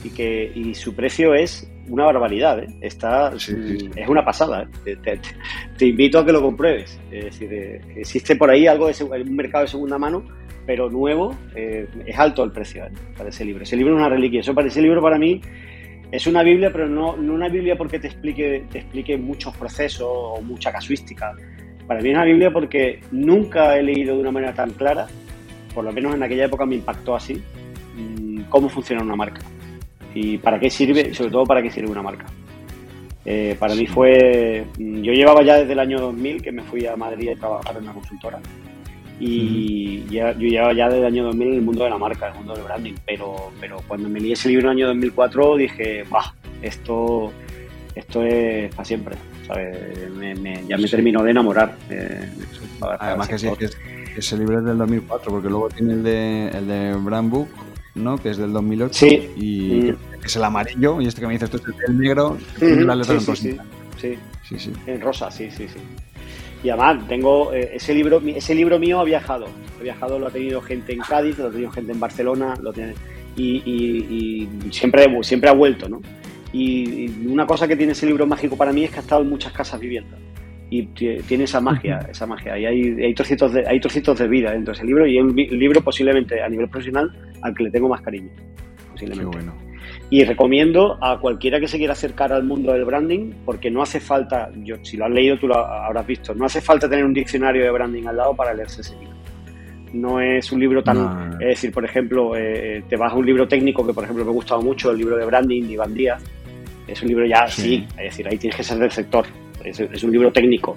y 0.04 0.10
que 0.10 0.52
y 0.54 0.74
su 0.74 0.96
precio 0.96 1.34
es 1.34 1.72
una 1.90 2.06
barbaridad, 2.06 2.60
¿eh? 2.60 2.68
Está, 2.82 3.34
es 3.36 4.08
una 4.08 4.24
pasada. 4.24 4.68
¿eh? 4.86 4.98
Te, 5.78 5.86
invito 5.86 6.20
a 6.20 6.26
que 6.26 6.32
lo 6.32 6.42
compruebes. 6.42 7.00
Es 7.12 7.26
decir, 7.26 7.54
eh, 7.54 7.82
existe 7.96 8.36
por 8.36 8.50
ahí 8.50 8.68
algo 8.68 8.88
de 8.88 9.04
un 9.04 9.36
mercado 9.36 9.66
de 9.66 9.70
segunda 9.70 9.98
mano, 9.98 10.24
pero 10.66 10.90
nuevo, 10.90 11.36
eh, 11.56 11.88
es 12.06 12.18
alto 12.18 12.44
el 12.44 12.52
precio 12.52 12.86
para 13.18 13.30
ese 13.30 13.46
libro. 13.46 13.64
Ese 13.64 13.76
libro 13.76 13.94
es 13.94 14.00
una 14.00 14.10
reliquia. 14.10 14.40
Eso 14.40 14.54
para 14.54 14.68
ese 14.68 14.82
libro 14.82 15.02
para 15.02 15.18
mí 15.18 15.42
es 16.12 16.28
una 16.28 16.44
Biblia, 16.44 16.72
pero 16.72 16.88
no, 16.88 17.18
no 17.18 17.34
una 17.34 17.50
Biblia 17.50 17.76
porque 17.78 18.00
te 18.00 18.08
explique, 18.08 18.66
te 18.72 18.80
explique 18.80 19.18
muchos 19.18 19.56
procesos 19.58 20.08
o 20.10 20.42
mucha 20.42 20.72
casuística. 20.72 21.34
Para 21.88 22.02
mí 22.02 22.10
es 22.10 22.16
una 22.16 22.26
Biblia 22.26 22.52
porque 22.52 23.02
nunca 23.12 23.78
he 23.78 23.84
leído 23.84 24.16
de 24.16 24.22
una 24.22 24.32
manera 24.32 24.54
tan 24.54 24.72
clara, 24.72 25.08
por 25.74 25.84
lo 25.84 25.92
menos 25.92 26.16
en 26.16 26.24
aquella 26.24 26.46
época 26.46 26.66
me 26.66 26.76
impactó 26.76 27.16
así, 27.16 27.42
mm, 27.96 28.44
cómo 28.50 28.70
funciona 28.70 29.02
una 29.04 29.16
marca 29.16 29.42
y 30.14 30.38
para 30.38 30.60
qué 30.60 30.70
sirve, 30.70 31.14
sobre 31.14 31.32
todo 31.32 31.46
para 31.46 31.62
qué 31.62 31.72
sirve 31.72 31.92
una 31.92 32.02
marca. 32.02 32.26
Eh, 33.24 33.56
para 33.60 33.76
mí 33.76 33.86
fue, 33.86 34.66
mm, 34.80 35.02
yo 35.02 35.14
llevaba 35.14 35.44
ya 35.44 35.58
desde 35.58 35.74
el 35.74 35.80
año 35.80 36.00
2000 36.00 36.42
que 36.42 36.52
me 36.52 36.64
fui 36.64 36.86
a 36.86 36.96
Madrid 36.96 37.30
a 37.30 37.36
trabajar 37.36 37.78
en 37.78 37.84
una 37.84 37.94
consultora 37.94 38.40
y 39.20 40.04
yo 40.10 40.34
llevaba 40.34 40.74
ya 40.74 40.86
desde 40.86 41.00
el 41.02 41.06
año 41.06 41.24
2000 41.26 41.48
en 41.48 41.54
el 41.54 41.62
mundo 41.62 41.84
de 41.84 41.90
la 41.92 41.98
marca, 42.00 42.26
en 42.26 42.32
el 42.32 42.38
mundo 42.40 42.56
del 42.56 42.64
branding, 42.64 42.94
pero, 43.06 43.52
pero 43.60 43.78
cuando 43.88 44.10
me 44.10 44.20
leí 44.20 44.32
ese 44.32 44.50
libro 44.50 44.72
en 44.72 44.80
el 44.80 44.84
año 44.84 44.88
2004 44.88 45.58
dije, 45.58 46.04
bah, 46.10 46.34
esto, 46.64 47.32
esto 47.94 48.24
es 48.24 48.74
para 48.74 48.86
siempre, 48.86 49.16
¿sabes? 49.46 49.78
ya 50.68 50.78
me 50.78 50.88
terminó 50.88 51.22
de 51.22 51.32
enamorar. 51.32 51.78
Eh, 51.92 52.30
Además 53.00 53.28
que 53.28 53.38
sí, 53.38 53.48
que 53.58 53.70
ese 54.20 54.38
libro 54.38 54.58
es 54.58 54.66
del 54.66 54.80
2004, 54.80 55.32
porque 55.32 55.50
luego 55.50 55.70
tiene 55.70 55.94
el 55.94 56.04
de, 56.04 56.48
el 56.48 56.68
de 56.68 56.94
Brand 56.96 57.30
Book, 57.30 57.50
¿no? 57.96 58.18
Que 58.18 58.30
es 58.30 58.38
del 58.38 58.54
2008. 58.54 58.94
Sí. 58.94 59.30
Y 59.38 59.92
mm. 59.92 60.26
es 60.26 60.36
el 60.36 60.44
amarillo. 60.44 61.02
Y 61.02 61.08
este 61.08 61.22
que 61.22 61.28
me 61.28 61.34
dices 61.34 61.50
tú 61.50 61.58
es 61.58 61.64
el 61.90 61.98
negro. 61.98 62.38
sí, 62.60 63.58
sí, 63.98 64.18
sí, 64.44 64.60
sí, 64.60 64.74
En 64.88 65.02
rosa, 65.02 65.30
sí, 65.32 65.50
sí, 65.52 65.68
sí. 65.68 65.80
Y 66.64 66.70
además 66.70 67.08
tengo 67.08 67.54
eh, 67.54 67.72
ese 67.74 67.94
libro, 67.94 68.22
ese 68.26 68.54
libro 68.54 68.78
mío 68.80 69.00
ha 69.00 69.04
viajado. 69.04 69.48
Ha 69.80 69.84
viajado, 69.84 70.20
lo 70.20 70.28
ha 70.28 70.32
tenido 70.32 70.62
gente 70.62 70.94
en 70.94 71.00
Cádiz, 71.00 71.38
lo 71.40 71.48
ha 71.48 71.52
tenido 71.52 71.72
gente 71.72 71.92
en 71.92 72.00
Barcelona, 72.00 72.56
lo 72.62 72.72
tiene, 72.72 72.94
y, 73.36 74.48
siempre, 74.72 75.08
siempre 75.24 75.50
ha 75.50 75.54
vuelto, 75.54 75.90
¿no? 75.90 76.02
Y, 76.54 77.06
y, 77.06 77.28
una 77.28 77.48
cosa 77.48 77.68
que 77.68 77.76
tiene 77.76 77.94
ese 77.94 78.06
libro 78.06 78.28
mágico 78.28 78.58
para 78.58 78.74
mí 78.74 78.84
es 78.84 78.92
que 78.92 78.98
ha 78.98 79.02
estado 79.02 79.22
en 79.22 79.30
muchas 79.30 79.54
casas 79.54 79.80
viviendo 79.80 80.18
y 80.72 80.86
tiene 80.86 81.44
esa 81.44 81.60
magia, 81.60 82.00
esa 82.10 82.26
magia. 82.26 82.58
Y 82.58 82.66
hay, 82.66 83.04
hay, 83.04 83.14
trocitos 83.14 83.52
de, 83.52 83.68
hay 83.68 83.78
trocitos 83.82 84.18
de 84.18 84.28
vida 84.30 84.52
dentro 84.52 84.72
de 84.72 84.78
ese 84.78 84.86
libro 84.86 85.06
y 85.06 85.18
es 85.18 85.24
un 85.24 85.36
libro 85.36 85.82
posiblemente 85.82 86.42
a 86.42 86.48
nivel 86.48 86.70
profesional 86.70 87.12
al 87.42 87.54
que 87.54 87.66
le 87.66 87.72
tengo 87.72 87.90
más 87.90 88.02
cariño. 88.02 88.30
Posiblemente. 88.90 89.38
bueno. 89.38 89.54
Y 90.10 90.24
recomiendo 90.24 90.98
a 91.02 91.20
cualquiera 91.20 91.60
que 91.60 91.68
se 91.68 91.78
quiera 91.78 91.92
acercar 91.92 92.32
al 92.32 92.46
mundo 92.46 92.72
del 92.72 92.86
branding, 92.86 93.34
porque 93.46 93.70
no 93.70 93.82
hace 93.82 94.00
falta, 94.00 94.50
yo 94.64 94.78
si 94.82 94.96
lo 94.96 95.06
has 95.06 95.12
leído 95.12 95.38
tú 95.38 95.48
lo 95.50 95.58
habrás 95.58 96.08
visto, 96.08 96.34
no 96.34 96.46
hace 96.46 96.62
falta 96.62 96.90
tener 96.90 97.04
un 97.04 97.14
diccionario 97.14 97.64
de 97.64 97.72
branding 97.72 98.06
al 98.08 98.16
lado 98.16 98.34
para 98.34 98.54
leerse 98.54 98.80
ese 98.80 98.96
libro. 98.98 99.16
No 99.92 100.22
es 100.22 100.54
un 100.54 100.62
libro 100.62 100.82
tan, 100.82 101.34
es 101.42 101.48
decir, 101.48 101.74
por 101.74 101.84
ejemplo, 101.84 102.34
eh, 102.38 102.84
te 102.88 102.96
vas 102.96 103.12
a 103.12 103.16
un 103.16 103.26
libro 103.26 103.46
técnico 103.46 103.86
que 103.86 103.92
por 103.92 104.06
ejemplo 104.06 104.24
me 104.24 104.32
ha 104.32 104.34
gustado 104.34 104.62
mucho, 104.62 104.92
el 104.92 104.98
libro 105.00 105.18
de 105.18 105.26
branding 105.26 105.64
de 105.64 105.74
Iván 105.74 105.94
Díaz, 105.94 106.24
es 106.88 107.02
un 107.02 107.10
libro 107.10 107.26
ya 107.26 107.46
sí, 107.48 107.86
es 107.98 108.04
decir, 108.04 108.26
ahí 108.30 108.38
tienes 108.38 108.56
que 108.56 108.64
ser 108.64 108.78
del 108.78 108.92
sector, 108.92 109.26
es, 109.64 110.04
un 110.04 110.12
libro 110.12 110.32
técnico, 110.32 110.76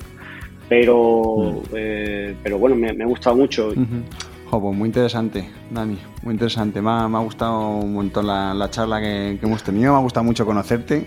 pero, 0.68 1.62
mm. 1.62 1.74
eh, 1.74 2.34
pero 2.42 2.58
bueno, 2.58 2.76
me, 2.76 2.90
ha 2.90 3.06
gustado 3.06 3.36
mucho. 3.36 3.72
Pues 4.60 4.76
muy 4.76 4.86
interesante, 4.86 5.48
Dani, 5.70 5.98
muy 6.22 6.32
interesante. 6.34 6.80
Me 6.80 6.90
ha, 6.90 7.18
gustado 7.18 7.78
un 7.78 7.92
montón 7.92 8.26
la, 8.26 8.68
charla 8.70 9.00
que, 9.00 9.38
hemos 9.42 9.64
tenido, 9.64 9.92
me 9.92 9.98
ha 9.98 10.02
gustado 10.02 10.22
mucho 10.22 10.46
conocerte. 10.46 11.06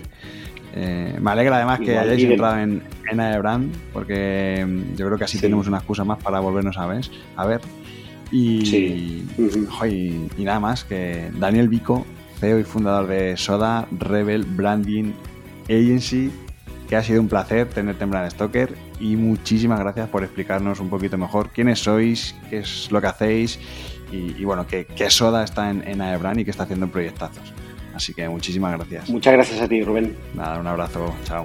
Eh, 0.74 1.16
me 1.20 1.30
alegra 1.30 1.56
además 1.56 1.80
que 1.80 1.96
hayáis 1.96 2.24
entrado 2.24 2.58
en, 2.58 2.82
en 3.10 3.20
Aebrand, 3.20 3.74
porque 3.92 4.64
mm, 4.68 4.96
yo 4.96 5.06
creo 5.06 5.18
que 5.18 5.24
así 5.24 5.40
tenemos 5.40 5.66
una 5.66 5.78
excusa 5.78 6.04
más 6.04 6.22
para 6.22 6.40
volvernos 6.40 6.76
a 6.76 6.86
ver. 6.86 7.06
A 7.36 7.46
ver. 7.46 7.60
Y, 8.30 9.24
y, 9.38 10.44
nada 10.44 10.60
más, 10.60 10.84
que 10.84 11.30
Daniel 11.38 11.68
Vico, 11.68 12.04
CEO 12.38 12.58
y 12.58 12.64
fundador 12.64 13.06
de 13.06 13.36
Soda 13.38 13.88
Rebel 13.90 14.44
Branding 14.44 15.12
Agency, 15.64 16.30
que 16.88 16.96
ha 16.96 17.02
sido 17.02 17.20
un 17.20 17.28
placer 17.28 17.68
tenerte 17.68 18.04
en 18.04 18.10
Brand 18.10 18.30
Stoker 18.30 18.74
y 18.98 19.16
muchísimas 19.16 19.78
gracias 19.78 20.08
por 20.08 20.24
explicarnos 20.24 20.80
un 20.80 20.88
poquito 20.88 21.18
mejor 21.18 21.50
quiénes 21.50 21.80
sois, 21.80 22.34
qué 22.48 22.58
es 22.58 22.90
lo 22.90 23.00
que 23.00 23.06
hacéis 23.06 23.60
y, 24.10 24.42
bueno, 24.44 24.66
qué, 24.66 24.86
Soda 25.10 25.44
está 25.44 25.68
en, 25.68 25.86
en 25.86 26.00
Aebrand 26.00 26.40
y 26.40 26.44
qué 26.44 26.50
está 26.50 26.62
haciendo 26.62 26.88
proyectazos. 26.88 27.52
Así 27.94 28.14
que 28.14 28.28
muchísimas 28.28 28.76
gracias. 28.76 29.10
Muchas 29.10 29.34
gracias 29.34 29.60
a 29.60 29.68
ti, 29.68 29.82
Rubén. 29.82 30.16
Nada, 30.34 30.60
un 30.60 30.66
abrazo. 30.66 31.14
Chao. 31.24 31.44